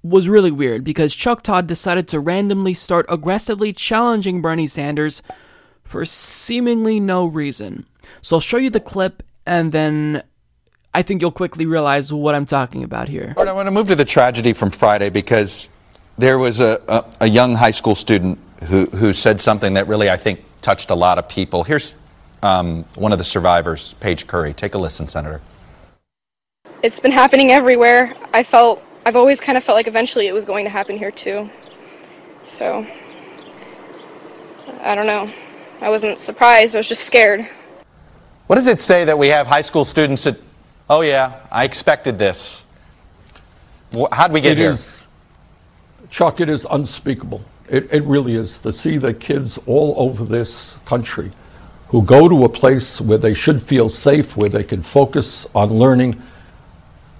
was 0.03 0.29
really 0.29 0.51
weird 0.51 0.85
because 0.85 1.17
Chuck 1.17 1.40
Todd 1.40 1.67
decided 1.67 2.09
to 2.09 2.21
randomly 2.21 2.75
start 2.75 3.07
aggressively 3.09 3.73
challenging 3.73 4.42
Bernie 4.42 4.67
Sanders 4.67 5.23
for 5.83 6.05
seemingly 6.05 7.01
no 7.01 7.25
reason. 7.25 7.87
So, 8.21 8.37
I'll 8.37 8.40
show 8.40 8.59
you 8.59 8.69
the 8.69 8.81
clip, 8.81 9.23
and 9.46 9.73
then 9.73 10.23
I 10.92 11.01
think 11.01 11.23
you'll 11.23 11.33
quickly 11.33 11.65
realize 11.65 12.13
what 12.13 12.35
I'm 12.35 12.44
talking 12.44 12.85
about 12.85 13.09
here. 13.09 13.33
I 13.38 13.51
want 13.53 13.67
to 13.67 13.71
move 13.71 13.88
to 13.88 13.96
the 13.96 14.05
tragedy 14.05 14.53
from 14.53 14.71
Friday 14.71 15.09
because 15.09 15.71
there 16.19 16.38
was 16.38 16.60
a, 16.60 16.81
a, 16.88 17.04
a 17.23 17.27
young 17.27 17.54
high 17.54 17.71
school 17.71 17.94
student 17.94 18.38
who, 18.65 18.87
who 18.87 19.13
said 19.13 19.40
something 19.40 19.75
that 19.75 19.88
really, 19.88 20.10
I 20.10 20.17
think, 20.17 20.44
touched 20.60 20.90
a 20.90 20.94
lot 20.94 21.19
of 21.19 21.29
people. 21.29 21.65
Here's 21.65 21.96
um, 22.42 22.85
one 22.94 23.13
of 23.13 23.19
the 23.19 23.25
survivors, 23.25 23.94
Paige 23.94 24.27
Curry. 24.27 24.54
Take 24.54 24.75
a 24.75 24.79
listen, 24.79 25.06
Senator. 25.06 25.40
It's 26.83 27.00
been 27.00 27.13
happening 27.13 27.50
everywhere. 27.50 28.15
I 28.33 28.42
felt, 28.42 28.83
I've 29.06 29.17
always 29.17 29.40
kind 29.40 29.56
of 29.56 29.65
felt 29.65 29.77
like 29.77 29.87
eventually 29.87 30.27
it 30.27 30.33
was 30.33 30.44
going 30.44 30.65
to 30.65 30.71
happen 30.71 30.96
here 30.96 31.10
too. 31.10 31.48
So, 32.42 32.87
I 34.81 34.94
don't 34.94 35.06
know. 35.06 35.31
I 35.81 35.88
wasn't 35.90 36.19
surprised, 36.19 36.77
I 36.77 36.79
was 36.79 36.88
just 36.88 37.04
scared. 37.04 37.48
What 38.46 38.56
does 38.56 38.67
it 38.67 38.81
say 38.81 39.04
that 39.04 39.19
we 39.19 39.29
have 39.29 39.46
high 39.46 39.60
school 39.60 39.85
students 39.85 40.25
that, 40.25 40.37
oh 40.90 41.00
yeah, 41.00 41.40
I 41.50 41.65
expected 41.65 42.19
this? 42.19 42.67
How'd 44.13 44.33
we 44.33 44.40
get 44.40 44.52
it 44.52 44.58
here? 44.58 44.73
Is, 44.73 45.02
Chuck, 46.13 46.42
it 46.42 46.50
is 46.50 46.67
unspeakable. 46.71 47.40
It, 47.71 47.90
it 47.90 48.04
really 48.04 48.35
is 48.35 48.60
to 48.60 48.71
see 48.71 48.98
the 48.98 49.15
kids 49.15 49.58
all 49.67 49.94
over 49.96 50.27
this 50.27 50.77
country 50.85 51.33
who 51.88 52.02
go 52.02 52.29
to 52.29 52.44
a 52.44 52.50
place 52.50 53.00
where 53.00 53.17
they 53.17 53.33
should 53.33 53.63
feel 53.63 53.88
safe, 53.88 54.37
where 54.37 54.50
they 54.50 54.63
can 54.63 54.83
focus 54.83 55.46
on 55.54 55.71
learning, 55.71 56.23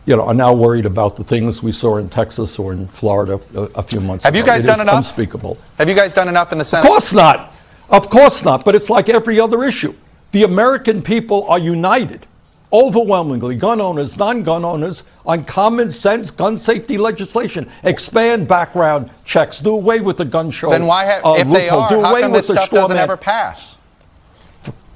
you 0.05 0.15
know, 0.15 0.27
are 0.27 0.35
now 0.35 0.53
worried 0.53 0.85
about 0.85 1.17
the 1.17 1.25
things 1.25 1.63
we 1.63 1.73
saw 1.73 1.97
in 1.97 2.11
Texas 2.11 2.59
or 2.59 2.75
in 2.75 2.87
Florida 2.87 3.41
a, 3.55 3.61
a 3.77 3.83
few 3.83 4.01
months 4.01 4.25
Have 4.25 4.35
ago. 4.35 4.41
you 4.41 4.47
guys 4.47 4.65
it 4.65 4.67
done 4.67 4.81
enough? 4.83 4.99
Unspeakable. 4.99 5.57
Have 5.79 5.89
you 5.89 5.95
guys 5.95 6.13
done 6.13 6.29
enough 6.29 6.53
in 6.53 6.59
the 6.59 6.65
Senate? 6.65 6.85
Of 6.85 6.91
course 6.91 7.15
not. 7.15 7.51
Of 7.89 8.11
course 8.11 8.45
not. 8.45 8.63
But 8.63 8.75
it's 8.75 8.91
like 8.91 9.09
every 9.09 9.41
other 9.41 9.65
issue. 9.65 9.95
The 10.33 10.43
American 10.43 11.01
people 11.01 11.49
are 11.49 11.59
united, 11.59 12.27
overwhelmingly, 12.73 13.57
gun 13.57 13.81
owners, 13.81 14.17
non-gun 14.17 14.65
owners, 14.65 15.03
on 15.27 15.45
common 15.45 15.91
sense 15.91 16.31
gun 16.31 16.59
safety 16.59 16.97
legislation. 16.97 17.71
Expand 17.83 18.49
background 18.49 19.11
checks. 19.25 19.61
Do 19.61 19.71
away 19.71 20.01
with 20.01 20.17
the 20.17 20.25
gun 20.25 20.51
show. 20.51 20.71
Then 20.71 20.87
why, 20.87 21.05
have, 21.05 21.25
uh, 21.25 21.35
if 21.39 21.49
they 21.51 21.69
are, 21.69 21.89
Do 21.89 22.03
how 22.03 22.11
away 22.11 22.23
come 22.23 22.33
with 22.33 22.41
this 22.41 22.49
the 22.49 22.55
stuff 22.55 22.71
doesn't 22.71 22.97
man. 22.97 23.05
ever 23.05 23.17
pass? 23.17 23.77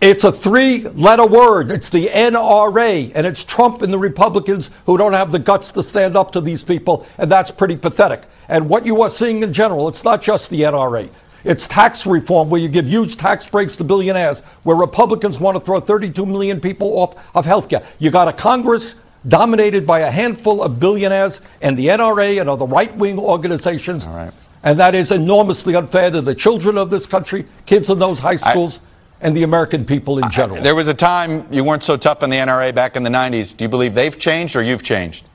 It's 0.00 0.24
a 0.24 0.32
three 0.32 0.88
letter 0.90 1.26
word. 1.26 1.70
It's 1.70 1.88
the 1.88 2.08
NRA. 2.08 3.12
And 3.14 3.26
it's 3.26 3.44
Trump 3.44 3.80
and 3.80 3.92
the 3.92 3.98
Republicans 3.98 4.70
who 4.84 4.98
don't 4.98 5.14
have 5.14 5.32
the 5.32 5.38
guts 5.38 5.72
to 5.72 5.82
stand 5.82 6.16
up 6.16 6.32
to 6.32 6.40
these 6.40 6.62
people. 6.62 7.06
And 7.16 7.30
that's 7.30 7.50
pretty 7.50 7.76
pathetic. 7.76 8.24
And 8.48 8.68
what 8.68 8.84
you 8.84 9.00
are 9.02 9.10
seeing 9.10 9.42
in 9.42 9.52
general, 9.52 9.88
it's 9.88 10.04
not 10.04 10.20
just 10.20 10.50
the 10.50 10.62
NRA. 10.62 11.08
It's 11.46 11.68
tax 11.68 12.06
reform 12.06 12.50
where 12.50 12.60
you 12.60 12.68
give 12.68 12.86
huge 12.86 13.16
tax 13.16 13.46
breaks 13.46 13.76
to 13.76 13.84
billionaires, 13.84 14.40
where 14.64 14.76
Republicans 14.76 15.38
want 15.38 15.56
to 15.56 15.64
throw 15.64 15.78
32 15.78 16.26
million 16.26 16.60
people 16.60 16.98
off 16.98 17.14
of 17.36 17.46
health 17.46 17.68
care. 17.68 17.84
You 18.00 18.10
got 18.10 18.26
a 18.26 18.32
Congress 18.32 18.96
dominated 19.28 19.86
by 19.86 20.00
a 20.00 20.10
handful 20.10 20.60
of 20.62 20.80
billionaires 20.80 21.40
and 21.62 21.76
the 21.78 21.86
NRA 21.86 22.40
and 22.40 22.50
other 22.50 22.64
right 22.64 22.94
wing 22.96 23.18
organizations. 23.18 24.06
Right. 24.06 24.32
And 24.64 24.76
that 24.80 24.96
is 24.96 25.12
enormously 25.12 25.76
unfair 25.76 26.10
to 26.10 26.20
the 26.20 26.34
children 26.34 26.76
of 26.76 26.90
this 26.90 27.06
country, 27.06 27.44
kids 27.64 27.90
in 27.90 28.00
those 28.00 28.18
high 28.18 28.36
schools 28.36 28.80
and 29.20 29.36
the 29.36 29.44
American 29.44 29.84
people 29.84 30.18
in 30.18 30.28
general. 30.30 30.60
There 30.60 30.74
was 30.74 30.88
a 30.88 30.94
time 30.94 31.46
you 31.52 31.62
weren't 31.62 31.84
so 31.84 31.96
tough 31.96 32.24
on 32.24 32.30
the 32.30 32.36
NRA 32.36 32.74
back 32.74 32.96
in 32.96 33.04
the 33.04 33.10
90s. 33.10 33.56
Do 33.56 33.64
you 33.64 33.68
believe 33.68 33.94
they've 33.94 34.18
changed 34.18 34.56
or 34.56 34.64
you've 34.64 34.82
changed? 34.82 35.25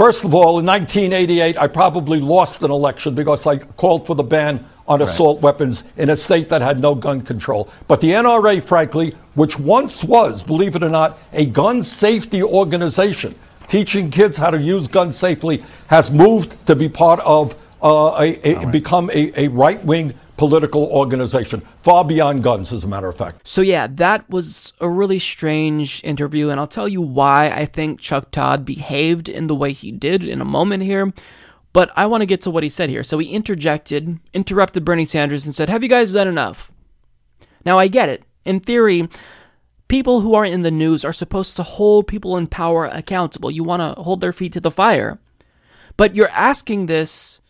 First 0.00 0.24
of 0.24 0.34
all, 0.34 0.58
in 0.58 0.64
1988, 0.64 1.58
I 1.58 1.66
probably 1.66 2.20
lost 2.20 2.62
an 2.62 2.70
election 2.70 3.14
because 3.14 3.46
I 3.46 3.58
called 3.58 4.06
for 4.06 4.14
the 4.14 4.22
ban 4.22 4.64
on 4.88 5.02
assault 5.02 5.42
weapons 5.42 5.84
in 5.98 6.08
a 6.08 6.16
state 6.16 6.48
that 6.48 6.62
had 6.62 6.80
no 6.80 6.94
gun 6.94 7.20
control. 7.20 7.68
But 7.86 8.00
the 8.00 8.12
NRA, 8.12 8.64
frankly, 8.64 9.14
which 9.34 9.58
once 9.58 10.02
was, 10.02 10.42
believe 10.42 10.74
it 10.74 10.82
or 10.82 10.88
not, 10.88 11.18
a 11.34 11.44
gun 11.44 11.82
safety 11.82 12.42
organization 12.42 13.34
teaching 13.68 14.10
kids 14.10 14.38
how 14.38 14.48
to 14.48 14.58
use 14.58 14.88
guns 14.88 15.18
safely, 15.18 15.62
has 15.88 16.10
moved 16.10 16.56
to 16.66 16.74
be 16.74 16.88
part 16.88 17.20
of 17.20 17.54
uh, 17.82 18.16
a, 18.18 18.54
a 18.54 18.66
become 18.68 19.10
a, 19.10 19.38
a 19.38 19.48
right 19.48 19.84
wing 19.84 20.14
political 20.40 20.84
organization, 20.84 21.60
far 21.82 22.02
beyond 22.02 22.42
guns, 22.42 22.72
as 22.72 22.82
a 22.82 22.88
matter 22.88 23.08
of 23.08 23.14
fact. 23.14 23.46
So, 23.46 23.60
yeah, 23.60 23.86
that 23.88 24.28
was 24.30 24.72
a 24.80 24.88
really 24.88 25.18
strange 25.18 26.02
interview, 26.02 26.48
and 26.48 26.58
I'll 26.58 26.66
tell 26.66 26.88
you 26.88 27.02
why 27.02 27.50
I 27.50 27.66
think 27.66 28.00
Chuck 28.00 28.30
Todd 28.30 28.64
behaved 28.64 29.28
in 29.28 29.48
the 29.48 29.54
way 29.54 29.74
he 29.74 29.92
did 29.92 30.24
in 30.24 30.40
a 30.40 30.46
moment 30.46 30.82
here. 30.82 31.12
But 31.74 31.90
I 31.94 32.06
want 32.06 32.22
to 32.22 32.26
get 32.26 32.40
to 32.40 32.50
what 32.50 32.62
he 32.62 32.70
said 32.70 32.88
here. 32.88 33.02
So, 33.02 33.18
he 33.18 33.34
interjected, 33.34 34.18
interrupted 34.32 34.82
Bernie 34.82 35.04
Sanders, 35.04 35.44
and 35.44 35.54
said, 35.54 35.68
Have 35.68 35.82
you 35.82 35.90
guys 35.90 36.14
done 36.14 36.26
enough? 36.26 36.72
Now, 37.66 37.78
I 37.78 37.88
get 37.88 38.08
it. 38.08 38.24
In 38.46 38.60
theory, 38.60 39.10
people 39.88 40.22
who 40.22 40.32
are 40.32 40.46
in 40.46 40.62
the 40.62 40.70
news 40.70 41.04
are 41.04 41.12
supposed 41.12 41.54
to 41.56 41.62
hold 41.62 42.06
people 42.06 42.38
in 42.38 42.46
power 42.46 42.86
accountable. 42.86 43.50
You 43.50 43.62
want 43.62 43.82
to 43.82 44.02
hold 44.02 44.22
their 44.22 44.32
feet 44.32 44.54
to 44.54 44.60
the 44.60 44.70
fire. 44.70 45.18
But 45.98 46.16
you're 46.16 46.30
asking 46.30 46.86
this 46.86 47.42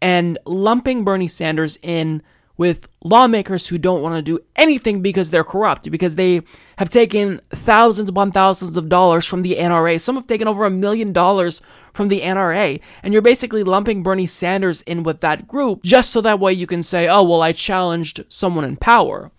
and 0.00 0.38
lumping 0.46 1.04
Bernie 1.04 1.28
Sanders 1.28 1.78
in 1.82 2.22
with 2.56 2.88
lawmakers 3.04 3.68
who 3.68 3.76
don't 3.76 4.02
want 4.02 4.16
to 4.16 4.22
do 4.22 4.42
anything 4.56 5.02
because 5.02 5.30
they're 5.30 5.44
corrupt, 5.44 5.90
because 5.90 6.16
they 6.16 6.40
have 6.78 6.88
taken 6.88 7.40
thousands 7.50 8.08
upon 8.08 8.32
thousands 8.32 8.76
of 8.76 8.88
dollars 8.88 9.26
from 9.26 9.42
the 9.42 9.56
NRA. 9.56 10.00
Some 10.00 10.14
have 10.14 10.26
taken 10.26 10.48
over 10.48 10.64
a 10.64 10.70
million 10.70 11.12
dollars 11.12 11.60
from 11.92 12.08
the 12.08 12.20
NRA. 12.20 12.80
And 13.02 13.12
you're 13.12 13.22
basically 13.22 13.62
lumping 13.62 14.02
Bernie 14.02 14.26
Sanders 14.26 14.80
in 14.82 15.02
with 15.02 15.20
that 15.20 15.46
group 15.46 15.82
just 15.82 16.10
so 16.10 16.20
that 16.22 16.40
way 16.40 16.52
you 16.52 16.66
can 16.66 16.82
say, 16.82 17.08
oh, 17.08 17.22
well, 17.22 17.42
I 17.42 17.52
challenged 17.52 18.24
someone 18.28 18.64
in 18.64 18.76
power. 18.76 19.30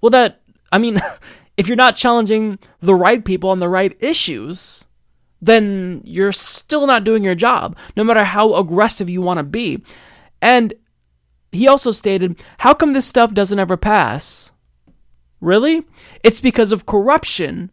Well, 0.00 0.10
that, 0.10 0.40
I 0.70 0.78
mean, 0.78 1.00
if 1.56 1.68
you're 1.68 1.76
not 1.76 1.96
challenging 1.96 2.58
the 2.80 2.94
right 2.94 3.24
people 3.24 3.48
on 3.48 3.60
the 3.60 3.68
right 3.68 3.96
issues, 4.00 4.86
then 5.40 6.02
you're 6.04 6.32
still 6.32 6.86
not 6.86 7.04
doing 7.04 7.22
your 7.22 7.34
job, 7.34 7.76
no 7.96 8.04
matter 8.04 8.24
how 8.24 8.54
aggressive 8.54 9.08
you 9.08 9.20
want 9.20 9.38
to 9.38 9.44
be. 9.44 9.82
And 10.42 10.74
he 11.52 11.68
also 11.68 11.90
stated, 11.90 12.42
How 12.58 12.74
come 12.74 12.92
this 12.92 13.06
stuff 13.06 13.32
doesn't 13.32 13.58
ever 13.58 13.76
pass? 13.76 14.52
Really? 15.40 15.84
It's 16.24 16.40
because 16.40 16.72
of 16.72 16.86
corruption, 16.86 17.70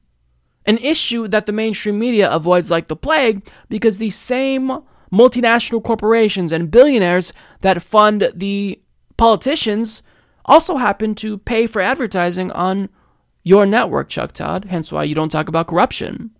an 0.65 0.77
issue 0.77 1.27
that 1.27 1.45
the 1.45 1.51
mainstream 1.51 1.99
media 1.99 2.31
avoids 2.31 2.69
like 2.69 2.87
the 2.87 2.95
plague 2.95 3.47
because 3.69 3.97
these 3.97 4.15
same 4.15 4.79
multinational 5.11 5.83
corporations 5.83 6.51
and 6.51 6.71
billionaires 6.71 7.33
that 7.61 7.81
fund 7.81 8.31
the 8.35 8.81
politicians 9.17 10.03
also 10.45 10.77
happen 10.77 11.15
to 11.15 11.37
pay 11.37 11.67
for 11.67 11.81
advertising 11.81 12.51
on 12.51 12.89
your 13.43 13.65
network, 13.65 14.09
Chuck 14.09 14.31
Todd, 14.31 14.65
hence 14.65 14.91
why 14.91 15.03
you 15.03 15.15
don't 15.15 15.31
talk 15.31 15.47
about 15.47 15.67
corruption. 15.67 16.34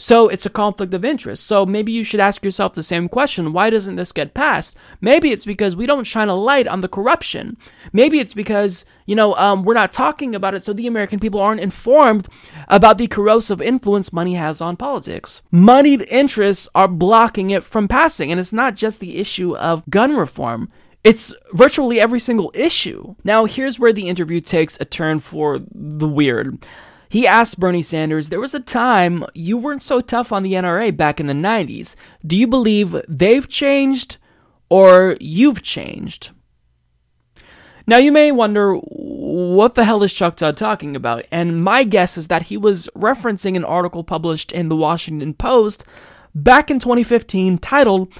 So 0.00 0.28
it's 0.28 0.46
a 0.46 0.50
conflict 0.50 0.94
of 0.94 1.04
interest. 1.04 1.46
So 1.46 1.66
maybe 1.66 1.92
you 1.92 2.04
should 2.04 2.20
ask 2.20 2.42
yourself 2.42 2.72
the 2.72 2.82
same 2.82 3.06
question 3.06 3.52
why 3.52 3.68
doesn't 3.68 3.96
this 3.96 4.12
get 4.12 4.32
passed? 4.32 4.74
Maybe 5.02 5.30
it's 5.30 5.44
because 5.44 5.76
we 5.76 5.84
don't 5.84 6.04
shine 6.04 6.30
a 6.30 6.34
light 6.34 6.66
on 6.66 6.80
the 6.80 6.88
corruption. 6.88 7.58
Maybe 7.92 8.18
it's 8.18 8.32
because, 8.32 8.86
you 9.04 9.14
know, 9.14 9.34
um, 9.34 9.62
we're 9.62 9.74
not 9.74 9.92
talking 9.92 10.34
about 10.34 10.54
it 10.54 10.62
so 10.62 10.72
the 10.72 10.86
American 10.86 11.20
people 11.20 11.38
aren't 11.38 11.60
informed 11.60 12.28
about 12.68 12.96
the 12.96 13.08
corrosive 13.08 13.60
influence 13.60 14.10
money 14.10 14.36
has 14.36 14.62
on 14.62 14.74
politics. 14.74 15.42
Moneyed 15.50 16.06
interests 16.10 16.66
are 16.74 16.88
blocking 16.88 17.50
it 17.50 17.62
from 17.62 17.86
passing. 17.86 18.30
And 18.30 18.40
it's 18.40 18.54
not 18.54 18.76
just 18.76 19.00
the 19.00 19.18
issue 19.18 19.54
of 19.58 19.88
gun 19.90 20.16
reform. 20.16 20.72
It's 21.04 21.34
virtually 21.52 22.00
every 22.00 22.20
single 22.20 22.50
issue. 22.54 23.16
Now, 23.22 23.44
here's 23.44 23.78
where 23.78 23.92
the 23.92 24.08
interview 24.08 24.40
takes 24.40 24.80
a 24.80 24.86
turn 24.86 25.20
for 25.20 25.60
the 25.74 26.08
weird. 26.08 26.58
He 27.10 27.26
asked 27.26 27.58
Bernie 27.58 27.82
Sanders, 27.82 28.28
There 28.28 28.40
was 28.40 28.54
a 28.54 28.60
time 28.60 29.24
you 29.34 29.58
weren't 29.58 29.82
so 29.82 30.00
tough 30.00 30.30
on 30.30 30.44
the 30.44 30.52
NRA 30.52 30.96
back 30.96 31.18
in 31.18 31.26
the 31.26 31.32
90s. 31.32 31.96
Do 32.24 32.36
you 32.36 32.46
believe 32.46 32.94
they've 33.08 33.48
changed 33.48 34.16
or 34.70 35.16
you've 35.20 35.60
changed? 35.60 36.30
Now, 37.84 37.96
you 37.96 38.12
may 38.12 38.30
wonder, 38.30 38.74
what 38.74 39.74
the 39.74 39.84
hell 39.84 40.04
is 40.04 40.14
Chuck 40.14 40.36
Todd 40.36 40.56
talking 40.56 40.94
about? 40.94 41.24
And 41.32 41.64
my 41.64 41.82
guess 41.82 42.16
is 42.16 42.28
that 42.28 42.42
he 42.42 42.56
was 42.56 42.88
referencing 42.94 43.56
an 43.56 43.64
article 43.64 44.04
published 44.04 44.52
in 44.52 44.68
the 44.68 44.76
Washington 44.76 45.34
Post 45.34 45.84
back 46.32 46.70
in 46.70 46.78
2015 46.78 47.58
titled, 47.58 48.12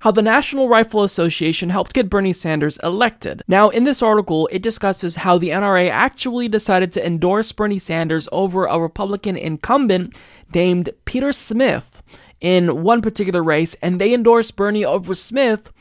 how 0.00 0.10
the 0.10 0.22
National 0.22 0.68
Rifle 0.68 1.02
Association 1.02 1.70
helped 1.70 1.92
get 1.92 2.10
Bernie 2.10 2.32
Sanders 2.32 2.78
elected. 2.82 3.42
Now, 3.48 3.68
in 3.68 3.84
this 3.84 4.02
article, 4.02 4.48
it 4.52 4.62
discusses 4.62 5.16
how 5.16 5.38
the 5.38 5.50
NRA 5.50 5.90
actually 5.90 6.48
decided 6.48 6.92
to 6.92 7.06
endorse 7.06 7.52
Bernie 7.52 7.78
Sanders 7.78 8.28
over 8.30 8.66
a 8.66 8.78
Republican 8.78 9.36
incumbent 9.36 10.16
named 10.54 10.90
Peter 11.04 11.32
Smith 11.32 12.02
in 12.40 12.82
one 12.82 13.02
particular 13.02 13.42
race, 13.42 13.74
and 13.82 14.00
they 14.00 14.14
endorsed 14.14 14.56
Bernie 14.56 14.84
over 14.84 15.14
Smith 15.14 15.72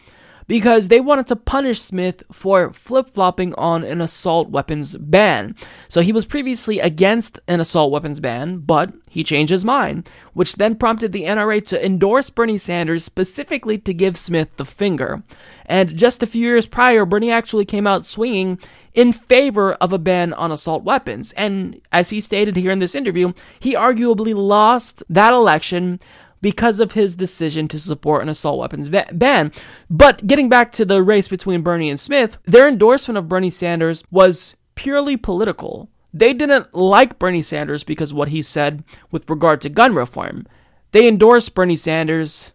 because 0.48 0.88
they 0.88 1.00
wanted 1.00 1.28
to 1.28 1.36
punish 1.36 1.82
Smith 1.82 2.24
for 2.32 2.72
flip 2.72 3.10
flopping 3.10 3.54
on 3.56 3.84
an 3.84 4.02
assault 4.02 4.50
weapons 4.50 4.98
ban. 4.98 5.56
So 5.88 6.02
he 6.02 6.14
was 6.14 6.26
previously 6.26 6.80
against 6.80 7.40
an 7.48 7.60
assault 7.60 7.92
weapons 7.92 8.20
ban, 8.20 8.60
but 8.60 8.94
he 9.10 9.24
changed 9.24 9.52
his 9.52 9.66
mind, 9.66 10.10
which 10.34 10.56
then 10.56 10.76
prompted 10.76 11.12
the 11.12 11.24
NRA 11.24 11.66
to 11.68 11.86
endorse 11.86 12.30
Bernie 12.30 12.58
Sanders 12.58 13.04
specifically 13.04 13.78
to 13.80 13.94
give 13.94 14.18
Smith 14.18 14.56
the 14.58 14.66
finger. 14.66 15.24
And 15.66 15.96
just 15.96 16.24
a 16.24 16.28
few 16.28 16.42
years 16.48 16.66
prior, 16.66 17.06
Bernie 17.06 17.32
actually 17.32 17.66
came 17.66 17.86
out 17.86 18.06
swinging 18.06 18.60
in 18.94 19.12
favor 19.12 19.74
of 19.74 19.92
a 19.94 20.00
ban 20.00 20.34
on 20.34 20.52
assault 20.52 20.84
weapons. 20.84 21.34
And 21.34 21.82
as 21.92 22.10
he 22.10 22.22
stated 22.22 22.56
here 22.56 22.72
in 22.72 22.80
this 22.80 22.96
interview, 22.96 23.34
he 23.60 23.76
arguably 23.76 24.34
lost 24.34 25.04
that 25.10 25.34
election 25.34 26.00
because 26.42 26.80
of 26.80 26.94
his 26.94 27.16
decision 27.16 27.68
to 27.68 27.80
support 27.80 28.22
an 28.22 28.30
assault 28.30 28.60
weapons 28.60 28.90
ban. 28.90 29.52
But 29.90 30.26
getting 30.28 30.50
back 30.50 30.72
to 30.74 30.86
the 30.86 31.02
race 31.02 31.28
between 31.28 31.62
Bernie 31.62 31.90
and 31.90 32.00
Smith, 32.00 32.38
their 32.46 32.68
endorsement 32.68 33.18
of 33.18 33.30
Bernie 33.30 33.50
Sanders 33.50 34.04
was 34.12 34.56
purely 34.76 35.18
political. 35.18 35.90
They 36.14 36.34
didn't 36.34 36.74
like 36.74 37.20
Bernie 37.20 37.42
Sanders 37.42 37.84
because 37.84 38.14
what 38.14 38.30
he 38.30 38.42
said 38.42 38.84
with 39.12 39.30
regard 39.30 39.62
to 39.62 39.70
gun 39.70 39.94
reform. 39.94 40.48
They 40.92 41.08
endorsed 41.08 41.54
Bernie 41.54 41.76
Sanders 41.76 42.54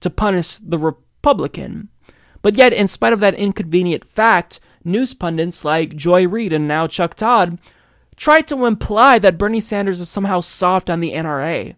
to 0.00 0.10
punish 0.10 0.58
the 0.58 0.78
Republican. 0.78 1.88
But 2.42 2.56
yet, 2.56 2.72
in 2.72 2.88
spite 2.88 3.12
of 3.12 3.20
that 3.20 3.34
inconvenient 3.34 4.04
fact, 4.04 4.60
news 4.84 5.14
pundits 5.14 5.64
like 5.64 5.96
Joy 5.96 6.26
Reid 6.26 6.52
and 6.52 6.68
now 6.68 6.86
Chuck 6.86 7.14
Todd 7.14 7.58
tried 8.16 8.48
to 8.48 8.66
imply 8.66 9.18
that 9.18 9.38
Bernie 9.38 9.60
Sanders 9.60 10.00
is 10.00 10.08
somehow 10.08 10.40
soft 10.40 10.90
on 10.90 11.00
the 11.00 11.12
NRA. 11.12 11.76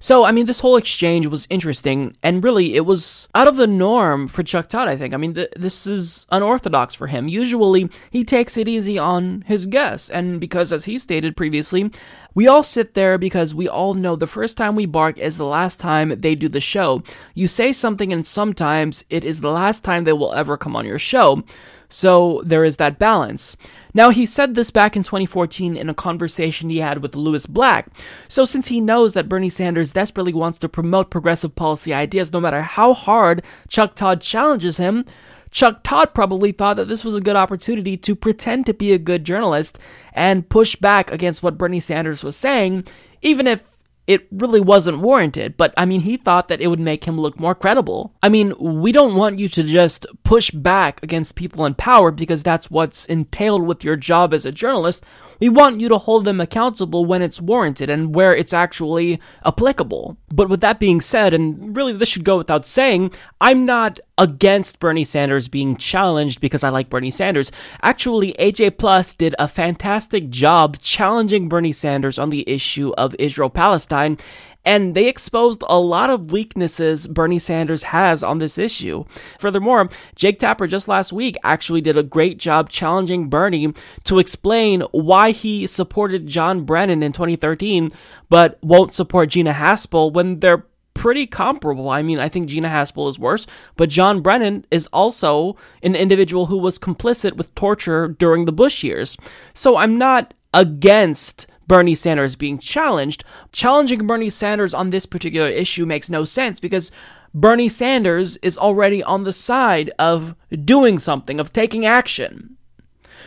So, 0.00 0.24
I 0.24 0.32
mean, 0.32 0.46
this 0.46 0.60
whole 0.60 0.76
exchange 0.76 1.26
was 1.26 1.46
interesting, 1.50 2.16
and 2.22 2.42
really, 2.42 2.76
it 2.76 2.86
was 2.86 3.28
out 3.34 3.46
of 3.48 3.56
the 3.56 3.66
norm 3.66 4.28
for 4.28 4.42
Chuck 4.42 4.68
Todd, 4.68 4.88
I 4.88 4.96
think. 4.96 5.12
I 5.12 5.16
mean, 5.18 5.34
th- 5.34 5.50
this 5.56 5.86
is 5.86 6.26
unorthodox 6.30 6.94
for 6.94 7.08
him. 7.08 7.28
Usually, 7.28 7.90
he 8.10 8.24
takes 8.24 8.56
it 8.56 8.68
easy 8.68 8.96
on 8.96 9.42
his 9.42 9.66
guests, 9.66 10.08
and 10.08 10.40
because, 10.40 10.72
as 10.72 10.84
he 10.86 10.98
stated 10.98 11.36
previously, 11.36 11.90
we 12.32 12.46
all 12.46 12.62
sit 12.62 12.94
there 12.94 13.18
because 13.18 13.54
we 13.54 13.68
all 13.68 13.92
know 13.92 14.16
the 14.16 14.26
first 14.26 14.56
time 14.56 14.76
we 14.76 14.86
bark 14.86 15.18
is 15.18 15.36
the 15.36 15.44
last 15.44 15.80
time 15.80 16.18
they 16.20 16.34
do 16.34 16.48
the 16.48 16.60
show. 16.60 17.02
You 17.34 17.48
say 17.48 17.72
something, 17.72 18.10
and 18.10 18.24
sometimes 18.24 19.04
it 19.10 19.24
is 19.24 19.40
the 19.42 19.50
last 19.50 19.82
time 19.84 20.04
they 20.04 20.14
will 20.14 20.32
ever 20.32 20.56
come 20.56 20.74
on 20.74 20.86
your 20.86 21.00
show. 21.00 21.42
So, 21.90 22.40
there 22.46 22.64
is 22.64 22.76
that 22.76 22.98
balance. 22.98 23.56
Now, 23.98 24.10
he 24.10 24.26
said 24.26 24.54
this 24.54 24.70
back 24.70 24.94
in 24.94 25.02
2014 25.02 25.76
in 25.76 25.88
a 25.88 25.92
conversation 25.92 26.70
he 26.70 26.78
had 26.78 27.02
with 27.02 27.16
Lewis 27.16 27.46
Black. 27.46 27.88
So, 28.28 28.44
since 28.44 28.68
he 28.68 28.80
knows 28.80 29.14
that 29.14 29.28
Bernie 29.28 29.48
Sanders 29.48 29.92
desperately 29.92 30.32
wants 30.32 30.56
to 30.58 30.68
promote 30.68 31.10
progressive 31.10 31.56
policy 31.56 31.92
ideas 31.92 32.32
no 32.32 32.40
matter 32.40 32.62
how 32.62 32.94
hard 32.94 33.42
Chuck 33.66 33.96
Todd 33.96 34.20
challenges 34.20 34.76
him, 34.76 35.04
Chuck 35.50 35.80
Todd 35.82 36.14
probably 36.14 36.52
thought 36.52 36.76
that 36.76 36.86
this 36.86 37.02
was 37.02 37.16
a 37.16 37.20
good 37.20 37.34
opportunity 37.34 37.96
to 37.96 38.14
pretend 38.14 38.66
to 38.66 38.72
be 38.72 38.92
a 38.92 38.98
good 38.98 39.24
journalist 39.24 39.80
and 40.12 40.48
push 40.48 40.76
back 40.76 41.10
against 41.10 41.42
what 41.42 41.58
Bernie 41.58 41.80
Sanders 41.80 42.22
was 42.22 42.36
saying, 42.36 42.86
even 43.20 43.48
if 43.48 43.64
it 44.08 44.26
really 44.32 44.60
wasn't 44.60 45.00
warranted, 45.00 45.58
but 45.58 45.74
I 45.76 45.84
mean, 45.84 46.00
he 46.00 46.16
thought 46.16 46.48
that 46.48 46.62
it 46.62 46.68
would 46.68 46.80
make 46.80 47.04
him 47.04 47.20
look 47.20 47.38
more 47.38 47.54
credible. 47.54 48.14
I 48.22 48.30
mean, 48.30 48.54
we 48.58 48.90
don't 48.90 49.16
want 49.16 49.38
you 49.38 49.48
to 49.48 49.62
just 49.62 50.06
push 50.24 50.50
back 50.50 51.02
against 51.02 51.36
people 51.36 51.66
in 51.66 51.74
power 51.74 52.10
because 52.10 52.42
that's 52.42 52.70
what's 52.70 53.04
entailed 53.04 53.66
with 53.66 53.84
your 53.84 53.96
job 53.96 54.32
as 54.32 54.46
a 54.46 54.50
journalist. 54.50 55.04
We 55.40 55.50
want 55.50 55.80
you 55.80 55.90
to 55.90 55.98
hold 55.98 56.24
them 56.24 56.40
accountable 56.40 57.04
when 57.04 57.20
it's 57.20 57.38
warranted 57.38 57.90
and 57.90 58.14
where 58.14 58.34
it's 58.34 58.54
actually 58.54 59.20
applicable. 59.44 60.16
But 60.30 60.48
with 60.48 60.62
that 60.62 60.80
being 60.80 61.02
said, 61.02 61.34
and 61.34 61.76
really 61.76 61.92
this 61.92 62.08
should 62.08 62.24
go 62.24 62.38
without 62.38 62.66
saying, 62.66 63.12
I'm 63.42 63.66
not 63.66 64.00
against 64.18 64.80
Bernie 64.80 65.04
Sanders 65.04 65.48
being 65.48 65.76
challenged 65.76 66.40
because 66.40 66.64
I 66.64 66.68
like 66.68 66.90
Bernie 66.90 67.10
Sanders. 67.10 67.50
Actually, 67.82 68.32
AJ 68.34 68.76
Plus 68.76 69.14
did 69.14 69.34
a 69.38 69.48
fantastic 69.48 70.28
job 70.28 70.78
challenging 70.78 71.48
Bernie 71.48 71.72
Sanders 71.72 72.18
on 72.18 72.30
the 72.30 72.48
issue 72.48 72.92
of 72.98 73.14
Israel 73.18 73.48
Palestine, 73.48 74.18
and 74.64 74.94
they 74.94 75.08
exposed 75.08 75.62
a 75.68 75.78
lot 75.78 76.10
of 76.10 76.32
weaknesses 76.32 77.06
Bernie 77.06 77.38
Sanders 77.38 77.84
has 77.84 78.22
on 78.22 78.38
this 78.38 78.58
issue. 78.58 79.04
Furthermore, 79.38 79.88
Jake 80.16 80.38
Tapper 80.38 80.66
just 80.66 80.88
last 80.88 81.12
week 81.12 81.36
actually 81.42 81.80
did 81.80 81.96
a 81.96 82.02
great 82.02 82.38
job 82.38 82.68
challenging 82.68 83.30
Bernie 83.30 83.72
to 84.04 84.18
explain 84.18 84.82
why 84.90 85.30
he 85.30 85.66
supported 85.66 86.26
John 86.26 86.64
Brennan 86.64 87.02
in 87.02 87.12
2013 87.12 87.92
but 88.28 88.58
won't 88.62 88.92
support 88.92 89.30
Gina 89.30 89.52
Haspel 89.52 90.12
when 90.12 90.40
they're 90.40 90.66
pretty 90.98 91.28
comparable. 91.28 91.88
I 91.88 92.02
mean, 92.02 92.18
I 92.18 92.28
think 92.28 92.48
Gina 92.48 92.68
Haspel 92.68 93.08
is 93.08 93.20
worse, 93.20 93.46
but 93.76 93.88
John 93.88 94.20
Brennan 94.20 94.66
is 94.72 94.88
also 94.88 95.56
an 95.80 95.94
individual 95.94 96.46
who 96.46 96.58
was 96.58 96.76
complicit 96.76 97.36
with 97.36 97.54
torture 97.54 98.08
during 98.08 98.46
the 98.46 98.52
Bush 98.52 98.82
years. 98.82 99.16
So 99.54 99.76
I'm 99.76 99.96
not 99.96 100.34
against 100.52 101.46
Bernie 101.68 101.94
Sanders 101.94 102.34
being 102.34 102.58
challenged. 102.58 103.22
Challenging 103.52 104.08
Bernie 104.08 104.28
Sanders 104.28 104.74
on 104.74 104.90
this 104.90 105.06
particular 105.06 105.48
issue 105.48 105.86
makes 105.86 106.10
no 106.10 106.24
sense 106.24 106.58
because 106.58 106.90
Bernie 107.32 107.68
Sanders 107.68 108.36
is 108.38 108.58
already 108.58 109.00
on 109.00 109.22
the 109.22 109.32
side 109.32 109.92
of 110.00 110.34
doing 110.64 110.98
something, 110.98 111.38
of 111.38 111.52
taking 111.52 111.86
action. 111.86 112.56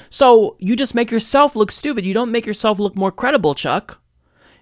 So 0.10 0.58
you 0.60 0.76
just 0.76 0.94
make 0.94 1.10
yourself 1.10 1.56
look 1.56 1.72
stupid. 1.72 2.06
You 2.06 2.14
don't 2.14 2.34
make 2.34 2.46
yourself 2.46 2.80
look 2.80 2.98
more 2.98 3.14
credible, 3.14 3.56
Chuck. 3.56 4.01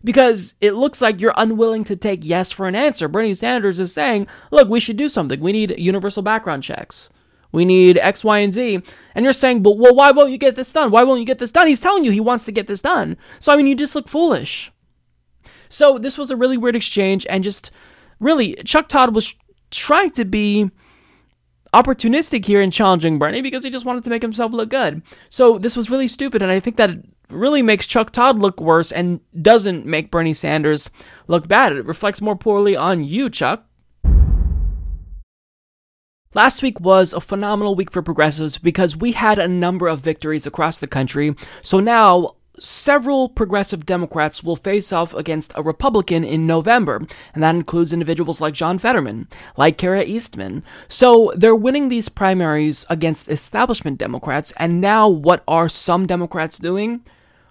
Because 0.03 0.55
it 0.61 0.73
looks 0.73 1.01
like 1.01 1.19
you're 1.19 1.33
unwilling 1.35 1.83
to 1.85 1.95
take 1.95 2.21
yes 2.23 2.51
for 2.51 2.67
an 2.67 2.75
answer. 2.75 3.07
Bernie 3.07 3.35
Sanders 3.35 3.79
is 3.79 3.93
saying, 3.93 4.27
look, 4.51 4.69
we 4.69 4.79
should 4.79 4.97
do 4.97 5.09
something. 5.09 5.39
We 5.39 5.51
need 5.51 5.77
universal 5.77 6.23
background 6.23 6.63
checks. 6.63 7.09
We 7.51 7.65
need 7.65 7.97
X, 7.97 8.23
Y, 8.23 8.39
and 8.39 8.53
Z. 8.53 8.81
And 9.15 9.23
you're 9.23 9.33
saying, 9.33 9.63
but 9.63 9.77
well, 9.77 9.95
why 9.95 10.11
won't 10.11 10.31
you 10.31 10.37
get 10.37 10.55
this 10.55 10.71
done? 10.71 10.91
Why 10.91 11.03
won't 11.03 11.19
you 11.19 11.25
get 11.25 11.39
this 11.39 11.51
done? 11.51 11.67
He's 11.67 11.81
telling 11.81 12.05
you 12.05 12.11
he 12.11 12.19
wants 12.19 12.45
to 12.45 12.51
get 12.51 12.67
this 12.67 12.81
done. 12.81 13.17
So, 13.39 13.51
I 13.51 13.57
mean, 13.57 13.67
you 13.67 13.75
just 13.75 13.95
look 13.95 14.07
foolish. 14.07 14.71
So, 15.67 15.97
this 15.97 16.17
was 16.17 16.31
a 16.31 16.35
really 16.35 16.57
weird 16.57 16.75
exchange, 16.75 17.25
and 17.29 17.43
just 17.43 17.71
really, 18.19 18.55
Chuck 18.65 18.87
Todd 18.87 19.13
was 19.13 19.35
trying 19.71 20.11
to 20.11 20.25
be 20.25 20.71
opportunistic 21.73 22.45
here 22.45 22.61
in 22.61 22.71
challenging 22.71 23.19
Bernie 23.19 23.43
because 23.43 23.63
he 23.63 23.69
just 23.69 23.85
wanted 23.85 24.03
to 24.03 24.09
make 24.09 24.23
himself 24.23 24.51
look 24.51 24.69
good. 24.69 25.03
So, 25.29 25.59
this 25.59 25.75
was 25.75 25.89
really 25.89 26.07
stupid, 26.07 26.41
and 26.41 26.51
I 26.51 26.59
think 26.59 26.77
that 26.77 26.91
really 27.30 27.61
makes 27.61 27.88
Chuck 27.88 28.11
Todd 28.11 28.39
look 28.39 28.59
worse 28.59 28.91
and 28.91 29.21
doesn't 29.41 29.86
make 29.86 30.11
Bernie 30.11 30.34
Sanders 30.34 30.89
look 31.27 31.47
bad. 31.47 31.73
It 31.73 31.86
reflects 31.86 32.21
more 32.21 32.36
poorly 32.36 32.75
on 32.75 33.03
you, 33.03 33.30
Chuck. 33.30 33.65
Last 36.36 36.61
week 36.61 36.80
was 36.80 37.13
a 37.13 37.21
phenomenal 37.21 37.73
week 37.73 37.91
for 37.91 38.03
progressives 38.03 38.59
because 38.59 38.95
we 38.95 39.13
had 39.13 39.39
a 39.39 39.47
number 39.47 39.88
of 39.88 39.99
victories 39.99 40.45
across 40.45 40.80
the 40.80 40.86
country. 40.86 41.36
So 41.63 41.80
now 41.80 42.36
several 42.59 43.30
progressive 43.30 43.86
Democrats 43.86 44.43
will 44.43 44.55
face 44.55 44.93
off 44.93 45.13
against 45.13 45.53
a 45.55 45.63
Republican 45.63 46.23
in 46.23 46.45
November, 46.45 46.97
and 47.34 47.41
that 47.41 47.55
includes 47.55 47.93
individuals 47.93 48.41
like 48.41 48.53
John 48.53 48.77
Fetterman, 48.77 49.27
like 49.57 49.77
Kara 49.77 50.03
Eastman. 50.03 50.63
So 50.88 51.34
they're 51.36 51.55
winning 51.55 51.89
these 51.89 52.09
primaries 52.09 52.86
against 52.89 53.30
establishment 53.30 53.97
Democrats, 53.97 54.53
and 54.57 54.80
now 54.82 55.07
what 55.07 55.43
are 55.47 55.69
some 55.69 56.05
Democrats 56.05 56.59
doing? 56.59 57.03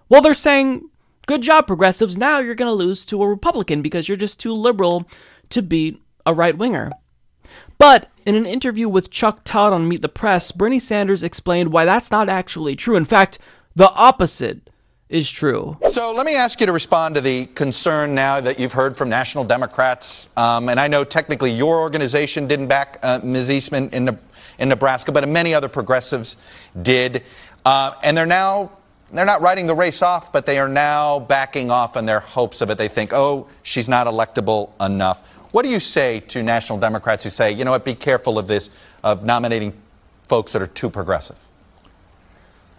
Well, 0.09 0.23
they're 0.23 0.35
saying, 0.35 0.89
good 1.27 1.43
job, 1.43 1.67
progressives, 1.67 2.17
now 2.17 2.39
you're 2.39 2.55
going 2.55 2.71
to 2.71 2.73
lose 2.73 3.05
to 3.07 3.23
a 3.23 3.29
Republican 3.29 3.83
because 3.83 4.09
you're 4.09 4.17
just 4.17 4.41
too 4.41 4.55
liberal 4.55 5.09
to 5.51 5.63
beat 5.63 6.01
a 6.25 6.35
right 6.35 6.57
winger. 6.57 6.91
But 7.79 8.11
in 8.27 8.35
an 8.35 8.47
interview 8.47 8.89
with 8.89 9.11
Chuck 9.11 9.43
Todd 9.45 9.73
on 9.73 9.89
Meet 9.89 10.03
the 10.03 10.09
Press, 10.09 10.53
Bernie 10.53 10.79
Sanders 10.79 11.23
explained 11.23 11.73
why 11.73 11.85
that's 11.85 12.11
not 12.11 12.29
actually 12.29 12.77
true. 12.77 12.97
In 12.97 13.05
fact, 13.05 13.39
the 13.75 13.91
opposite 13.93 14.69
is 15.09 15.31
true. 15.31 15.79
So 15.91 16.13
let 16.13 16.27
me 16.27 16.35
ask 16.35 16.61
you 16.61 16.67
to 16.67 16.73
respond 16.73 17.15
to 17.15 17.21
the 17.21 17.47
concern 17.47 18.15
now 18.15 18.41
that 18.41 18.59
you've 18.59 18.73
heard 18.73 18.97
from 18.97 19.09
national 19.09 19.45
Democrats. 19.45 20.29
Um, 20.37 20.69
and 20.69 20.79
I 20.79 20.89
know 20.89 21.05
technically 21.05 21.53
your 21.53 21.81
organization 21.81 22.47
didn't 22.47 22.67
back 22.67 22.99
uh, 23.03 23.21
Ms. 23.23 23.51
Eastman 23.51 23.89
in, 23.91 24.19
in 24.59 24.69
Nebraska, 24.69 25.13
but 25.13 25.27
many 25.27 25.55
other 25.55 25.69
progressives 25.69 26.37
did. 26.83 27.23
Uh, 27.65 27.95
and 28.03 28.17
they're 28.17 28.27
now 28.27 28.71
they're 29.13 29.25
not 29.25 29.41
writing 29.41 29.67
the 29.67 29.75
race 29.75 30.03
off, 30.03 30.33
but 30.33 30.45
they 30.45 30.59
are 30.59 30.69
now 30.69 31.21
backing 31.21 31.71
off 31.71 31.97
in 31.97 32.05
their 32.05 32.21
hopes 32.21 32.61
of 32.61 32.71
it. 32.71 32.79
They 32.79 32.89
think, 32.89 33.13
oh, 33.13 33.49
she's 33.63 33.89
not 33.89 34.07
electable 34.07 34.71
enough. 34.85 35.27
What 35.51 35.63
do 35.63 35.71
you 35.71 35.81
say 35.81 36.21
to 36.21 36.43
national 36.43 36.79
Democrats 36.79 37.25
who 37.25 37.31
say, 37.31 37.53
you 37.53 37.65
know 37.65 37.71
what, 37.71 37.85
be 37.85 37.95
careful 37.95 38.39
of 38.39 38.49
this, 38.49 38.69
of 39.03 39.25
nominating 39.25 39.73
folks 40.25 40.53
that 40.53 40.61
are 40.61 40.67
too 40.67 40.91
progressive? 40.91 41.39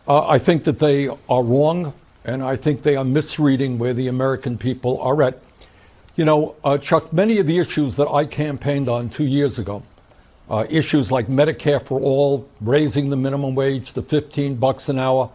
Uh, 0.07 0.27
I 0.27 0.39
think 0.39 0.65
that 0.65 0.79
they 0.79 1.07
are 1.07 1.43
wrong, 1.43 1.93
and 2.23 2.43
I 2.43 2.55
think 2.55 2.83
they 2.83 2.95
are 2.95 3.03
misreading 3.03 3.79
where 3.79 3.93
the 3.93 4.07
American 4.07 4.57
people 4.57 5.01
are 5.01 5.21
at. 5.23 5.39
You 6.15 6.25
know, 6.25 6.55
uh, 6.63 6.77
Chuck, 6.77 7.11
many 7.11 7.39
of 7.39 7.47
the 7.47 7.57
issues 7.57 7.95
that 7.95 8.07
I 8.07 8.25
campaigned 8.25 8.89
on 8.89 9.09
two 9.09 9.23
years 9.23 9.57
ago, 9.57 9.83
uh, 10.49 10.65
issues 10.69 11.11
like 11.11 11.27
Medicare 11.27 11.81
for 11.81 11.99
all, 11.99 12.47
raising 12.61 13.09
the 13.09 13.15
minimum 13.15 13.55
wage 13.55 13.93
to 13.93 14.01
15 14.01 14.55
bucks 14.55 14.89
an 14.89 14.99
hour, 14.99 15.29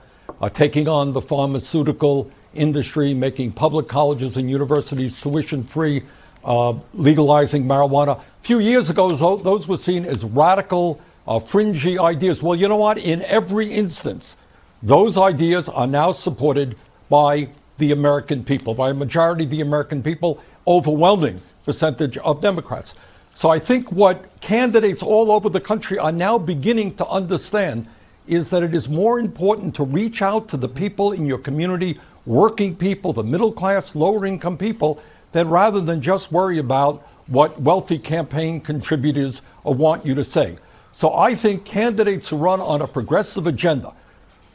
taking 0.53 0.89
on 0.89 1.13
the 1.13 1.21
pharmaceutical 1.21 2.31
industry, 2.55 3.15
making 3.15 3.53
public 3.53 3.89
colleges 3.89 4.37
and 4.37 4.51
universities 4.51 5.21
tuition 5.21 5.63
free, 5.63 6.03
uh, 6.45 6.75
legalizing 6.95 7.65
marijuana. 7.65 8.19
A 8.19 8.23
few 8.43 8.59
years 8.59 8.91
ago, 8.91 9.15
those 9.37 9.67
were 9.67 9.77
seen 9.77 10.05
as 10.05 10.25
radical, 10.25 11.01
uh, 11.27 11.39
fringy 11.39 11.99
ideas. 11.99 12.43
Well, 12.43 12.55
you 12.55 12.69
know 12.69 12.77
what? 12.77 12.99
In 12.99 13.23
every 13.23 13.71
instance, 13.73 14.37
those 14.83 15.17
ideas 15.17 15.69
are 15.69 15.87
now 15.87 16.13
supported 16.13 16.77
by 17.09 17.49
the 17.79 17.93
American 17.93 18.45
people, 18.45 18.75
by 18.75 18.91
a 18.91 18.95
majority 18.95 19.45
of 19.45 19.51
the 19.51 19.61
American 19.61 20.03
people, 20.03 20.41
overwhelming 20.67 21.41
percentage 21.65 22.19
of 22.19 22.41
Democrats. 22.41 22.95
So 23.35 23.49
I 23.49 23.59
think 23.59 23.91
what 23.91 24.41
candidates 24.41 25.03
all 25.03 25.33
over 25.33 25.49
the 25.49 25.61
country 25.61 25.99
are 25.99 26.13
now 26.13 26.39
beginning 26.39 26.95
to 26.97 27.07
understand 27.09 27.89
is 28.27 28.51
that 28.51 28.63
it 28.63 28.75
is 28.75 28.89
more 28.89 29.19
important 29.19 29.75
to 29.77 29.85
reach 29.85 30.23
out 30.23 30.49
to 30.49 30.57
the 30.57 30.69
people 30.69 31.13
in 31.13 31.27
your 31.27 31.39
community 31.39 32.01
working 32.27 32.75
people, 32.75 33.13
the 33.13 33.23
middle 33.23 33.53
class, 33.53 33.95
lower 33.95 34.25
income 34.25 34.57
people, 34.57 35.03
then 35.33 35.49
rather 35.49 35.81
than 35.81 36.01
just 36.01 36.33
worry 36.33 36.59
about 36.59 37.07
what 37.27 37.61
wealthy 37.61 37.99
campaign 37.99 38.61
contributors 38.61 39.43
want 39.63 40.05
you 40.07 40.15
to 40.15 40.25
say. 40.25 40.57
So 40.93 41.15
I 41.15 41.35
think 41.35 41.65
candidates 41.65 42.29
who 42.29 42.37
run 42.37 42.61
on 42.61 42.81
a 42.81 42.87
progressive 42.87 43.47
agenda, 43.47 43.93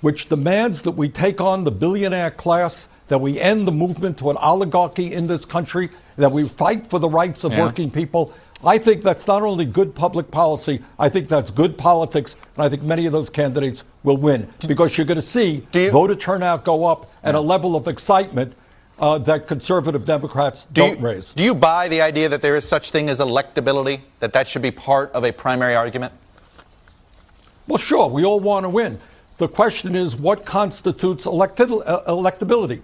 which 0.02 0.30
demands 0.30 0.84
that 0.84 0.92
we 0.92 1.10
take 1.10 1.42
on 1.42 1.64
the 1.64 1.72
billionaire 1.72 2.32
class, 2.32 2.88
that 3.10 3.20
we 3.20 3.40
end 3.40 3.68
the 3.68 3.72
movement 3.72 4.18
to 4.20 4.30
an 4.30 4.38
oligarchy 4.38 5.14
in 5.14 5.28
this 5.28 5.44
country, 5.44 5.90
that 6.16 6.32
we 6.32 6.48
fight 6.48 6.90
for 6.90 7.00
the 7.00 7.10
rights 7.10 7.44
of 7.44 7.52
yeah. 7.52 7.66
working 7.66 7.92
people. 7.92 8.34
I 8.64 8.78
think 8.78 9.04
that's 9.04 9.26
not 9.26 9.42
only 9.42 9.66
good 9.66 9.96
public 9.96 10.32
policy, 10.32 10.82
I 10.98 11.08
think 11.08 11.30
that's 11.30 11.50
good 11.50 11.78
politics, 11.78 12.36
and 12.56 12.64
I 12.64 12.68
think 12.68 12.84
many 12.84 13.06
of 13.06 13.14
those 13.14 13.30
candidates 13.30 13.84
will 14.04 14.18
win 14.18 14.52
because 14.68 14.98
you're 14.98 15.08
going 15.08 15.16
to 15.16 15.22
see 15.22 15.66
you, 15.74 15.92
voter 15.92 16.16
turnout 16.16 16.66
go 16.66 16.86
up 16.86 17.10
at 17.24 17.36
a 17.36 17.40
level 17.40 17.76
of 17.78 17.88
excitement 17.88 18.54
uh, 19.00 19.18
that 19.20 19.48
conservative 19.48 20.06
Democrats 20.06 20.66
do 20.66 20.90
not 20.90 21.02
raise. 21.02 21.32
Do 21.32 21.44
you 21.44 21.56
buy 21.56 21.88
the 21.88 22.02
idea 22.02 22.28
that 22.28 22.42
there 22.42 22.58
is 22.58 22.68
such 22.68 22.92
thing 22.92 23.08
as 23.08 23.22
electability, 23.22 24.02
that 24.20 24.34
that 24.34 24.46
should 24.46 24.62
be 24.62 24.72
part 24.72 25.10
of 25.14 25.24
a 25.24 25.32
primary 25.32 25.76
argument? 25.76 26.12
Well, 27.66 27.78
sure, 27.78 28.10
we 28.10 28.26
all 28.26 28.42
want 28.42 28.66
to 28.66 28.70
win. 28.70 29.00
The 29.38 29.48
question 29.48 29.96
is 29.96 30.18
what 30.18 30.44
constitutes 30.44 31.26
electi- 31.26 31.82
uh, 31.86 32.04
electability? 32.12 32.82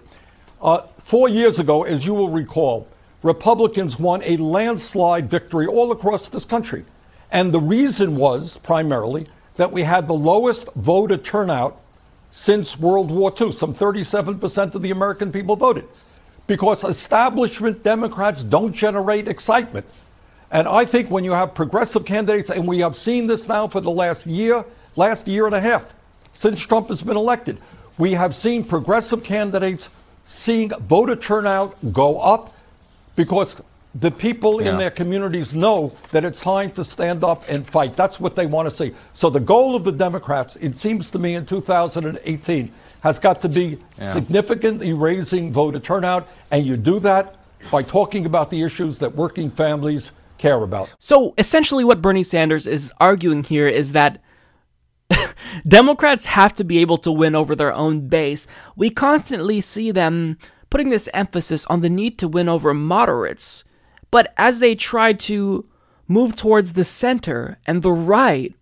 Uh, 0.62 0.86
four 0.98 1.28
years 1.28 1.58
ago, 1.58 1.82
as 1.82 2.06
you 2.06 2.14
will 2.14 2.30
recall, 2.30 2.88
Republicans 3.26 3.98
won 3.98 4.22
a 4.22 4.36
landslide 4.36 5.28
victory 5.28 5.66
all 5.66 5.90
across 5.90 6.28
this 6.28 6.44
country. 6.44 6.84
And 7.32 7.52
the 7.52 7.60
reason 7.60 8.16
was 8.16 8.58
primarily 8.58 9.26
that 9.56 9.72
we 9.72 9.82
had 9.82 10.06
the 10.06 10.14
lowest 10.14 10.72
voter 10.74 11.16
turnout 11.16 11.80
since 12.30 12.78
World 12.78 13.10
War 13.10 13.32
II. 13.38 13.50
Some 13.50 13.74
37% 13.74 14.74
of 14.74 14.82
the 14.82 14.92
American 14.92 15.32
people 15.32 15.56
voted 15.56 15.88
because 16.46 16.84
establishment 16.84 17.82
Democrats 17.82 18.44
don't 18.44 18.72
generate 18.72 19.26
excitement. 19.26 19.86
And 20.52 20.68
I 20.68 20.84
think 20.84 21.10
when 21.10 21.24
you 21.24 21.32
have 21.32 21.54
progressive 21.54 22.04
candidates, 22.04 22.50
and 22.50 22.68
we 22.68 22.78
have 22.78 22.94
seen 22.94 23.26
this 23.26 23.48
now 23.48 23.66
for 23.66 23.80
the 23.80 23.90
last 23.90 24.26
year, 24.26 24.64
last 24.94 25.26
year 25.26 25.46
and 25.46 25.54
a 25.54 25.60
half, 25.60 25.92
since 26.32 26.60
Trump 26.60 26.88
has 26.88 27.02
been 27.02 27.16
elected, 27.16 27.58
we 27.98 28.12
have 28.12 28.34
seen 28.34 28.62
progressive 28.62 29.24
candidates 29.24 29.88
seeing 30.24 30.68
voter 30.68 31.16
turnout 31.16 31.74
go 31.92 32.20
up 32.20 32.55
because 33.16 33.60
the 34.00 34.10
people 34.10 34.62
yeah. 34.62 34.70
in 34.70 34.78
their 34.78 34.90
communities 34.90 35.54
know 35.54 35.88
that 36.10 36.24
it's 36.24 36.40
time 36.40 36.70
to 36.72 36.84
stand 36.84 37.24
up 37.24 37.48
and 37.48 37.66
fight. 37.66 37.96
That's 37.96 38.20
what 38.20 38.36
they 38.36 38.46
want 38.46 38.68
to 38.68 38.76
see. 38.76 38.94
So 39.14 39.30
the 39.30 39.40
goal 39.40 39.74
of 39.74 39.84
the 39.84 39.92
Democrats, 39.92 40.56
it 40.56 40.78
seems 40.78 41.10
to 41.12 41.18
me, 41.18 41.34
in 41.34 41.46
2018, 41.46 42.72
has 43.00 43.18
got 43.18 43.40
to 43.42 43.48
be 43.48 43.78
yeah. 43.98 44.10
significantly 44.10 44.92
raising 44.92 45.52
voter 45.52 45.80
turnout, 45.80 46.28
and 46.50 46.66
you 46.66 46.76
do 46.76 47.00
that 47.00 47.36
by 47.70 47.82
talking 47.82 48.26
about 48.26 48.50
the 48.50 48.62
issues 48.62 48.98
that 48.98 49.14
working 49.14 49.50
families 49.50 50.12
care 50.38 50.62
about. 50.62 50.94
So 50.98 51.34
essentially, 51.38 51.84
what 51.84 52.02
Bernie 52.02 52.22
Sanders 52.22 52.66
is 52.66 52.92
arguing 53.00 53.44
here 53.44 53.68
is 53.68 53.92
that 53.92 54.22
Democrats 55.68 56.26
have 56.26 56.52
to 56.54 56.64
be 56.64 56.78
able 56.78 56.98
to 56.98 57.12
win 57.12 57.34
over 57.34 57.54
their 57.54 57.72
own 57.72 58.08
base. 58.08 58.46
We 58.76 58.90
constantly 58.90 59.60
see 59.60 59.90
them 59.90 60.36
putting 60.70 60.90
this 60.90 61.08
emphasis 61.14 61.66
on 61.66 61.80
the 61.80 61.90
need 61.90 62.18
to 62.18 62.28
win 62.28 62.48
over 62.48 62.74
moderates. 62.74 63.64
But 64.10 64.32
as 64.36 64.60
they 64.60 64.74
try 64.74 65.12
to 65.12 65.68
move 66.08 66.36
towards 66.36 66.72
the 66.72 66.84
center 66.84 67.58
and 67.66 67.82
the 67.82 67.92
right, 67.92 68.54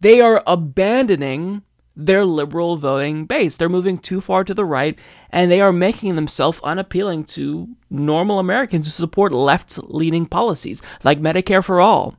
they 0.00 0.20
are 0.20 0.42
abandoning 0.46 1.62
their 1.96 2.24
liberal 2.24 2.76
voting 2.76 3.24
base. 3.24 3.56
They're 3.56 3.68
moving 3.68 3.98
too 3.98 4.20
far 4.20 4.44
to 4.44 4.54
the 4.54 4.64
right 4.64 4.98
and 5.30 5.50
they 5.50 5.60
are 5.60 5.72
making 5.72 6.16
themselves 6.16 6.60
unappealing 6.64 7.24
to 7.24 7.68
normal 7.88 8.38
Americans 8.38 8.86
who 8.86 8.90
support 8.90 9.32
left 9.32 9.78
leaning 9.84 10.26
policies 10.26 10.82
like 11.04 11.20
Medicare 11.20 11.64
for 11.64 11.80
all, 11.80 12.16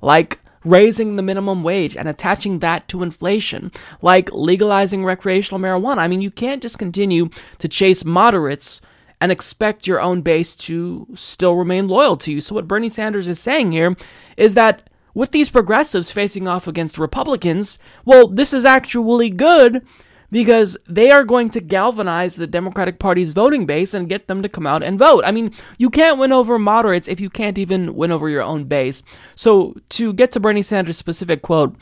like 0.00 0.38
raising 0.68 1.16
the 1.16 1.22
minimum 1.22 1.62
wage 1.62 1.96
and 1.96 2.08
attaching 2.08 2.58
that 2.58 2.88
to 2.88 3.02
inflation, 3.02 3.72
like 4.02 4.32
legalizing 4.32 5.04
recreational 5.04 5.60
marijuana. 5.60 5.98
I 5.98 6.08
mean, 6.08 6.20
you 6.20 6.30
can't 6.30 6.62
just 6.62 6.78
continue 6.78 7.28
to 7.58 7.68
chase 7.68 8.04
moderates 8.04 8.80
and 9.20 9.32
expect 9.32 9.86
your 9.86 10.00
own 10.00 10.22
base 10.22 10.54
to 10.54 11.06
still 11.14 11.56
remain 11.56 11.88
loyal 11.88 12.16
to 12.18 12.32
you. 12.32 12.40
So, 12.40 12.54
what 12.54 12.68
Bernie 12.68 12.88
Sanders 12.88 13.28
is 13.28 13.40
saying 13.40 13.72
here 13.72 13.96
is 14.36 14.54
that 14.54 14.88
with 15.14 15.32
these 15.32 15.48
progressives 15.48 16.10
facing 16.10 16.46
off 16.46 16.68
against 16.68 16.98
Republicans, 16.98 17.78
well, 18.04 18.28
this 18.28 18.52
is 18.52 18.64
actually 18.64 19.30
good 19.30 19.84
because 20.30 20.76
they 20.86 21.10
are 21.10 21.24
going 21.24 21.50
to 21.50 21.60
galvanize 21.60 22.36
the 22.36 22.46
Democratic 22.46 22.98
Party's 22.98 23.32
voting 23.32 23.66
base 23.66 23.94
and 23.94 24.08
get 24.08 24.26
them 24.28 24.42
to 24.42 24.48
come 24.48 24.66
out 24.66 24.82
and 24.82 24.98
vote. 24.98 25.22
I 25.24 25.32
mean, 25.32 25.52
you 25.78 25.90
can't 25.90 26.18
win 26.18 26.32
over 26.32 26.58
moderates 26.58 27.08
if 27.08 27.20
you 27.20 27.30
can't 27.30 27.58
even 27.58 27.94
win 27.94 28.12
over 28.12 28.28
your 28.28 28.42
own 28.42 28.64
base. 28.64 29.02
So, 29.34 29.74
to 29.90 30.12
get 30.12 30.32
to 30.32 30.40
Bernie 30.40 30.62
Sanders' 30.62 30.96
specific 30.96 31.42
quote, 31.42 31.76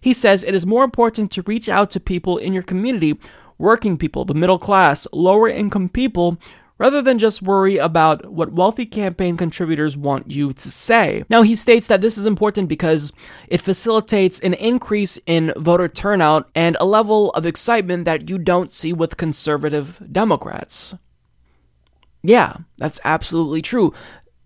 he 0.00 0.12
says 0.12 0.42
it 0.42 0.54
is 0.54 0.66
more 0.66 0.84
important 0.84 1.30
to 1.32 1.42
reach 1.42 1.68
out 1.68 1.90
to 1.92 2.00
people 2.00 2.38
in 2.38 2.52
your 2.52 2.64
community, 2.64 3.18
working 3.56 3.96
people, 3.96 4.24
the 4.24 4.34
middle 4.34 4.58
class, 4.58 5.06
lower 5.12 5.48
income 5.48 5.88
people 5.88 6.38
rather 6.82 7.00
than 7.00 7.16
just 7.16 7.40
worry 7.40 7.76
about 7.76 8.26
what 8.26 8.52
wealthy 8.52 8.84
campaign 8.84 9.36
contributors 9.36 9.96
want 9.96 10.28
you 10.32 10.52
to 10.52 10.68
say. 10.68 11.22
Now, 11.30 11.42
he 11.42 11.54
states 11.54 11.86
that 11.86 12.00
this 12.00 12.18
is 12.18 12.26
important 12.26 12.68
because 12.68 13.12
it 13.46 13.60
facilitates 13.60 14.40
an 14.40 14.54
increase 14.54 15.16
in 15.24 15.52
voter 15.56 15.86
turnout 15.86 16.50
and 16.56 16.76
a 16.80 16.84
level 16.84 17.30
of 17.34 17.46
excitement 17.46 18.04
that 18.06 18.28
you 18.28 18.36
don't 18.36 18.72
see 18.72 18.92
with 18.92 19.16
conservative 19.16 20.02
Democrats. 20.10 20.96
Yeah, 22.20 22.56
that's 22.78 23.00
absolutely 23.04 23.62
true. 23.62 23.94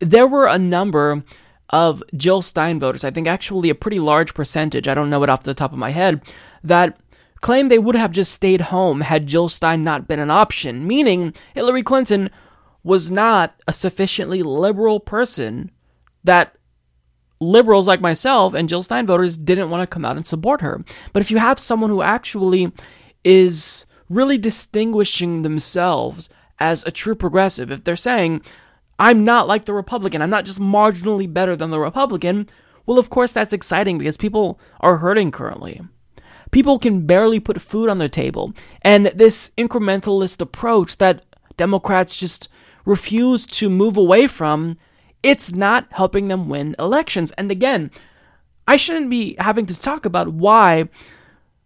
There 0.00 0.26
were 0.26 0.46
a 0.46 0.58
number 0.58 1.24
of 1.70 2.02
Jill 2.14 2.42
Stein 2.42 2.78
voters, 2.78 3.02
I 3.02 3.10
think 3.12 3.26
actually 3.26 3.70
a 3.70 3.74
pretty 3.74 3.98
large 3.98 4.34
percentage, 4.34 4.88
I 4.88 4.94
don't 4.94 5.08
know 5.08 5.22
it 5.22 5.30
off 5.30 5.44
the 5.44 5.54
top 5.54 5.72
of 5.72 5.78
my 5.78 5.90
head, 5.90 6.20
that 6.62 6.98
claimed 7.40 7.70
they 7.70 7.78
would 7.78 7.94
have 7.94 8.12
just 8.12 8.32
stayed 8.32 8.62
home 8.62 9.00
had 9.00 9.26
Jill 9.26 9.48
Stein 9.48 9.84
not 9.84 10.08
been 10.08 10.18
an 10.18 10.30
option, 10.30 10.86
meaning 10.86 11.34
Hillary 11.54 11.82
Clinton 11.82 12.30
was 12.82 13.10
not 13.10 13.60
a 13.66 13.72
sufficiently 13.72 14.42
liberal 14.42 15.00
person 15.00 15.70
that 16.24 16.56
liberals 17.40 17.86
like 17.86 18.00
myself 18.00 18.54
and 18.54 18.68
Jill 18.68 18.82
Stein 18.82 19.06
voters 19.06 19.36
didn't 19.36 19.70
want 19.70 19.82
to 19.82 19.92
come 19.92 20.04
out 20.04 20.16
and 20.16 20.26
support 20.26 20.60
her. 20.60 20.84
But 21.12 21.20
if 21.20 21.30
you 21.30 21.38
have 21.38 21.58
someone 21.58 21.90
who 21.90 22.02
actually 22.02 22.72
is 23.24 23.86
really 24.08 24.38
distinguishing 24.38 25.42
themselves 25.42 26.28
as 26.58 26.84
a 26.84 26.90
true 26.90 27.14
progressive, 27.14 27.70
if 27.70 27.84
they're 27.84 27.96
saying, 27.96 28.42
I'm 28.98 29.24
not 29.24 29.48
like 29.48 29.64
the 29.64 29.74
Republican, 29.74 30.22
I'm 30.22 30.30
not 30.30 30.44
just 30.44 30.60
marginally 30.60 31.32
better 31.32 31.56
than 31.56 31.70
the 31.70 31.80
Republican, 31.80 32.48
well, 32.86 32.98
of 32.98 33.10
course, 33.10 33.32
that's 33.32 33.52
exciting 33.52 33.98
because 33.98 34.16
people 34.16 34.60
are 34.80 34.98
hurting 34.98 35.32
currently. 35.32 35.80
People 36.56 36.78
can 36.78 37.04
barely 37.04 37.38
put 37.38 37.60
food 37.60 37.90
on 37.90 37.98
their 37.98 38.08
table. 38.08 38.54
And 38.80 39.08
this 39.08 39.52
incrementalist 39.58 40.40
approach 40.40 40.96
that 40.96 41.22
Democrats 41.58 42.16
just 42.16 42.48
refuse 42.86 43.46
to 43.48 43.68
move 43.68 43.98
away 43.98 44.26
from, 44.26 44.78
it's 45.22 45.52
not 45.52 45.86
helping 45.90 46.28
them 46.28 46.48
win 46.48 46.74
elections. 46.78 47.30
And 47.32 47.50
again, 47.50 47.90
I 48.66 48.78
shouldn't 48.78 49.10
be 49.10 49.36
having 49.38 49.66
to 49.66 49.78
talk 49.78 50.06
about 50.06 50.28
why 50.28 50.88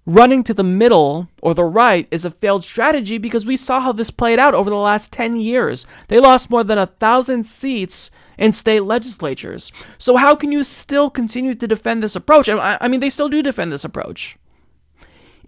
running 0.07 0.43
to 0.43 0.55
the 0.55 0.65
middle 0.65 1.29
or 1.41 1.55
the 1.55 1.63
right 1.63 2.09
is 2.11 2.25
a 2.25 2.31
failed 2.33 2.65
strategy 2.65 3.17
because 3.17 3.47
we 3.47 3.57
saw 3.57 3.79
how 3.79 3.93
this 3.93 4.11
played 4.11 4.41
out 4.41 4.55
over 4.55 4.71
the 4.71 4.75
last 4.75 5.13
10 5.13 5.37
years. 5.37 5.87
They 6.09 6.19
lost 6.19 6.51
more 6.51 6.65
than 6.65 6.79
a 6.79 6.87
thousand 6.87 7.45
seats 7.45 8.11
in 8.37 8.51
state 8.51 8.81
legislatures. 8.81 9.71
So, 9.99 10.17
how 10.17 10.35
can 10.35 10.51
you 10.51 10.65
still 10.65 11.11
continue 11.11 11.55
to 11.55 11.69
defend 11.69 12.03
this 12.03 12.17
approach? 12.17 12.49
I 12.49 12.89
mean, 12.89 12.99
they 12.99 13.11
still 13.11 13.29
do 13.29 13.41
defend 13.41 13.73
this 13.73 13.85
approach. 13.85 14.37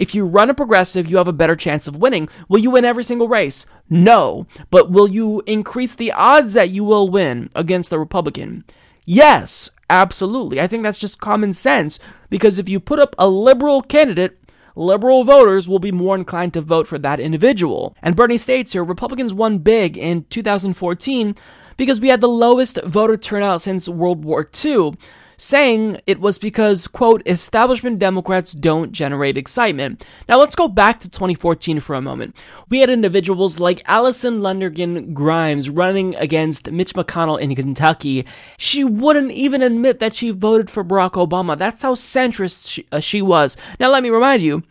If 0.03 0.17
you 0.17 0.27
run 0.27 0.51
a 0.51 0.55
progressive, 0.55 1.09
you 1.09 1.19
have 1.19 1.29
a 1.29 1.33
better 1.33 1.55
chance 1.55 1.87
of 1.87 1.95
winning. 1.95 2.29
Will 2.49 2.59
you 2.59 2.73
win 2.73 2.85
every 2.85 3.05
single 3.05 3.29
race? 3.29 3.67
No. 3.89 4.49
But 4.69 4.91
will 4.91 5.07
you 5.07 5.45
increase 5.47 5.95
the 5.95 6.11
odds 6.11 6.55
that 6.55 6.71
you 6.71 6.83
will 6.83 7.09
win 7.09 7.51
against 7.55 7.91
the 7.91 8.01
Republican? 8.01 8.65
Yes, 9.05 9.71
absolutely. 9.89 10.61
I 10.61 10.67
think 10.67 10.83
that's 10.83 10.99
just 10.99 11.21
common 11.21 11.55
sense 11.55 12.01
because 12.31 12.59
if 12.59 12.69
you 12.69 12.81
put 12.81 12.99
up 12.99 13.15
a 13.17 13.29
liberal 13.29 13.81
candidate, 13.81 14.41
liberal 14.75 15.23
voters 15.23 15.69
will 15.69 15.79
be 15.79 15.93
more 15.93 16.17
inclined 16.17 16.55
to 16.55 16.61
vote 16.63 16.89
for 16.89 16.99
that 16.99 17.21
individual. 17.21 17.97
And 18.03 18.17
Bernie 18.17 18.39
states 18.39 18.73
here 18.73 18.83
Republicans 18.83 19.33
won 19.33 19.59
big 19.59 19.97
in 19.97 20.25
2014 20.25 21.37
because 21.77 22.01
we 22.01 22.09
had 22.09 22.21
the 22.21 22.27
lowest 22.27 22.83
voter 22.83 23.17
turnout 23.17 23.63
since 23.63 23.89
World 23.89 24.25
War 24.25 24.51
II 24.65 24.95
saying 25.43 26.01
it 26.07 26.21
was 26.21 26.39
because, 26.39 26.87
quote, 26.87 27.21
establishment 27.27 27.99
Democrats 27.99 28.53
don't 28.53 28.93
generate 28.93 29.37
excitement. 29.37 30.05
Now 30.29 30.39
let's 30.39 30.55
go 30.55 30.69
back 30.69 31.01
to 31.01 31.11
2014 31.11 31.81
for 31.81 31.95
a 31.95 32.01
moment. 32.01 32.41
We 32.69 32.79
had 32.79 32.89
individuals 32.89 33.59
like 33.59 33.83
Allison 33.87 34.39
Lundergan 34.39 35.13
Grimes 35.13 35.69
running 35.69 36.15
against 36.15 36.71
Mitch 36.71 36.95
McConnell 36.95 37.41
in 37.41 37.57
Kentucky. 37.57 38.25
She 38.57 38.85
wouldn't 38.85 39.33
even 39.33 39.63
admit 39.63 39.99
that 39.99 40.15
she 40.15 40.31
voted 40.31 40.71
for 40.71 40.85
Barack 40.85 41.13
Obama. 41.13 41.59
That's 41.59 41.83
how 41.83 41.97
centrist 41.97 42.71
she, 42.71 42.87
uh, 42.93 43.01
she 43.01 43.21
was. 43.21 43.57
Now 43.81 43.91
let 43.91 44.05
me 44.05 44.11
remind 44.11 44.43
you, 44.43 44.63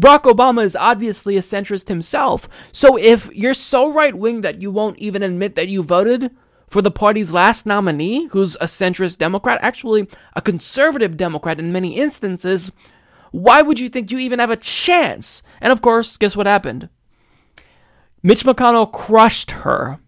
Barack 0.00 0.22
Obama 0.22 0.64
is 0.64 0.76
obviously 0.76 1.36
a 1.36 1.40
centrist 1.40 1.88
himself. 1.88 2.48
So 2.70 2.96
if 2.96 3.34
you're 3.34 3.52
so 3.52 3.92
right 3.92 4.14
wing 4.14 4.42
that 4.42 4.62
you 4.62 4.70
won't 4.70 4.98
even 4.98 5.24
admit 5.24 5.56
that 5.56 5.68
you 5.68 5.82
voted 5.82 6.30
for 6.74 6.82
the 6.82 6.90
party's 6.90 7.30
last 7.30 7.66
nominee, 7.66 8.26
who's 8.32 8.56
a 8.56 8.64
centrist 8.64 9.18
Democrat, 9.18 9.60
actually 9.62 10.08
a 10.34 10.42
conservative 10.42 11.16
Democrat 11.16 11.60
in 11.60 11.70
many 11.70 11.96
instances, 11.96 12.72
why 13.30 13.62
would 13.62 13.78
you 13.78 13.88
think 13.88 14.10
you 14.10 14.18
even 14.18 14.40
have 14.40 14.50
a 14.50 14.56
chance? 14.56 15.44
And 15.60 15.70
of 15.70 15.80
course, 15.80 16.16
guess 16.16 16.36
what 16.36 16.48
happened? 16.48 16.88
Mitch 18.24 18.42
McConnell 18.42 18.90
crushed 18.90 19.52
her. 19.52 20.00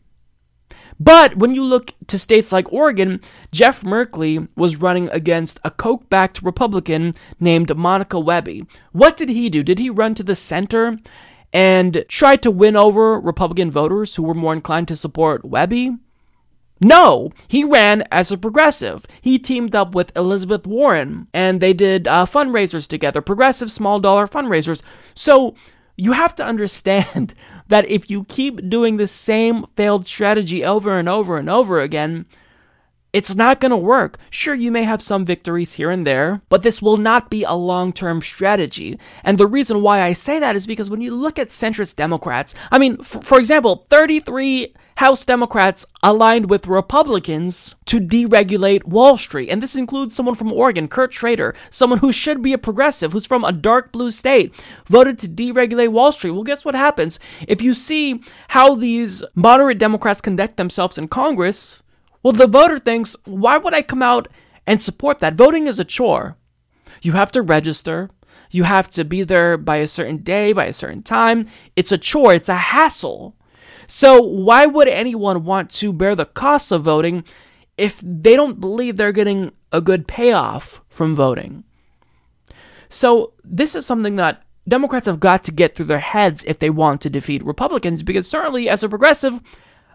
But 0.98 1.36
when 1.36 1.54
you 1.54 1.62
look 1.62 1.94
to 2.08 2.18
states 2.18 2.50
like 2.50 2.72
Oregon, 2.72 3.20
Jeff 3.52 3.82
Merkley 3.82 4.48
was 4.56 4.74
running 4.74 5.08
against 5.10 5.60
a 5.62 5.70
Koch 5.70 6.10
backed 6.10 6.42
Republican 6.42 7.14
named 7.38 7.76
Monica 7.76 8.16
Wehby. 8.16 8.66
What 8.90 9.16
did 9.16 9.28
he 9.28 9.48
do? 9.50 9.62
Did 9.62 9.78
he 9.78 9.88
run 9.88 10.16
to 10.16 10.24
the 10.24 10.34
center 10.34 10.98
and 11.52 12.04
try 12.08 12.34
to 12.34 12.50
win 12.50 12.74
over 12.74 13.20
Republican 13.20 13.70
voters 13.70 14.16
who 14.16 14.24
were 14.24 14.34
more 14.34 14.52
inclined 14.52 14.88
to 14.88 14.96
support 14.96 15.44
Wehby? 15.44 16.00
No, 16.80 17.30
he 17.48 17.64
ran 17.64 18.04
as 18.12 18.30
a 18.30 18.36
progressive. 18.38 19.06
He 19.20 19.38
teamed 19.38 19.74
up 19.74 19.94
with 19.94 20.14
Elizabeth 20.16 20.66
Warren 20.66 21.26
and 21.32 21.60
they 21.60 21.72
did 21.72 22.06
uh, 22.06 22.26
fundraisers 22.26 22.86
together, 22.86 23.22
progressive 23.22 23.70
small 23.70 23.98
dollar 23.98 24.26
fundraisers. 24.26 24.82
So 25.14 25.54
you 25.96 26.12
have 26.12 26.34
to 26.36 26.44
understand 26.44 27.34
that 27.68 27.88
if 27.90 28.10
you 28.10 28.24
keep 28.24 28.68
doing 28.68 28.96
the 28.96 29.06
same 29.06 29.64
failed 29.74 30.06
strategy 30.06 30.64
over 30.64 30.98
and 30.98 31.08
over 31.08 31.38
and 31.38 31.48
over 31.48 31.80
again, 31.80 32.26
it's 33.12 33.34
not 33.34 33.60
going 33.60 33.70
to 33.70 33.78
work. 33.78 34.18
Sure, 34.28 34.54
you 34.54 34.70
may 34.70 34.82
have 34.82 35.00
some 35.00 35.24
victories 35.24 35.72
here 35.72 35.90
and 35.90 36.06
there, 36.06 36.42
but 36.50 36.62
this 36.62 36.82
will 36.82 36.98
not 36.98 37.30
be 37.30 37.44
a 37.44 37.54
long 37.54 37.90
term 37.90 38.20
strategy. 38.20 38.98
And 39.24 39.38
the 39.38 39.46
reason 39.46 39.80
why 39.80 40.02
I 40.02 40.12
say 40.12 40.38
that 40.38 40.54
is 40.54 40.66
because 40.66 40.90
when 40.90 41.00
you 41.00 41.14
look 41.14 41.38
at 41.38 41.48
centrist 41.48 41.96
Democrats, 41.96 42.54
I 42.70 42.76
mean, 42.76 42.98
for 42.98 43.38
example, 43.38 43.76
33 43.88 44.74
House 44.96 45.26
Democrats 45.26 45.84
aligned 46.02 46.48
with 46.48 46.66
Republicans 46.66 47.74
to 47.84 48.00
deregulate 48.00 48.84
Wall 48.84 49.18
Street. 49.18 49.50
And 49.50 49.62
this 49.62 49.76
includes 49.76 50.16
someone 50.16 50.34
from 50.34 50.52
Oregon, 50.52 50.88
Kurt 50.88 51.12
Schrader, 51.12 51.54
someone 51.68 51.98
who 51.98 52.12
should 52.12 52.40
be 52.40 52.54
a 52.54 52.58
progressive, 52.58 53.12
who's 53.12 53.26
from 53.26 53.44
a 53.44 53.52
dark 53.52 53.92
blue 53.92 54.10
state, 54.10 54.54
voted 54.86 55.18
to 55.18 55.28
deregulate 55.28 55.90
Wall 55.90 56.12
Street. 56.12 56.30
Well, 56.30 56.44
guess 56.44 56.64
what 56.64 56.74
happens? 56.74 57.20
If 57.46 57.60
you 57.60 57.74
see 57.74 58.22
how 58.48 58.74
these 58.74 59.22
moderate 59.34 59.78
Democrats 59.78 60.22
conduct 60.22 60.56
themselves 60.56 60.96
in 60.96 61.08
Congress, 61.08 61.82
well, 62.22 62.32
the 62.32 62.46
voter 62.46 62.78
thinks, 62.78 63.16
why 63.24 63.58
would 63.58 63.74
I 63.74 63.82
come 63.82 64.02
out 64.02 64.28
and 64.66 64.82
support 64.82 65.20
that? 65.20 65.34
Voting 65.34 65.66
is 65.66 65.78
a 65.78 65.84
chore. 65.84 66.36
You 67.02 67.12
have 67.12 67.30
to 67.32 67.42
register. 67.42 68.10
You 68.50 68.62
have 68.62 68.90
to 68.92 69.04
be 69.04 69.22
there 69.22 69.58
by 69.58 69.76
a 69.76 69.86
certain 69.86 70.18
day, 70.18 70.52
by 70.52 70.64
a 70.64 70.72
certain 70.72 71.02
time. 71.02 71.46
It's 71.76 71.92
a 71.92 71.98
chore. 71.98 72.32
It's 72.34 72.48
a 72.48 72.54
hassle. 72.54 73.35
So, 73.86 74.20
why 74.20 74.66
would 74.66 74.88
anyone 74.88 75.44
want 75.44 75.70
to 75.72 75.92
bear 75.92 76.14
the 76.14 76.26
costs 76.26 76.72
of 76.72 76.82
voting 76.82 77.24
if 77.76 78.00
they 78.02 78.36
don't 78.36 78.60
believe 78.60 78.96
they're 78.96 79.12
getting 79.12 79.52
a 79.72 79.80
good 79.80 80.06
payoff 80.08 80.82
from 80.88 81.14
voting? 81.14 81.64
So, 82.88 83.32
this 83.44 83.74
is 83.74 83.86
something 83.86 84.16
that 84.16 84.42
Democrats 84.68 85.06
have 85.06 85.20
got 85.20 85.44
to 85.44 85.52
get 85.52 85.74
through 85.74 85.86
their 85.86 86.00
heads 86.00 86.44
if 86.44 86.58
they 86.58 86.70
want 86.70 87.00
to 87.02 87.10
defeat 87.10 87.44
Republicans, 87.44 88.02
because 88.02 88.28
certainly 88.28 88.68
as 88.68 88.82
a 88.82 88.88
progressive, 88.88 89.40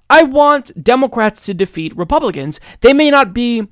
I 0.10 0.24
want 0.24 0.84
Democrats 0.84 1.46
to 1.46 1.54
defeat 1.54 1.96
Republicans. 1.96 2.60
They 2.82 2.94
may 2.94 3.12
not 3.12 3.34
be 3.34 3.68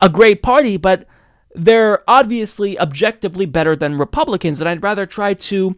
a 0.00 0.08
great 0.08 0.42
party, 0.42 0.76
but 0.76 1.06
they're 1.54 2.08
obviously 2.08 2.78
objectively 2.78 3.46
better 3.46 3.74
than 3.74 3.98
Republicans, 3.98 4.60
and 4.60 4.68
I'd 4.68 4.82
rather 4.82 5.06
try 5.06 5.34
to 5.34 5.76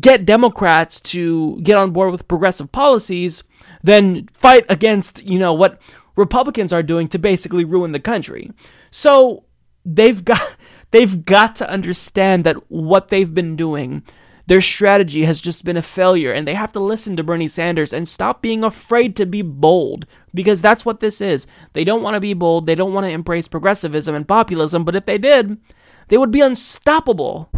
get 0.00 0.24
Democrats 0.24 1.00
to 1.00 1.60
get 1.62 1.76
on 1.76 1.90
board 1.90 2.12
with 2.12 2.28
progressive 2.28 2.70
policies 2.72 3.42
than 3.82 4.26
fight 4.28 4.64
against, 4.68 5.24
you 5.24 5.38
know, 5.38 5.52
what 5.52 5.80
Republicans 6.16 6.72
are 6.72 6.82
doing 6.82 7.08
to 7.08 7.18
basically 7.18 7.64
ruin 7.64 7.92
the 7.92 8.00
country. 8.00 8.50
So 8.90 9.44
they've 9.84 10.24
got 10.24 10.56
they've 10.90 11.24
got 11.24 11.56
to 11.56 11.70
understand 11.70 12.44
that 12.44 12.70
what 12.70 13.08
they've 13.08 13.32
been 13.32 13.56
doing 13.56 14.02
their 14.46 14.60
strategy 14.60 15.24
has 15.24 15.40
just 15.40 15.64
been 15.64 15.76
a 15.76 15.82
failure, 15.82 16.32
and 16.32 16.46
they 16.46 16.54
have 16.54 16.72
to 16.72 16.80
listen 16.80 17.16
to 17.16 17.24
Bernie 17.24 17.48
Sanders 17.48 17.92
and 17.92 18.08
stop 18.08 18.42
being 18.42 18.62
afraid 18.62 19.16
to 19.16 19.26
be 19.26 19.42
bold 19.42 20.06
because 20.34 20.62
that's 20.62 20.84
what 20.84 21.00
this 21.00 21.20
is. 21.20 21.48
They 21.72 21.82
don't 21.82 22.02
want 22.02 22.14
to 22.14 22.20
be 22.20 22.32
bold, 22.32 22.66
they 22.66 22.76
don't 22.76 22.94
want 22.94 23.06
to 23.06 23.10
embrace 23.10 23.48
progressivism 23.48 24.14
and 24.14 24.26
populism, 24.26 24.84
but 24.84 24.94
if 24.94 25.04
they 25.04 25.18
did, 25.18 25.58
they 26.08 26.16
would 26.16 26.30
be 26.30 26.40
unstoppable. 26.40 27.50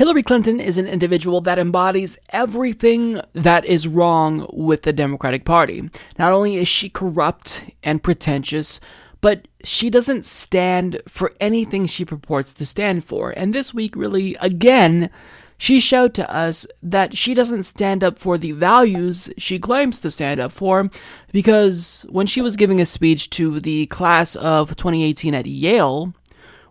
Hillary 0.00 0.22
Clinton 0.22 0.60
is 0.60 0.78
an 0.78 0.86
individual 0.86 1.42
that 1.42 1.58
embodies 1.58 2.16
everything 2.30 3.20
that 3.34 3.66
is 3.66 3.86
wrong 3.86 4.46
with 4.50 4.80
the 4.80 4.94
Democratic 4.94 5.44
Party. 5.44 5.90
Not 6.18 6.32
only 6.32 6.56
is 6.56 6.68
she 6.68 6.88
corrupt 6.88 7.66
and 7.84 8.02
pretentious, 8.02 8.80
but 9.20 9.46
she 9.62 9.90
doesn't 9.90 10.24
stand 10.24 11.02
for 11.06 11.34
anything 11.38 11.84
she 11.84 12.06
purports 12.06 12.54
to 12.54 12.64
stand 12.64 13.04
for. 13.04 13.34
And 13.36 13.52
this 13.52 13.74
week, 13.74 13.94
really, 13.94 14.36
again, 14.40 15.10
she 15.58 15.78
showed 15.78 16.14
to 16.14 16.34
us 16.34 16.66
that 16.82 17.14
she 17.14 17.34
doesn't 17.34 17.64
stand 17.64 18.02
up 18.02 18.18
for 18.18 18.38
the 18.38 18.52
values 18.52 19.28
she 19.36 19.58
claims 19.58 20.00
to 20.00 20.10
stand 20.10 20.40
up 20.40 20.50
for 20.50 20.88
because 21.30 22.06
when 22.08 22.26
she 22.26 22.40
was 22.40 22.56
giving 22.56 22.80
a 22.80 22.86
speech 22.86 23.28
to 23.36 23.60
the 23.60 23.84
class 23.88 24.34
of 24.34 24.76
2018 24.76 25.34
at 25.34 25.44
Yale, 25.44 26.14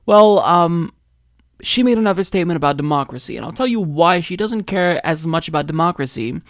well, 0.07 0.39
um, 0.39 0.91
she 1.61 1.83
made 1.83 1.97
another 1.97 2.23
statement 2.23 2.57
about 2.57 2.77
democracy, 2.77 3.37
and 3.37 3.45
I'll 3.45 3.51
tell 3.51 3.67
you 3.67 3.79
why 3.79 4.19
she 4.19 4.35
doesn't 4.35 4.63
care 4.63 5.05
as 5.05 5.27
much 5.27 5.47
about 5.47 5.67
democracy 5.67 6.41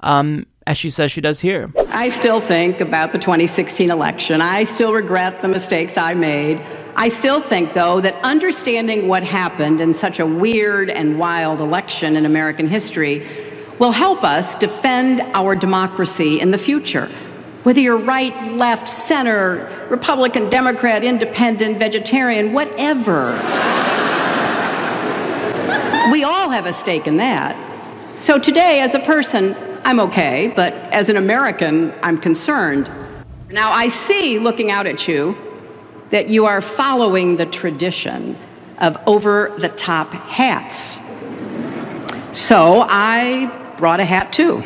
um, 0.00 0.46
as 0.66 0.76
she 0.76 0.90
says 0.90 1.12
she 1.12 1.20
does 1.20 1.40
here. 1.40 1.70
I 1.90 2.08
still 2.08 2.40
think 2.40 2.80
about 2.80 3.12
the 3.12 3.18
2016 3.18 3.90
election. 3.90 4.40
I 4.40 4.64
still 4.64 4.92
regret 4.92 5.42
the 5.42 5.48
mistakes 5.48 5.96
I 5.96 6.14
made. 6.14 6.60
I 6.96 7.08
still 7.08 7.40
think, 7.40 7.74
though, 7.74 8.00
that 8.00 8.18
understanding 8.24 9.06
what 9.06 9.22
happened 9.22 9.80
in 9.80 9.94
such 9.94 10.18
a 10.18 10.26
weird 10.26 10.90
and 10.90 11.18
wild 11.18 11.60
election 11.60 12.16
in 12.16 12.26
American 12.26 12.68
history 12.68 13.26
will 13.78 13.92
help 13.92 14.24
us 14.24 14.54
defend 14.54 15.20
our 15.34 15.54
democracy 15.54 16.40
in 16.40 16.50
the 16.50 16.58
future. 16.58 17.06
Whether 17.62 17.80
you're 17.80 17.98
right, 17.98 18.52
left, 18.52 18.88
center, 18.88 19.68
Republican, 19.90 20.48
Democrat, 20.48 21.04
independent, 21.04 21.78
vegetarian, 21.78 22.52
whatever. 22.52 23.32
We 26.10 26.24
all 26.24 26.50
have 26.50 26.66
a 26.66 26.72
stake 26.72 27.06
in 27.06 27.16
that. 27.16 27.56
So 28.18 28.38
today, 28.38 28.80
as 28.80 28.94
a 28.94 29.00
person, 29.00 29.56
I'm 29.84 30.00
okay, 30.00 30.52
but 30.54 30.72
as 30.72 31.08
an 31.08 31.16
American, 31.16 31.92
I'm 32.02 32.18
concerned. 32.18 32.90
Now, 33.50 33.72
I 33.72 33.88
see, 33.88 34.38
looking 34.38 34.70
out 34.70 34.86
at 34.86 35.06
you, 35.08 35.36
that 36.10 36.28
you 36.28 36.46
are 36.46 36.60
following 36.60 37.36
the 37.36 37.46
tradition 37.46 38.36
of 38.78 38.96
over 39.06 39.54
the 39.58 39.68
top 39.68 40.12
hats. 40.12 40.98
So 42.32 42.84
I 42.88 43.50
brought 43.78 44.00
a 44.00 44.04
hat 44.04 44.32
too. 44.32 44.62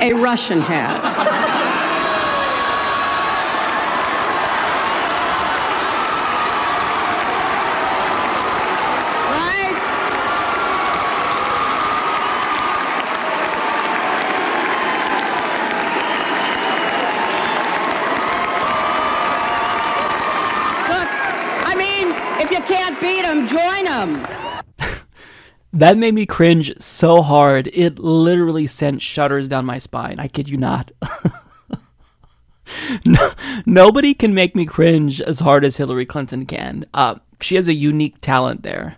a 0.00 0.12
Russian 0.12 0.60
hat. 0.60 1.63
that 25.72 25.96
made 25.96 26.14
me 26.14 26.26
cringe 26.26 26.72
so 26.80 27.22
hard. 27.22 27.68
It 27.72 27.98
literally 27.98 28.66
sent 28.66 29.02
shudders 29.02 29.48
down 29.48 29.66
my 29.66 29.78
spine. 29.78 30.18
I 30.18 30.28
kid 30.28 30.48
you 30.48 30.56
not. 30.56 30.90
no, 33.04 33.30
nobody 33.66 34.14
can 34.14 34.34
make 34.34 34.54
me 34.54 34.66
cringe 34.66 35.20
as 35.20 35.40
hard 35.40 35.64
as 35.64 35.76
Hillary 35.76 36.06
Clinton 36.06 36.46
can. 36.46 36.84
Uh, 36.94 37.16
she 37.40 37.56
has 37.56 37.68
a 37.68 37.74
unique 37.74 38.20
talent 38.20 38.62
there. 38.62 38.96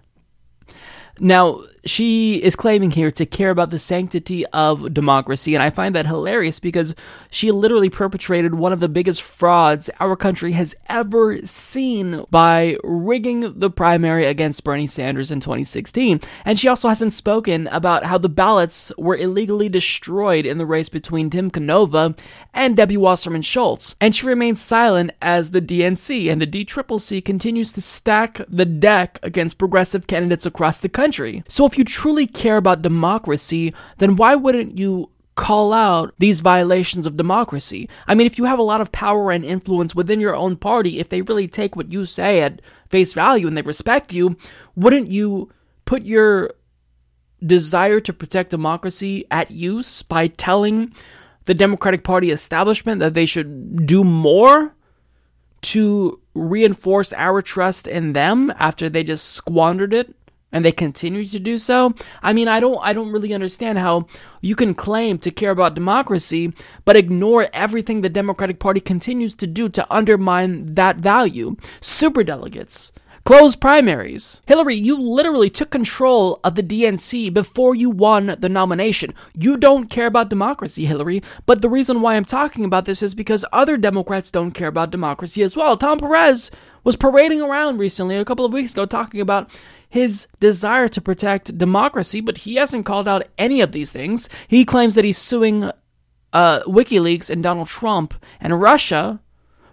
Now, 1.18 1.60
she 1.86 2.42
is 2.42 2.56
claiming 2.56 2.90
here 2.90 3.10
to 3.12 3.24
care 3.24 3.50
about 3.50 3.70
the 3.70 3.78
sanctity 3.78 4.44
of 4.46 4.92
democracy, 4.92 5.54
and 5.54 5.62
I 5.62 5.70
find 5.70 5.94
that 5.94 6.06
hilarious 6.06 6.60
because 6.60 6.94
she 7.30 7.50
literally 7.50 7.90
perpetrated 7.90 8.54
one 8.54 8.72
of 8.72 8.80
the 8.80 8.88
biggest 8.88 9.22
frauds 9.22 9.88
our 10.00 10.16
country 10.16 10.52
has 10.52 10.74
ever 10.88 11.38
seen 11.38 12.24
by 12.30 12.76
rigging 12.82 13.58
the 13.58 13.70
primary 13.70 14.26
against 14.26 14.64
Bernie 14.64 14.86
Sanders 14.86 15.30
in 15.30 15.40
2016. 15.40 16.20
And 16.44 16.58
she 16.58 16.68
also 16.68 16.88
hasn't 16.88 17.12
spoken 17.12 17.66
about 17.68 18.04
how 18.04 18.18
the 18.18 18.28
ballots 18.28 18.92
were 18.98 19.16
illegally 19.16 19.68
destroyed 19.68 20.46
in 20.46 20.58
the 20.58 20.66
race 20.66 20.88
between 20.88 21.30
Tim 21.30 21.50
Canova 21.50 22.14
and 22.52 22.76
Debbie 22.76 22.96
Wasserman 22.96 23.42
Schultz. 23.42 23.94
And 24.00 24.14
she 24.14 24.26
remains 24.26 24.60
silent 24.60 25.12
as 25.22 25.50
the 25.50 25.62
DNC 25.62 26.30
and 26.30 26.40
the 26.40 26.46
DCCC 26.46 27.24
continues 27.24 27.72
to 27.72 27.80
stack 27.80 28.40
the 28.48 28.64
deck 28.64 29.18
against 29.22 29.58
progressive 29.58 30.06
candidates 30.06 30.46
across 30.46 30.78
the 30.78 30.88
country. 30.88 31.42
So 31.48 31.66
if 31.66 31.75
you 31.78 31.84
truly 31.84 32.26
care 32.26 32.56
about 32.56 32.82
democracy, 32.82 33.74
then 33.98 34.16
why 34.16 34.34
wouldn't 34.34 34.78
you 34.78 35.10
call 35.36 35.74
out 35.74 36.14
these 36.18 36.40
violations 36.40 37.06
of 37.06 37.16
democracy. 37.16 37.88
I 38.08 38.14
mean, 38.14 38.26
if 38.26 38.38
you 38.38 38.44
have 38.44 38.58
a 38.58 38.62
lot 38.62 38.80
of 38.80 38.90
power 38.90 39.30
and 39.30 39.44
influence 39.44 39.94
within 39.94 40.18
your 40.18 40.34
own 40.34 40.56
party, 40.56 40.98
if 40.98 41.10
they 41.10 41.22
really 41.22 41.46
take 41.46 41.76
what 41.76 41.92
you 41.92 42.06
say 42.06 42.40
at 42.40 42.62
face 42.88 43.12
value 43.12 43.46
and 43.46 43.56
they 43.56 43.62
respect 43.62 44.12
you, 44.12 44.36
wouldn't 44.74 45.10
you 45.10 45.52
put 45.84 46.04
your 46.04 46.50
desire 47.44 48.00
to 48.00 48.12
protect 48.12 48.50
democracy 48.50 49.26
at 49.30 49.50
use 49.50 50.02
by 50.02 50.26
telling 50.26 50.92
the 51.44 51.54
Democratic 51.54 52.02
Party 52.02 52.30
establishment 52.30 52.98
that 53.00 53.14
they 53.14 53.26
should 53.26 53.86
do 53.86 54.02
more 54.02 54.74
to 55.60 56.20
reinforce 56.34 57.12
our 57.12 57.42
trust 57.42 57.86
in 57.86 58.14
them 58.14 58.52
after 58.58 58.88
they 58.88 59.04
just 59.04 59.26
squandered 59.26 59.92
it 59.92 60.14
and 60.56 60.64
they 60.64 60.72
continue 60.72 61.22
to 61.22 61.38
do 61.38 61.58
so 61.58 61.94
i 62.22 62.32
mean 62.32 62.48
i 62.48 62.58
don't 62.58 62.78
i 62.82 62.94
don't 62.94 63.12
really 63.12 63.34
understand 63.34 63.76
how 63.76 64.06
you 64.40 64.56
can 64.56 64.72
claim 64.72 65.18
to 65.18 65.30
care 65.30 65.50
about 65.50 65.74
democracy 65.74 66.50
but 66.86 66.96
ignore 66.96 67.46
everything 67.52 68.00
the 68.00 68.08
democratic 68.08 68.58
party 68.58 68.80
continues 68.80 69.34
to 69.34 69.46
do 69.46 69.68
to 69.68 69.86
undermine 69.92 70.74
that 70.74 70.96
value 70.96 71.54
super 71.82 72.24
delegates 72.24 72.90
Closed 73.26 73.60
primaries. 73.60 74.40
Hillary, 74.46 74.76
you 74.76 74.96
literally 74.96 75.50
took 75.50 75.70
control 75.70 76.38
of 76.44 76.54
the 76.54 76.62
DNC 76.62 77.34
before 77.34 77.74
you 77.74 77.90
won 77.90 78.36
the 78.38 78.48
nomination. 78.48 79.12
You 79.36 79.56
don't 79.56 79.90
care 79.90 80.06
about 80.06 80.28
democracy, 80.28 80.86
Hillary, 80.86 81.24
but 81.44 81.60
the 81.60 81.68
reason 81.68 82.02
why 82.02 82.14
I'm 82.14 82.24
talking 82.24 82.64
about 82.64 82.84
this 82.84 83.02
is 83.02 83.16
because 83.16 83.44
other 83.52 83.76
Democrats 83.76 84.30
don't 84.30 84.52
care 84.52 84.68
about 84.68 84.92
democracy 84.92 85.42
as 85.42 85.56
well. 85.56 85.76
Tom 85.76 85.98
Perez 85.98 86.52
was 86.84 86.94
parading 86.94 87.42
around 87.42 87.78
recently, 87.78 88.14
a 88.14 88.24
couple 88.24 88.44
of 88.44 88.52
weeks 88.52 88.74
ago, 88.74 88.86
talking 88.86 89.20
about 89.20 89.50
his 89.88 90.26
desire 90.40 90.88
to 90.88 91.00
protect 91.00 91.56
democracy, 91.58 92.20
but 92.20 92.38
he 92.38 92.56
hasn't 92.56 92.86
called 92.86 93.08
out 93.08 93.28
any 93.38 93.60
of 93.60 93.72
these 93.72 93.92
things. 93.92 94.28
He 94.48 94.64
claims 94.64 94.94
that 94.94 95.04
he's 95.04 95.18
suing 95.18 95.70
uh, 96.32 96.60
WikiLeaks 96.66 97.30
and 97.30 97.42
Donald 97.42 97.68
Trump 97.68 98.14
and 98.40 98.60
Russia 98.60 99.20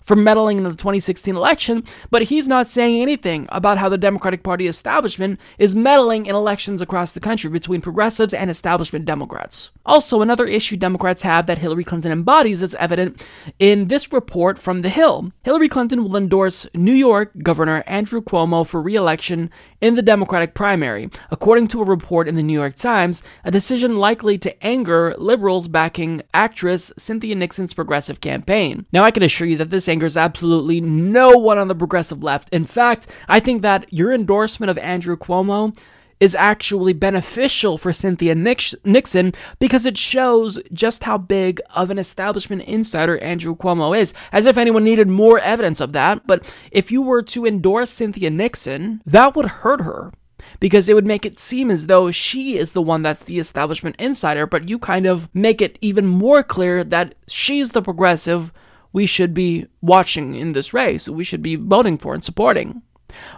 for 0.03 0.15
meddling 0.15 0.57
in 0.57 0.63
the 0.63 0.71
2016 0.71 1.35
election, 1.35 1.83
but 2.09 2.23
he's 2.23 2.47
not 2.47 2.67
saying 2.67 3.01
anything 3.01 3.47
about 3.49 3.77
how 3.77 3.89
the 3.89 3.97
Democratic 3.97 4.43
Party 4.43 4.67
establishment 4.67 5.39
is 5.57 5.75
meddling 5.75 6.25
in 6.25 6.35
elections 6.35 6.81
across 6.81 7.13
the 7.13 7.19
country 7.19 7.49
between 7.49 7.81
progressives 7.81 8.33
and 8.33 8.49
establishment 8.49 9.05
Democrats. 9.05 9.71
Also, 9.85 10.21
another 10.21 10.45
issue 10.45 10.77
Democrats 10.77 11.23
have 11.23 11.45
that 11.45 11.57
Hillary 11.57 11.83
Clinton 11.83 12.11
embodies 12.11 12.61
is 12.61 12.75
evident 12.75 13.25
in 13.59 13.87
this 13.87 14.11
report 14.11 14.57
from 14.59 14.81
The 14.81 14.89
Hill. 14.89 15.31
Hillary 15.43 15.69
Clinton 15.69 16.03
will 16.03 16.17
endorse 16.17 16.67
New 16.73 16.93
York 16.93 17.31
Governor 17.41 17.83
Andrew 17.87 18.21
Cuomo 18.21 18.65
for 18.65 18.81
re 18.81 18.95
election 18.95 19.49
in 19.81 19.95
the 19.95 20.01
Democratic 20.01 20.53
primary, 20.53 21.09
according 21.31 21.67
to 21.69 21.81
a 21.81 21.85
report 21.85 22.27
in 22.27 22.35
the 22.35 22.43
New 22.43 22.53
York 22.53 22.75
Times, 22.75 23.21
a 23.43 23.51
decision 23.51 23.97
likely 23.97 24.37
to 24.37 24.65
anger 24.65 25.15
liberals 25.17 25.67
backing 25.67 26.21
actress 26.33 26.91
Cynthia 26.97 27.35
Nixon's 27.35 27.73
progressive 27.73 28.21
campaign. 28.21 28.85
Now, 28.91 29.03
I 29.03 29.11
can 29.11 29.23
assure 29.23 29.47
you 29.47 29.57
that 29.57 29.69
this 29.69 29.89
angers 29.93 30.17
absolutely 30.17 30.81
no 30.81 31.37
one 31.37 31.59
on 31.59 31.67
the 31.67 31.75
progressive 31.75 32.23
left. 32.23 32.49
In 32.49 32.65
fact, 32.65 33.05
I 33.27 33.39
think 33.39 33.61
that 33.61 33.85
your 33.93 34.11
endorsement 34.11 34.71
of 34.71 34.77
Andrew 34.79 35.15
Cuomo 35.15 35.77
is 36.19 36.33
actually 36.33 36.93
beneficial 36.93 37.77
for 37.77 37.93
Cynthia 37.93 38.33
Nixon 38.33 39.33
because 39.59 39.85
it 39.85 39.97
shows 39.97 40.59
just 40.71 41.03
how 41.03 41.19
big 41.19 41.61
of 41.75 41.91
an 41.91 41.99
establishment 41.99 42.63
insider 42.63 43.19
Andrew 43.19 43.55
Cuomo 43.55 43.95
is, 43.95 44.15
as 44.31 44.47
if 44.47 44.57
anyone 44.57 44.83
needed 44.83 45.07
more 45.07 45.37
evidence 45.37 45.79
of 45.79 45.93
that. 45.93 46.25
But 46.25 46.51
if 46.71 46.91
you 46.91 47.03
were 47.03 47.21
to 47.23 47.45
endorse 47.45 47.91
Cynthia 47.91 48.31
Nixon, 48.31 49.03
that 49.05 49.35
would 49.35 49.45
hurt 49.45 49.81
her 49.81 50.11
because 50.59 50.89
it 50.89 50.93
would 50.93 51.05
make 51.05 51.25
it 51.25 51.39
seem 51.39 51.69
as 51.69 51.85
though 51.85 52.09
she 52.09 52.57
is 52.57 52.71
the 52.71 52.81
one 52.81 53.03
that's 53.03 53.23
the 53.23 53.37
establishment 53.37 53.95
insider, 53.99 54.47
but 54.47 54.69
you 54.69 54.79
kind 54.79 55.05
of 55.05 55.29
make 55.35 55.61
it 55.61 55.77
even 55.81 56.07
more 56.07 56.41
clear 56.41 56.83
that 56.83 57.13
she's 57.27 57.71
the 57.71 57.81
progressive 57.81 58.51
we 58.93 59.05
should 59.05 59.33
be 59.33 59.67
watching 59.81 60.35
in 60.35 60.53
this 60.53 60.73
race, 60.73 61.09
we 61.09 61.23
should 61.23 61.41
be 61.41 61.55
voting 61.55 61.97
for 61.97 62.13
and 62.13 62.23
supporting. 62.23 62.81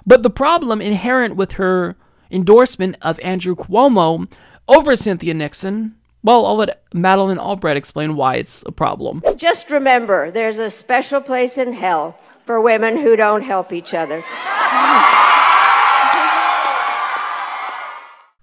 But 0.05 0.21
the 0.21 0.29
problem 0.29 0.81
inherent 0.81 1.35
with 1.35 1.53
her 1.53 1.95
endorsement 2.29 2.97
of 3.01 3.19
Andrew 3.21 3.55
Cuomo 3.55 4.31
over 4.67 4.95
Cynthia 4.95 5.33
Nixon, 5.33 5.95
well, 6.23 6.45
I'll 6.45 6.55
let 6.57 6.83
Madeleine 6.93 7.37
Albright 7.37 7.77
explain 7.77 8.15
why 8.15 8.35
it's 8.35 8.63
a 8.65 8.71
problem. 8.71 9.21
Just 9.37 9.69
remember, 9.69 10.31
there's 10.31 10.59
a 10.59 10.69
special 10.69 11.21
place 11.21 11.57
in 11.57 11.73
hell 11.73 12.19
for 12.45 12.59
women 12.59 12.97
who 12.97 13.15
don't 13.15 13.43
help 13.43 13.71
each 13.71 13.93
other. 13.93 14.23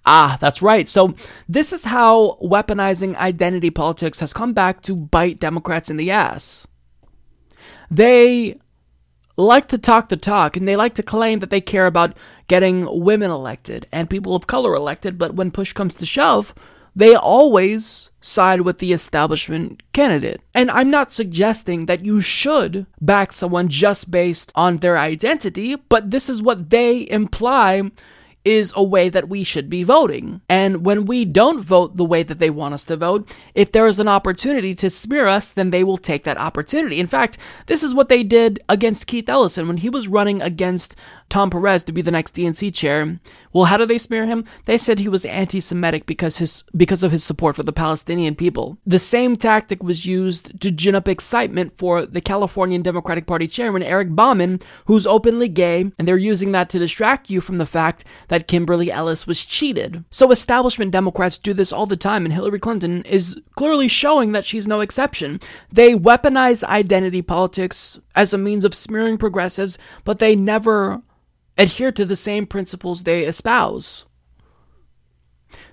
Ah, 0.05 0.37
that's 0.41 0.61
right. 0.61 0.87
So, 0.89 1.15
this 1.47 1.71
is 1.71 1.85
how 1.85 2.37
weaponizing 2.41 3.15
identity 3.15 3.69
politics 3.69 4.19
has 4.19 4.33
come 4.33 4.51
back 4.51 4.81
to 4.81 4.95
bite 4.95 5.39
Democrats 5.39 5.89
in 5.89 5.95
the 5.95 6.11
ass. 6.11 6.67
They 7.89 8.55
like 9.37 9.67
to 9.69 9.77
talk 9.77 10.09
the 10.09 10.17
talk 10.17 10.55
and 10.55 10.67
they 10.67 10.75
like 10.75 10.93
to 10.95 11.03
claim 11.03 11.39
that 11.39 11.49
they 11.49 11.61
care 11.61 11.87
about 11.87 12.15
getting 12.47 12.87
women 13.03 13.31
elected 13.31 13.87
and 13.91 14.09
people 14.09 14.35
of 14.35 14.47
color 14.47 14.75
elected, 14.75 15.17
but 15.17 15.33
when 15.33 15.51
push 15.51 15.73
comes 15.73 15.95
to 15.95 16.05
shove, 16.05 16.53
they 16.95 17.15
always 17.15 18.11
side 18.21 18.61
with 18.61 18.77
the 18.77 18.93
establishment 18.93 19.81
candidate. 19.93 20.41
And 20.53 20.69
I'm 20.69 20.91
not 20.91 21.11
suggesting 21.11 21.87
that 21.87 22.05
you 22.05 22.21
should 22.21 22.85
back 23.01 23.33
someone 23.33 23.69
just 23.69 24.11
based 24.11 24.51
on 24.55 24.77
their 24.77 24.97
identity, 24.97 25.75
but 25.75 26.11
this 26.11 26.29
is 26.29 26.41
what 26.41 26.69
they 26.69 27.09
imply 27.09 27.89
is 28.45 28.73
a 28.75 28.83
way 28.83 29.09
that 29.09 29.29
we 29.29 29.43
should 29.43 29.69
be 29.69 29.83
voting. 29.83 30.41
And 30.49 30.85
when 30.85 31.05
we 31.05 31.23
don't 31.23 31.61
vote 31.61 31.95
the 31.95 32.05
way 32.05 32.23
that 32.23 32.39
they 32.39 32.49
want 32.49 32.73
us 32.73 32.83
to 32.85 32.97
vote, 32.97 33.29
if 33.55 33.71
there 33.71 33.87
is 33.87 33.99
an 33.99 34.07
opportunity 34.07 34.75
to 34.75 34.89
smear 34.89 35.27
us, 35.27 35.51
then 35.51 35.69
they 35.69 35.83
will 35.83 35.97
take 35.97 36.23
that 36.23 36.37
opportunity. 36.37 36.99
In 36.99 37.07
fact, 37.07 37.37
this 37.67 37.83
is 37.83 37.93
what 37.93 38.09
they 38.09 38.23
did 38.23 38.59
against 38.67 39.07
Keith 39.07 39.29
Ellison 39.29 39.67
when 39.67 39.77
he 39.77 39.89
was 39.89 40.07
running 40.07 40.41
against 40.41 40.95
Tom 41.33 41.49
Perez 41.49 41.83
to 41.85 41.91
be 41.91 42.03
the 42.03 42.11
next 42.11 42.35
DNC 42.35 42.71
chair. 42.75 43.19
Well, 43.51 43.65
how 43.65 43.77
do 43.77 43.87
they 43.87 43.97
smear 43.97 44.27
him? 44.27 44.45
They 44.65 44.77
said 44.77 44.99
he 44.99 45.09
was 45.09 45.25
anti-Semitic 45.25 46.05
because 46.05 46.37
his 46.37 46.63
because 46.77 47.03
of 47.03 47.11
his 47.11 47.23
support 47.23 47.55
for 47.55 47.63
the 47.63 47.73
Palestinian 47.73 48.35
people. 48.35 48.77
The 48.85 48.99
same 48.99 49.35
tactic 49.35 49.81
was 49.81 50.05
used 50.05 50.61
to 50.61 50.69
gin 50.69 50.93
up 50.93 51.07
excitement 51.07 51.75
for 51.75 52.05
the 52.05 52.21
Californian 52.21 52.83
Democratic 52.83 53.25
Party 53.25 53.47
chairman 53.47 53.81
Eric 53.81 54.09
Bauman, 54.11 54.59
who's 54.85 55.07
openly 55.07 55.47
gay, 55.49 55.91
and 55.97 56.07
they're 56.07 56.17
using 56.17 56.51
that 56.51 56.69
to 56.69 56.77
distract 56.77 57.31
you 57.31 57.41
from 57.41 57.57
the 57.57 57.65
fact 57.65 58.05
that 58.27 58.47
Kimberly 58.47 58.91
Ellis 58.91 59.25
was 59.25 59.43
cheated. 59.43 60.03
So 60.11 60.31
establishment 60.31 60.91
Democrats 60.91 61.39
do 61.39 61.55
this 61.55 61.73
all 61.73 61.87
the 61.87 61.97
time, 61.97 62.25
and 62.25 62.33
Hillary 62.33 62.59
Clinton 62.59 63.01
is 63.05 63.41
clearly 63.55 63.87
showing 63.87 64.33
that 64.33 64.45
she's 64.45 64.67
no 64.67 64.81
exception. 64.81 65.39
They 65.71 65.95
weaponize 65.95 66.63
identity 66.63 67.23
politics 67.23 67.99
as 68.13 68.35
a 68.35 68.37
means 68.37 68.65
of 68.65 68.75
smearing 68.75 69.17
progressives, 69.17 69.79
but 70.03 70.19
they 70.19 70.35
never 70.35 71.01
adhere 71.57 71.91
to 71.91 72.05
the 72.05 72.15
same 72.15 72.45
principles 72.45 73.03
they 73.03 73.23
espouse. 73.23 74.05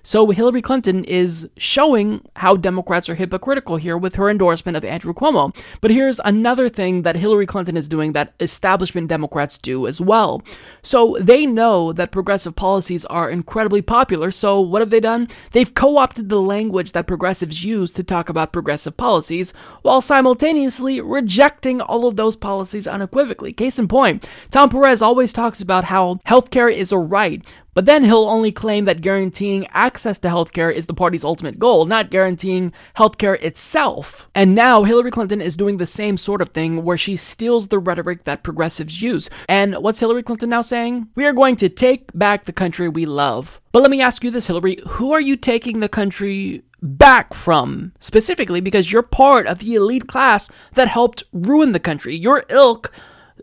So 0.03 0.29
Hillary 0.29 0.61
Clinton 0.61 1.03
is 1.05 1.47
showing 1.57 2.25
how 2.35 2.55
Democrats 2.55 3.09
are 3.09 3.15
hypocritical 3.15 3.75
here 3.77 3.97
with 3.97 4.15
her 4.15 4.29
endorsement 4.29 4.75
of 4.75 4.83
Andrew 4.83 5.13
Cuomo. 5.13 5.55
But 5.79 5.91
here's 5.91 6.19
another 6.25 6.69
thing 6.69 7.03
that 7.03 7.15
Hillary 7.15 7.45
Clinton 7.45 7.77
is 7.77 7.87
doing 7.87 8.13
that 8.13 8.33
establishment 8.39 9.09
Democrats 9.09 9.57
do 9.57 9.87
as 9.87 10.01
well. 10.01 10.41
So 10.81 11.17
they 11.19 11.45
know 11.45 11.93
that 11.93 12.11
progressive 12.11 12.55
policies 12.55 13.05
are 13.05 13.29
incredibly 13.29 13.81
popular. 13.81 14.31
So 14.31 14.59
what 14.59 14.81
have 14.81 14.89
they 14.89 14.99
done? 14.99 15.27
They've 15.51 15.73
co-opted 15.73 16.29
the 16.29 16.41
language 16.41 16.93
that 16.93 17.07
progressives 17.07 17.63
use 17.63 17.91
to 17.91 18.03
talk 18.03 18.29
about 18.29 18.53
progressive 18.53 18.97
policies 18.97 19.51
while 19.81 20.01
simultaneously 20.01 21.01
rejecting 21.01 21.81
all 21.81 22.07
of 22.07 22.15
those 22.15 22.35
policies 22.35 22.87
unequivocally. 22.87 23.53
Case 23.53 23.77
in 23.77 23.87
point, 23.87 24.27
Tom 24.49 24.69
Perez 24.69 25.01
always 25.01 25.33
talks 25.33 25.61
about 25.61 25.85
how 25.85 26.15
healthcare 26.27 26.73
is 26.73 26.91
a 26.91 26.97
right, 26.97 27.45
but 27.73 27.85
then 27.85 28.03
he'll 28.03 28.27
only 28.27 28.51
claim 28.51 28.85
that 28.85 29.01
guaranteeing 29.01 29.67
access 29.67 29.90
access 29.91 30.19
to 30.19 30.29
healthcare 30.29 30.71
is 30.73 30.85
the 30.85 30.93
party's 30.93 31.25
ultimate 31.25 31.59
goal, 31.59 31.85
not 31.85 32.09
guaranteeing 32.09 32.71
healthcare 32.95 33.37
itself. 33.43 34.29
And 34.33 34.55
now 34.55 34.83
Hillary 34.83 35.11
Clinton 35.11 35.41
is 35.41 35.57
doing 35.57 35.77
the 35.77 35.85
same 35.85 36.15
sort 36.15 36.41
of 36.41 36.49
thing 36.49 36.85
where 36.85 36.97
she 36.97 37.17
steals 37.17 37.67
the 37.67 37.77
rhetoric 37.77 38.23
that 38.23 38.41
progressives 38.41 39.01
use. 39.01 39.29
And 39.49 39.75
what's 39.75 39.99
Hillary 39.99 40.23
Clinton 40.23 40.47
now 40.47 40.61
saying? 40.61 41.09
We 41.15 41.25
are 41.25 41.33
going 41.33 41.57
to 41.57 41.67
take 41.67 42.09
back 42.13 42.45
the 42.45 42.53
country 42.53 42.87
we 42.87 43.05
love. 43.05 43.59
But 43.73 43.81
let 43.81 43.91
me 43.91 44.01
ask 44.01 44.23
you 44.23 44.31
this, 44.31 44.47
Hillary, 44.47 44.77
who 44.87 45.11
are 45.11 45.19
you 45.19 45.35
taking 45.35 45.81
the 45.81 45.89
country 45.89 46.63
back 46.81 47.33
from 47.33 47.91
specifically 47.99 48.61
because 48.61 48.93
you're 48.93 49.03
part 49.03 49.45
of 49.45 49.59
the 49.59 49.75
elite 49.75 50.07
class 50.07 50.49
that 50.73 50.87
helped 50.87 51.25
ruin 51.33 51.73
the 51.73 51.79
country. 51.79 52.15
Your 52.15 52.45
ilk, 52.49 52.93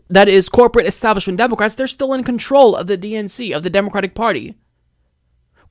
that 0.09 0.27
is 0.27 0.49
corporate 0.49 0.87
establishment 0.87 1.37
Democrats, 1.37 1.75
they're 1.75 1.85
still 1.85 2.13
in 2.13 2.23
control 2.23 2.75
of 2.75 2.87
the 2.87 2.97
DNC, 2.97 3.55
of 3.55 3.61
the 3.61 3.69
Democratic 3.69 4.15
Party. 4.15 4.55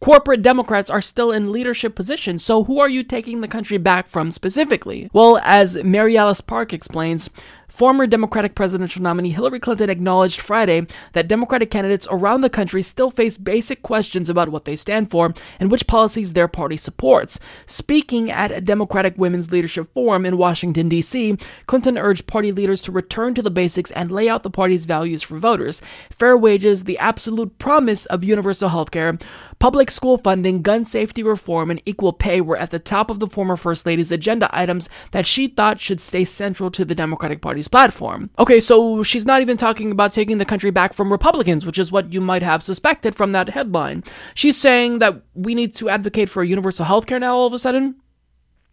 Corporate 0.00 0.42
Democrats 0.42 0.90
are 0.90 1.00
still 1.00 1.32
in 1.32 1.50
leadership 1.50 1.96
positions, 1.96 2.44
so 2.44 2.64
who 2.64 2.78
are 2.78 2.88
you 2.88 3.02
taking 3.02 3.40
the 3.40 3.48
country 3.48 3.78
back 3.78 4.06
from 4.06 4.30
specifically? 4.30 5.10
Well, 5.12 5.40
as 5.42 5.82
Mary 5.82 6.16
Alice 6.16 6.40
Park 6.40 6.72
explains, 6.72 7.30
Former 7.78 8.08
Democratic 8.08 8.56
presidential 8.56 9.02
nominee 9.02 9.30
Hillary 9.30 9.60
Clinton 9.60 9.88
acknowledged 9.88 10.40
Friday 10.40 10.84
that 11.12 11.28
Democratic 11.28 11.70
candidates 11.70 12.08
around 12.10 12.40
the 12.40 12.50
country 12.50 12.82
still 12.82 13.12
face 13.12 13.36
basic 13.36 13.82
questions 13.82 14.28
about 14.28 14.48
what 14.48 14.64
they 14.64 14.74
stand 14.74 15.12
for 15.12 15.32
and 15.60 15.70
which 15.70 15.86
policies 15.86 16.32
their 16.32 16.48
party 16.48 16.76
supports. 16.76 17.38
Speaking 17.66 18.32
at 18.32 18.50
a 18.50 18.60
Democratic 18.60 19.16
Women's 19.16 19.52
Leadership 19.52 19.94
Forum 19.94 20.26
in 20.26 20.36
Washington, 20.36 20.88
D.C., 20.88 21.38
Clinton 21.66 21.96
urged 21.96 22.26
party 22.26 22.50
leaders 22.50 22.82
to 22.82 22.90
return 22.90 23.32
to 23.34 23.42
the 23.42 23.48
basics 23.48 23.92
and 23.92 24.10
lay 24.10 24.28
out 24.28 24.42
the 24.42 24.50
party's 24.50 24.84
values 24.84 25.22
for 25.22 25.38
voters 25.38 25.80
fair 26.10 26.36
wages, 26.36 26.82
the 26.82 26.98
absolute 26.98 27.60
promise 27.60 28.06
of 28.06 28.24
universal 28.24 28.70
health 28.70 28.90
care, 28.90 29.16
public 29.60 29.88
school 29.88 30.18
funding, 30.18 30.62
gun 30.62 30.84
safety 30.84 31.22
reform, 31.22 31.70
and 31.70 31.80
equal 31.86 32.12
pay 32.12 32.40
were 32.40 32.56
at 32.56 32.72
the 32.72 32.80
top 32.80 33.08
of 33.08 33.20
the 33.20 33.28
former 33.28 33.56
First 33.56 33.86
Lady's 33.86 34.10
agenda 34.10 34.50
items 34.52 34.88
that 35.12 35.26
she 35.26 35.46
thought 35.46 35.78
should 35.78 36.00
stay 36.00 36.24
central 36.24 36.72
to 36.72 36.84
the 36.84 36.96
Democratic 36.96 37.40
Party 37.40 37.62
Party's 37.68 37.88
platform. 37.88 38.30
Okay, 38.38 38.60
so 38.60 39.02
she's 39.02 39.26
not 39.26 39.42
even 39.42 39.56
talking 39.56 39.90
about 39.92 40.12
taking 40.12 40.38
the 40.38 40.44
country 40.44 40.70
back 40.70 40.92
from 40.92 41.12
Republicans, 41.12 41.64
which 41.64 41.78
is 41.78 41.92
what 41.92 42.12
you 42.12 42.20
might 42.20 42.42
have 42.42 42.62
suspected 42.62 43.14
from 43.14 43.32
that 43.32 43.50
headline. 43.50 44.02
She's 44.34 44.56
saying 44.56 45.00
that 45.00 45.22
we 45.34 45.54
need 45.54 45.74
to 45.76 45.88
advocate 45.88 46.28
for 46.28 46.44
universal 46.44 46.84
health 46.84 47.06
care 47.06 47.18
now 47.18 47.36
all 47.36 47.46
of 47.46 47.52
a 47.52 47.58
sudden. 47.58 47.96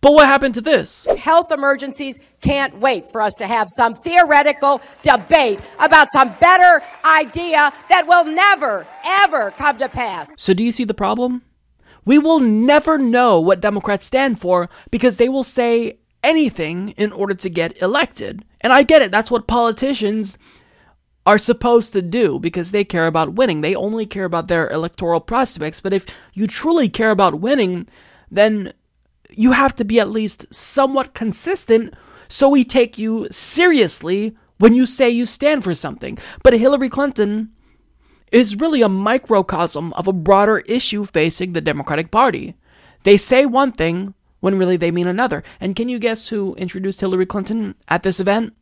But 0.01 0.13
what 0.13 0.27
happened 0.27 0.53
to 0.55 0.61
this? 0.61 1.07
Health 1.17 1.51
emergencies 1.51 2.19
can't 2.41 2.77
wait 2.79 3.11
for 3.11 3.21
us 3.21 3.33
to 3.35 3.47
have 3.47 3.67
some 3.75 3.95
theoretical 3.95 4.81
debate 5.01 5.59
about 5.79 6.11
some 6.11 6.35
better 6.39 6.83
idea 7.03 7.73
that 7.89 8.05
will 8.07 8.25
never, 8.25 8.85
ever 9.03 9.51
come 9.51 9.77
to 9.79 9.89
pass. 9.89 10.29
So, 10.37 10.53
do 10.53 10.63
you 10.63 10.71
see 10.71 10.83
the 10.83 10.93
problem? 10.93 11.41
We 12.05 12.19
will 12.19 12.39
never 12.39 12.99
know 12.99 13.39
what 13.39 13.61
Democrats 13.61 14.05
stand 14.05 14.39
for 14.39 14.69
because 14.91 15.17
they 15.17 15.27
will 15.27 15.43
say 15.43 15.97
anything 16.26 16.89
in 16.91 17.11
order 17.11 17.34
to 17.36 17.49
get 17.49 17.82
elected. 17.82 18.43
And 18.61 18.73
I 18.73 18.84
get 18.84 19.01
it, 19.01 19.11
that's 19.11 19.32
what 19.32 19.47
politicians 19.47 20.38
are 21.26 21.38
supposed 21.38 21.93
to 21.93 22.01
do 22.01 22.39
because 22.39 22.71
they 22.71 22.84
care 22.84 23.07
about 23.07 23.34
winning. 23.34 23.61
They 23.61 23.76
only 23.76 24.05
care 24.05 24.26
about 24.26 24.47
their 24.47 24.69
electoral 24.69 25.21
prospects. 25.21 25.82
But 25.82 25.93
if 25.93 26.05
you 26.34 26.47
truly 26.47 26.89
care 26.89 27.11
about 27.11 27.39
winning, 27.39 27.88
then 28.30 28.73
you 29.32 29.53
have 29.53 29.76
to 29.78 29.86
be 29.86 29.99
at 29.99 30.09
least 30.09 30.53
somewhat 30.53 31.13
consistent 31.13 31.93
so 32.28 32.49
we 32.49 32.63
take 32.63 32.97
you 32.97 33.28
seriously 33.32 34.36
when 34.57 34.73
you 34.73 34.86
say 34.86 35.09
you 35.09 35.26
stand 35.26 35.63
for 35.63 35.76
something. 35.76 36.17
But 36.43 36.53
Hillary 36.53 36.89
Clinton 36.89 37.51
is 38.32 38.55
really 38.55 38.82
a 38.82 38.89
microcosm 38.89 39.93
of 39.93 40.07
a 40.07 40.13
broader 40.13 40.59
issue 40.59 41.05
facing 41.05 41.53
the 41.53 41.61
Democratic 41.61 42.11
Party. 42.11 42.55
They 43.03 43.17
say 43.17 43.45
one 43.45 43.71
thing, 43.71 44.13
when 44.45 44.59
really 44.59 44.77
they 44.77 44.91
mean 44.91 45.07
another. 45.07 45.41
And 45.59 45.75
can 45.75 45.89
you 45.89 45.97
guess 45.97 46.27
who 46.27 46.53
introduced 46.53 47.01
Hillary 47.01 47.25
Clinton 47.25 47.73
at 47.87 48.03
this 48.03 48.19
event? 48.19 48.53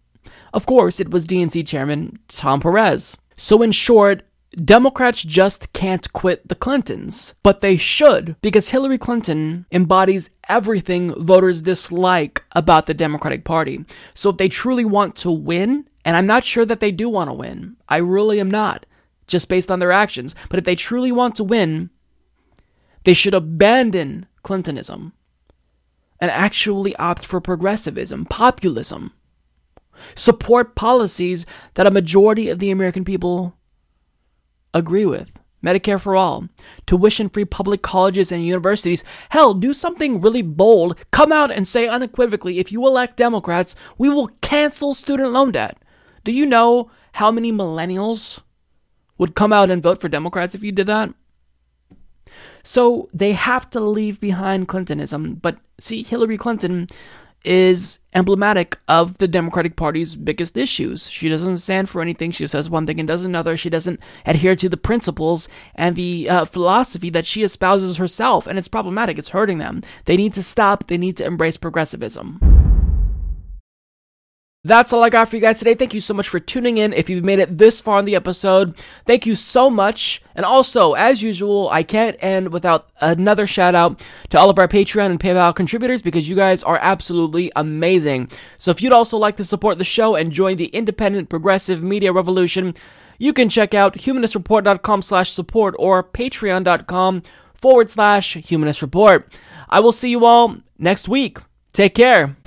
Of 0.53 0.65
course, 0.65 1.01
it 1.01 1.11
was 1.11 1.27
DNC 1.27 1.67
chairman 1.67 2.19
Tom 2.29 2.61
Perez. 2.61 3.17
So, 3.36 3.61
in 3.61 3.73
short, 3.73 4.23
Democrats 4.55 5.23
just 5.23 5.73
can't 5.73 6.13
quit 6.13 6.47
the 6.47 6.55
Clintons, 6.55 7.34
but 7.43 7.59
they 7.59 7.75
should 7.75 8.38
because 8.41 8.69
Hillary 8.69 8.97
Clinton 8.97 9.65
embodies 9.73 10.29
everything 10.47 11.13
voters 11.21 11.61
dislike 11.61 12.45
about 12.53 12.86
the 12.86 12.93
Democratic 12.93 13.43
Party. 13.43 13.84
So 14.13 14.29
if 14.29 14.38
they 14.38 14.47
truly 14.47 14.86
want 14.86 15.17
to 15.17 15.31
win, 15.31 15.89
and 16.05 16.15
I'm 16.15 16.27
not 16.27 16.45
sure 16.45 16.65
that 16.65 16.79
they 16.79 16.91
do 16.91 17.09
want 17.09 17.29
to 17.29 17.34
win, 17.34 17.75
I 17.89 17.97
really 17.97 18.39
am 18.39 18.49
not, 18.49 18.86
just 19.27 19.49
based 19.49 19.69
on 19.69 19.79
their 19.79 19.91
actions, 19.91 20.34
but 20.47 20.59
if 20.59 20.63
they 20.63 20.75
truly 20.75 21.11
want 21.11 21.36
to 21.38 21.43
win, 21.43 21.89
they 23.03 23.13
should 23.13 23.34
abandon 23.34 24.27
Clintonism 24.43 25.11
and 26.20 26.32
actually 26.32 26.95
opt 26.97 27.26
for 27.26 27.41
progressivism, 27.41 28.26
populism. 28.26 29.11
Support 30.16 30.76
policies 30.76 31.45
that 31.76 31.88
a 31.88 31.91
majority 31.91 32.49
of 32.49 32.59
the 32.59 32.72
American 32.72 33.05
people 33.05 33.57
agree 34.74 35.05
with. 35.05 35.39
Medicare 35.64 35.99
for 35.99 36.16
all, 36.16 36.49
tuition 36.86 37.30
free 37.30 37.45
public 37.45 37.82
colleges 37.82 38.34
and 38.34 38.45
universities. 38.45 39.03
Hell, 39.30 39.53
do 39.53 39.74
something 39.74 40.20
really 40.20 40.41
bold. 40.41 40.99
Come 41.11 41.32
out 41.32 41.51
and 41.51 41.66
say 41.66 41.88
unequivocally 41.88 42.59
if 42.59 42.72
you 42.72 42.86
elect 42.86 43.16
Democrats, 43.16 43.74
we 43.97 44.09
will 44.09 44.28
cancel 44.41 44.93
student 44.93 45.32
loan 45.32 45.51
debt. 45.51 45.78
Do 46.26 46.34
you 46.34 46.45
know 46.45 46.91
how 47.14 47.32
many 47.32 47.51
millennials 47.51 48.41
would 49.18 49.36
come 49.36 49.53
out 49.53 49.72
and 49.72 49.82
vote 49.82 50.01
for 50.01 50.09
Democrats 50.09 50.53
if 50.53 50.64
you 50.64 50.74
did 50.74 50.88
that? 50.88 51.14
So 52.64 53.09
they 53.14 53.34
have 53.34 53.70
to 53.72 53.80
leave 53.80 54.20
behind 54.20 54.68
Clintonism. 54.68 55.36
But 55.36 55.57
see, 55.80 56.03
Hillary 56.03 56.38
Clinton 56.38 56.88
is 57.43 57.99
emblematic 58.14 58.78
of 58.88 59.18
the 59.18 59.28
Democratic 59.28 59.76
Party's 59.76 60.16
biggest 60.16 60.55
issues. 60.55 61.09
She 61.09 61.28
doesn't 61.28 61.57
stand 61.57 61.89
for 61.89 62.01
anything. 62.01 62.32
She 62.32 62.47
says 62.47 62.70
one 62.70 62.88
thing 62.88 62.99
and 62.99 63.07
does 63.07 63.26
another. 63.26 63.57
She 63.57 63.70
doesn't 63.70 63.99
adhere 64.26 64.55
to 64.55 64.70
the 64.70 64.78
principles 64.78 65.49
and 65.76 65.95
the 65.95 66.30
uh, 66.30 66.45
philosophy 66.45 67.09
that 67.09 67.26
she 67.26 67.43
espouses 67.43 67.97
herself, 67.97 68.47
and 68.47 68.57
it's 68.57 68.70
problematic. 68.70 69.18
It's 69.18 69.30
hurting 69.30 69.57
them. 69.57 69.82
They 70.05 70.16
need 70.16 70.34
to 70.34 70.43
stop. 70.43 70.88
They 70.88 70.97
need 70.97 71.18
to 71.18 71.26
embrace 71.26 71.57
progressivism. 71.57 72.53
That's 74.66 74.93
all 74.93 75.03
I 75.03 75.09
got 75.09 75.28
for 75.28 75.36
you 75.36 75.41
guys 75.41 75.59
today. 75.59 75.76
Thank 75.76 75.93
you 75.93 75.99
so 75.99 76.14
much 76.14 76.30
for 76.30 76.39
tuning 76.39 76.78
in. 76.78 76.93
If 76.93 77.09
you've 77.09 77.26
made 77.26 77.39
it 77.39 77.57
this 77.57 77.82
far 77.82 77.99
in 77.99 78.05
the 78.05 78.16
episode, 78.16 78.78
thank 79.05 79.26
you 79.26 79.36
so 79.36 79.70
much. 79.70 80.22
And 80.36 80.45
also, 80.45 80.93
as 80.93 81.22
usual, 81.22 81.68
I 81.70 81.84
can't 81.84 82.16
end 82.22 82.53
without 82.53 82.89
another 83.01 83.45
shout 83.45 83.76
out 83.76 84.01
to 84.30 84.39
all 84.39 84.49
of 84.49 84.57
our 84.57 84.70
Patreon 84.70 85.07
and 85.07 85.20
PayPal 85.20 85.53
contributors 85.53 86.01
because 86.01 86.30
you 86.30 86.38
guys 86.38 86.64
are 86.64 86.80
absolutely 86.82 87.51
amazing. 87.57 88.32
So 88.55 88.72
if 88.72 88.82
you'd 88.82 88.93
also 88.93 89.18
like 89.18 89.36
to 89.36 89.43
support 89.43 89.80
the 89.80 89.84
show 89.84 90.16
and 90.16 90.32
join 90.32 90.55
the 90.55 90.68
independent 90.68 91.28
progressive 91.28 91.84
media 91.84 92.14
revolution, 92.14 92.74
you 93.20 93.34
can 93.34 93.49
check 93.49 93.74
out 93.74 93.95
humanistreport.com 93.95 95.01
slash 95.01 95.30
support 95.30 95.76
or 95.78 96.05
patreon.com 96.05 97.24
forward 97.53 97.89
slash 97.89 98.36
humanist 98.36 98.82
report. 98.82 99.30
I 99.68 99.82
will 99.82 99.91
see 99.91 100.09
you 100.09 100.24
all 100.26 100.55
next 100.80 101.09
week. 101.09 101.39
Take 101.74 101.95
care. 101.95 102.38